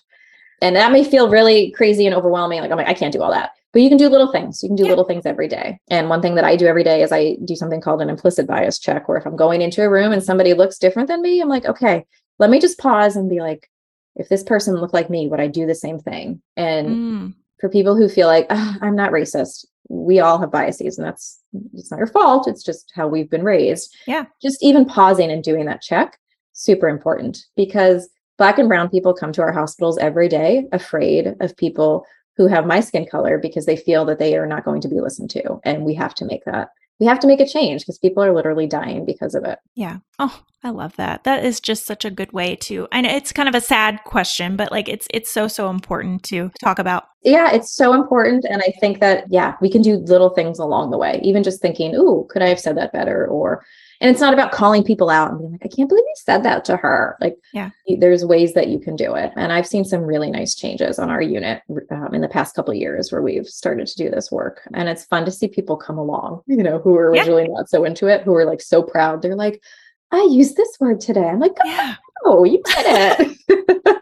And 0.62 0.76
that 0.76 0.91
may 0.91 1.04
feel 1.04 1.30
really 1.30 1.72
crazy 1.72 2.06
and 2.06 2.14
overwhelming. 2.14 2.62
Like, 2.62 2.70
I'm 2.70 2.78
like, 2.78 2.88
I 2.88 2.94
can't 2.94 3.12
do 3.12 3.24
all 3.24 3.32
that. 3.32 3.54
But 3.72 3.82
you 3.82 3.89
can 3.89 3.98
do 3.98 4.08
little 4.08 4.32
things. 4.32 4.62
You 4.62 4.70
can 4.70 4.76
do 4.76 4.84
yeah. 4.84 4.89
little 4.89 5.04
things 5.04 5.26
every 5.26 5.48
day. 5.48 5.80
And 5.89 6.10
one 6.10 6.22
thing 6.22 6.36
that 6.36 6.46
I 6.46 6.56
do 6.56 6.68
every 6.68 6.84
day 6.84 7.02
is 7.02 7.12
I 7.12 7.38
do 7.44 7.56
something 7.56 7.82
called 7.82 8.04
an 8.04 8.10
implicit 8.12 8.46
bias 8.46 8.78
check, 8.78 9.10
where 9.10 9.18
if 9.18 9.26
I'm 9.26 9.36
going 9.36 9.64
into 9.64 9.82
a 9.82 9.89
room 9.89 10.12
and 10.12 10.24
somebody 10.24 10.54
looks 10.54 10.78
different 10.78 11.08
than 11.08 11.24
me, 11.24 11.41
I'm 11.41 11.50
like, 11.50 11.66
okay, 11.66 12.06
let 12.38 12.52
me 12.52 12.60
just 12.60 12.78
pause 12.78 13.16
and 13.16 13.32
be 13.32 13.39
like, 13.39 13.68
if 14.16 14.30
this 14.30 14.43
person 14.43 14.76
looked 14.76 14.93
like 14.93 15.09
me, 15.09 15.28
would 15.28 15.39
I 15.39 15.47
do 15.47 15.66
the 15.66 15.76
same 15.76 15.99
thing? 15.99 16.41
And 16.55 16.88
mm. 16.88 17.34
for 17.59 17.70
people 17.70 17.95
who 17.95 18.07
feel 18.07 18.28
like 18.28 18.47
oh, 18.49 18.76
I'm 18.82 18.95
not 18.95 19.11
racist, 19.11 19.66
we 19.89 20.20
all 20.20 20.39
have 20.39 20.51
biases, 20.51 20.97
and 20.97 21.05
that's 21.07 21.39
it's 21.74 21.91
not 21.91 21.97
your 21.97 22.07
fault. 22.07 22.47
It's 22.47 22.64
just 22.64 22.91
how 22.95 23.07
we've 23.07 23.30
been 23.30 23.43
raised. 23.43 23.95
Yeah. 24.07 24.26
Just 24.41 24.64
even 24.64 24.86
pausing 24.86 25.32
and 25.32 25.43
doing 25.43 25.66
that 25.66 25.82
check, 25.82 26.18
super 26.53 26.88
important 26.88 27.45
because 27.55 28.09
black 28.38 28.57
and 28.57 28.68
brown 28.68 28.89
people 28.89 29.14
come 29.14 29.32
to 29.34 29.41
our 29.41 29.51
hospitals 29.51 29.97
every 29.97 30.28
day 30.28 30.68
afraid 30.72 31.36
of 31.39 31.55
people 31.57 32.05
who 32.36 32.47
have 32.47 32.66
my 32.66 32.80
skin 32.80 33.05
color 33.05 33.38
because 33.38 33.66
they 33.66 33.76
feel 33.76 34.05
that 34.05 34.20
they 34.20 34.36
are 34.36 34.47
not 34.47 34.66
going 34.66 34.82
to 34.82 34.88
be 34.88 34.99
listened 34.99 35.30
to. 35.30 35.59
And 35.64 35.86
we 35.86 35.93
have 35.93 36.16
to 36.16 36.26
make 36.26 36.43
that 36.45 36.70
we 37.00 37.06
have 37.06 37.20
to 37.20 37.28
make 37.28 37.39
a 37.39 37.48
change 37.48 37.82
because 37.82 37.98
people 37.98 38.24
are 38.24 38.34
literally 38.34 38.68
dying 38.68 39.06
because 39.06 39.36
of 39.36 39.44
it. 39.44 39.60
Yeah. 39.76 39.98
Oh, 40.20 40.41
I 40.64 40.70
love 40.70 40.96
that. 40.96 41.24
That 41.24 41.44
is 41.44 41.60
just 41.60 41.86
such 41.86 42.06
a 42.06 42.12
good 42.12 42.32
way 42.32 42.56
to 42.58 42.88
and 42.91 43.06
it's 43.06 43.34
kind 43.34 43.50
of 43.50 43.56
a 43.56 43.62
sad 43.62 44.04
question, 44.06 44.56
but 44.56 44.72
like 44.72 44.88
it's 44.88 45.08
it's 45.14 45.32
so 45.32 45.48
so 45.48 45.70
important 45.70 46.24
to 46.24 46.52
talk 46.62 46.80
about. 46.80 47.06
Yeah, 47.24 47.52
it's 47.52 47.76
so 47.76 47.94
important 47.94 48.46
and 48.50 48.62
I 48.62 48.74
think 48.80 49.00
that 49.00 49.26
yeah, 49.30 49.56
we 49.62 49.70
can 49.70 49.82
do 49.82 49.98
little 49.98 50.30
things 50.30 50.60
along 50.60 50.91
the 50.91 50.98
way. 50.98 51.20
Even 51.24 51.44
just 51.44 51.62
thinking, 51.62 51.96
"Ooh, 51.96 52.28
could 52.30 52.41
I 52.41 52.50
have 52.50 52.60
said 52.60 52.78
that 52.78 52.94
better?" 52.94 53.28
or 53.28 53.66
and 54.04 54.12
it's 54.12 54.20
not 54.20 54.34
about 54.34 54.51
calling 54.51 54.84
people 54.84 55.10
out 55.10 55.32
and 55.32 55.39
being 55.39 55.51
like, 55.54 55.62
I 55.64 55.70
can't 55.70 55.88
believe 55.88 56.04
you 56.04 56.14
said 56.18 56.43
that 56.43 56.66
to 56.66 56.76
her. 56.76 57.16
Like, 57.22 57.38
yeah, 57.54 57.70
there's 57.99 58.26
ways 58.26 58.54
that 58.54 58.68
you 58.68 58.78
can 58.78 58.97
do 58.97 59.16
it. 59.16 59.32
And 59.38 59.54
I've 59.54 59.66
seen 59.66 59.86
some 59.86 60.01
really 60.01 60.30
nice 60.30 60.56
changes 60.56 60.99
on 60.99 61.10
our 61.10 61.22
unit 61.22 61.62
um, 61.89 62.14
in 62.14 62.20
the 62.20 62.28
past 62.28 62.54
couple 62.54 62.74
years 62.74 63.14
where 63.14 63.22
we've 63.22 63.47
started 63.47 63.88
to 63.88 63.95
do 63.95 64.10
this 64.10 64.30
work. 64.30 64.60
And 64.74 64.89
it's 64.89 65.06
fun 65.06 65.24
to 65.24 65.32
see 65.32 65.47
people 65.47 65.78
come 65.78 65.97
along, 65.97 66.41
you 66.47 66.62
know, 66.62 66.80
who 66.80 66.91
were 66.91 67.12
originally 67.12 67.43
yeah. 67.43 67.54
not 67.54 67.70
so 67.70 67.86
into 67.86 68.08
it, 68.08 68.24
who 68.24 68.36
are 68.36 68.43
like 68.43 68.62
so 68.62 68.84
proud. 68.84 69.22
They're 69.22 69.38
like, 69.38 69.64
I 70.12 70.28
used 70.30 70.58
this 70.58 70.76
word 70.82 70.99
today. 70.99 71.30
I'm 71.30 71.39
like, 71.39 71.56
yeah. 71.64 71.95
oh, 72.26 72.43
you 72.43 72.62
did 72.62 73.38
it. 73.47 73.84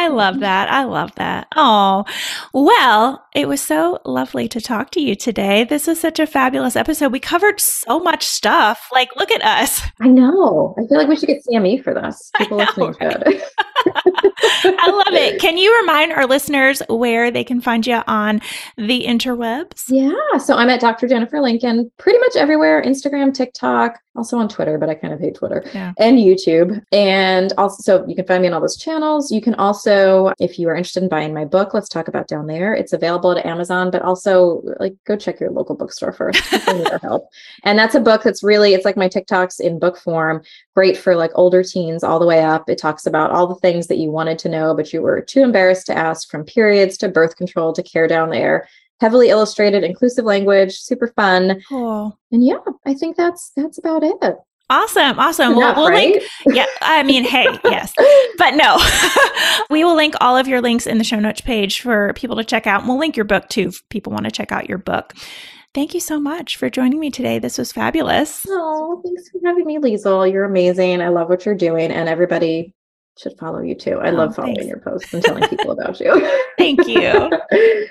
I 0.00 0.08
love 0.08 0.40
that. 0.40 0.70
I 0.70 0.84
love 0.84 1.14
that. 1.16 1.46
Oh, 1.56 2.06
well, 2.54 3.22
it 3.34 3.46
was 3.46 3.60
so 3.60 3.98
lovely 4.06 4.48
to 4.48 4.58
talk 4.58 4.90
to 4.92 5.00
you 5.00 5.14
today. 5.14 5.64
This 5.64 5.86
was 5.86 6.00
such 6.00 6.18
a 6.18 6.26
fabulous 6.26 6.74
episode. 6.74 7.12
We 7.12 7.20
covered 7.20 7.60
so 7.60 8.00
much 8.00 8.24
stuff. 8.24 8.88
Like, 8.92 9.14
look 9.16 9.30
at 9.30 9.44
us. 9.44 9.82
I 10.00 10.08
know. 10.08 10.74
I 10.78 10.86
feel 10.86 10.96
like 10.96 11.06
we 11.06 11.16
should 11.16 11.26
get 11.26 11.42
CME 11.46 11.84
for 11.84 11.92
this. 11.92 12.30
People 12.38 12.56
know, 12.56 12.64
listening 12.64 12.94
right? 12.98 13.10
to 13.10 13.30
it. 13.30 13.44
I 14.64 14.90
love 14.90 15.14
it. 15.14 15.38
Can 15.38 15.58
you 15.58 15.78
remind 15.80 16.12
our 16.12 16.26
listeners 16.26 16.80
where 16.88 17.30
they 17.30 17.44
can 17.44 17.60
find 17.60 17.86
you 17.86 18.00
on 18.06 18.40
the 18.78 19.04
interwebs? 19.06 19.84
Yeah. 19.88 20.38
So 20.38 20.56
I'm 20.56 20.70
at 20.70 20.80
Dr. 20.80 21.08
Jennifer 21.08 21.42
Lincoln 21.42 21.92
pretty 21.98 22.18
much 22.20 22.36
everywhere 22.36 22.82
Instagram, 22.82 23.34
TikTok, 23.34 23.98
also 24.16 24.36
on 24.38 24.48
Twitter, 24.48 24.76
but 24.76 24.88
I 24.88 24.94
kind 24.94 25.14
of 25.14 25.20
hate 25.20 25.36
Twitter 25.36 25.62
yeah. 25.72 25.92
and 25.98 26.18
YouTube. 26.18 26.82
And 26.92 27.52
also, 27.56 27.82
so 27.82 28.06
you 28.08 28.16
can 28.16 28.26
find 28.26 28.42
me 28.42 28.48
on 28.48 28.54
all 28.54 28.60
those 28.60 28.76
channels. 28.76 29.30
You 29.30 29.40
can 29.40 29.54
also, 29.54 30.32
if 30.38 30.58
you 30.58 30.68
are 30.68 30.74
interested 30.74 31.02
in 31.02 31.08
buying 31.08 31.32
my 31.32 31.44
book, 31.44 31.74
let's 31.74 31.88
talk 31.88 32.08
about 32.08 32.26
down 32.26 32.46
there. 32.46 32.74
It's 32.74 32.92
available 32.92 33.30
at 33.32 33.46
Amazon, 33.46 33.90
but 33.90 34.02
also 34.02 34.62
like 34.80 34.94
go 35.06 35.16
check 35.16 35.38
your 35.38 35.50
local 35.50 35.76
bookstore 35.76 36.12
first. 36.12 36.42
need 36.52 36.90
our 36.90 36.98
help. 36.98 37.28
And 37.64 37.78
that's 37.78 37.94
a 37.94 38.00
book 38.00 38.22
that's 38.22 38.42
really, 38.42 38.74
it's 38.74 38.84
like 38.84 38.96
my 38.96 39.08
TikToks 39.08 39.60
in 39.60 39.78
book 39.78 39.96
form, 39.96 40.42
great 40.74 40.96
for 40.96 41.14
like 41.14 41.30
older 41.34 41.62
teens 41.62 42.02
all 42.02 42.18
the 42.18 42.26
way 42.26 42.42
up. 42.42 42.68
It 42.68 42.78
talks 42.78 43.06
about 43.06 43.30
all 43.30 43.46
the 43.46 43.54
things 43.56 43.86
that 43.86 43.98
you 43.98 44.10
wanted 44.10 44.38
to 44.40 44.48
know, 44.48 44.74
but 44.74 44.92
you 44.92 45.02
were 45.02 45.20
too 45.20 45.42
embarrassed 45.42 45.86
to 45.86 45.96
ask 45.96 46.28
from 46.28 46.44
periods 46.44 46.98
to 46.98 47.08
birth 47.08 47.36
control 47.36 47.72
to 47.72 47.82
care 47.82 48.08
down 48.08 48.30
there 48.30 48.68
heavily 49.00 49.30
illustrated, 49.30 49.82
inclusive 49.82 50.24
language, 50.24 50.78
super 50.78 51.08
fun. 51.08 51.60
Cool. 51.68 52.18
And 52.30 52.44
yeah, 52.44 52.58
I 52.86 52.94
think 52.94 53.16
that's 53.16 53.52
that's 53.56 53.78
about 53.78 54.02
it. 54.02 54.16
Awesome. 54.70 55.18
Awesome. 55.18 55.52
Enough, 55.52 55.76
we'll, 55.76 55.86
we'll 55.86 55.92
right? 55.92 56.12
link. 56.12 56.24
Yeah. 56.56 56.66
I 56.80 57.02
mean, 57.02 57.24
hey, 57.24 57.46
yes. 57.64 57.92
But 58.38 58.54
no, 58.54 58.78
we 59.70 59.82
will 59.82 59.96
link 59.96 60.14
all 60.20 60.36
of 60.36 60.46
your 60.46 60.60
links 60.60 60.86
in 60.86 60.98
the 60.98 61.04
show 61.04 61.18
notes 61.18 61.40
page 61.40 61.80
for 61.80 62.12
people 62.12 62.36
to 62.36 62.44
check 62.44 62.68
out. 62.68 62.82
And 62.82 62.88
we'll 62.88 62.98
link 62.98 63.16
your 63.16 63.24
book 63.24 63.48
too 63.48 63.68
if 63.68 63.88
people 63.88 64.12
want 64.12 64.26
to 64.26 64.30
check 64.30 64.52
out 64.52 64.68
your 64.68 64.78
book. 64.78 65.14
Thank 65.74 65.92
you 65.92 66.00
so 66.00 66.20
much 66.20 66.56
for 66.56 66.70
joining 66.70 67.00
me 67.00 67.10
today. 67.10 67.40
This 67.40 67.58
was 67.58 67.72
fabulous. 67.72 68.44
Oh, 68.48 69.00
thanks 69.04 69.28
for 69.30 69.40
having 69.44 69.66
me, 69.66 69.78
Liesl. 69.78 70.30
You're 70.30 70.44
amazing. 70.44 71.00
I 71.00 71.08
love 71.08 71.28
what 71.28 71.44
you're 71.44 71.56
doing. 71.56 71.90
And 71.90 72.08
everybody 72.08 72.72
should 73.18 73.36
follow 73.38 73.60
you 73.60 73.74
too. 73.74 73.98
I 73.98 74.10
oh, 74.10 74.14
love 74.14 74.36
following 74.36 74.56
thanks. 74.56 74.68
your 74.68 74.80
posts 74.80 75.12
and 75.12 75.22
telling 75.22 75.48
people 75.48 75.72
about 75.72 75.98
you. 76.00 76.30
Thank 76.58 76.86
you. 76.86 77.90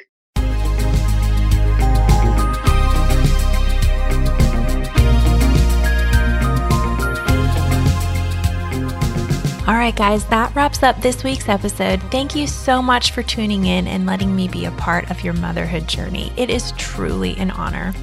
All 9.70 9.76
right, 9.76 9.96
guys, 9.96 10.26
that 10.30 10.56
wraps 10.56 10.82
up 10.82 11.00
this 11.00 11.24
week's 11.24 11.48
episode. 11.48 12.02
Thank 12.10 12.36
you 12.36 12.48
so 12.48 12.82
much 12.82 13.12
for 13.12 13.22
tuning 13.22 13.66
in 13.68 13.88
and 13.88 14.08
letting 14.08 14.36
me 14.36 14.48
be 14.48 14.66
a 14.66 14.72
part 14.72 15.12
of 15.12 15.24
your 15.24 15.36
motherhood 15.36 15.88
journey. 15.88 16.34
It 16.36 16.50
is 16.50 16.72
truly 16.72 17.38
an 17.38 17.52
honor. 17.52 17.94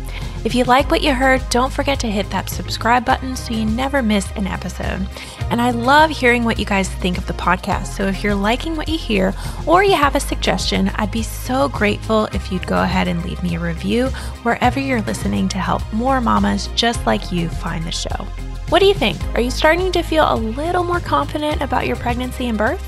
If 0.47 0.55
you 0.55 0.63
like 0.63 0.93
what 0.93 1.03
you 1.03 1.13
heard, 1.13 1.43
don't 1.51 1.73
forget 1.73 1.99
to 1.99 2.07
hit 2.07 2.31
that 2.31 2.49
subscribe 2.49 3.05
button 3.05 3.35
so 3.35 3.53
you 3.53 3.65
never 3.65 4.01
miss 4.01 4.31
an 4.37 4.47
episode. 4.47 5.05
And 5.51 5.61
I 5.61 5.73
love 5.73 6.09
hearing 6.09 6.45
what 6.45 6.61
you 6.61 6.65
guys 6.65 6.89
think 6.89 7.19
of 7.19 7.27
the 7.27 7.33
podcast. 7.33 7.89
So 7.89 8.07
if 8.07 8.23
you're 8.23 8.33
liking 8.33 8.77
what 8.77 8.89
you 8.89 8.97
hear 8.97 9.35
or 9.67 9.83
you 9.83 9.97
have 9.97 10.15
a 10.15 10.21
suggestion, 10.21 10.93
I'd 10.95 11.11
be 11.11 11.25
so 11.25 11.69
grateful 11.71 12.27
if 12.27 12.53
you'd 12.53 12.65
go 12.65 12.81
ahead 12.81 13.09
and 13.09 13.25
leave 13.25 13.43
me 13.43 13.57
a 13.57 13.59
review 13.59 14.07
wherever 14.45 14.79
you're 14.79 15.03
listening 15.03 15.49
to 15.49 15.59
help 15.59 15.83
more 15.93 16.21
mamas 16.21 16.69
just 16.77 17.05
like 17.07 17.33
you 17.33 17.49
find 17.49 17.83
the 17.83 17.91
show. 17.91 18.25
What 18.69 18.79
do 18.79 18.87
you 18.87 18.95
think? 18.95 19.21
Are 19.35 19.41
you 19.41 19.51
starting 19.51 19.91
to 19.91 20.03
feel 20.05 20.33
a 20.33 20.37
little 20.37 20.85
more 20.85 21.01
confident 21.01 21.61
about 21.61 21.89
your 21.89 21.97
pregnancy 21.97 22.47
and 22.47 22.57
birth? 22.57 22.85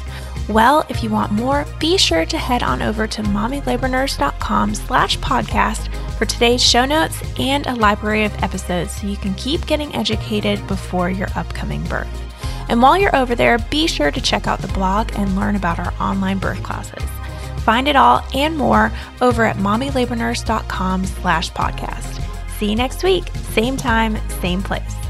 Well, 0.49 0.87
if 0.89 1.03
you 1.03 1.11
want 1.11 1.33
more, 1.33 1.67
be 1.81 1.99
sure 1.99 2.25
to 2.25 2.39
head 2.39 2.63
on 2.63 2.83
over 2.83 3.09
to 3.09 3.23
mommylabornurse.com 3.25 4.77
slash 4.77 5.19
podcast 5.19 5.93
for 6.19 6.25
today's 6.27 6.63
show 6.63 6.85
notes 6.85 7.23
and 7.39 7.65
a 7.67 7.75
library 7.77 8.25
of 8.25 8.43
episodes 8.43 8.91
so 8.91 9.07
you 9.07 9.17
can 9.17 9.35
keep 9.35 9.65
getting 9.67 9.95
educated 9.95 10.67
before 10.67 11.09
your 11.09 11.29
upcoming 11.37 11.83
birth. 11.85 12.09
And 12.69 12.83
while 12.83 12.99
you're 12.99 13.15
over 13.15 13.37
there, 13.37 13.59
be 13.71 13.87
sure 13.87 14.11
to 14.11 14.21
check 14.21 14.49
out 14.49 14.59
the 14.59 14.69
blog 14.69 15.13
and 15.15 15.37
learn 15.37 15.55
about 15.55 15.79
our 15.79 15.95
online 16.01 16.39
birth 16.39 16.63
classes. 16.65 17.03
Find 17.63 17.87
it 17.87 17.97
all 17.97 18.27
and 18.35 18.57
more 18.57 18.91
over 19.21 19.45
at 19.45 19.57
mommylabornurse.com 19.57 21.05
slash 21.05 21.53
podcast. 21.53 22.25
See 22.59 22.71
you 22.71 22.77
next 22.77 23.05
week, 23.05 23.29
same 23.53 23.77
time, 23.77 24.19
same 24.41 24.63
place. 24.63 25.08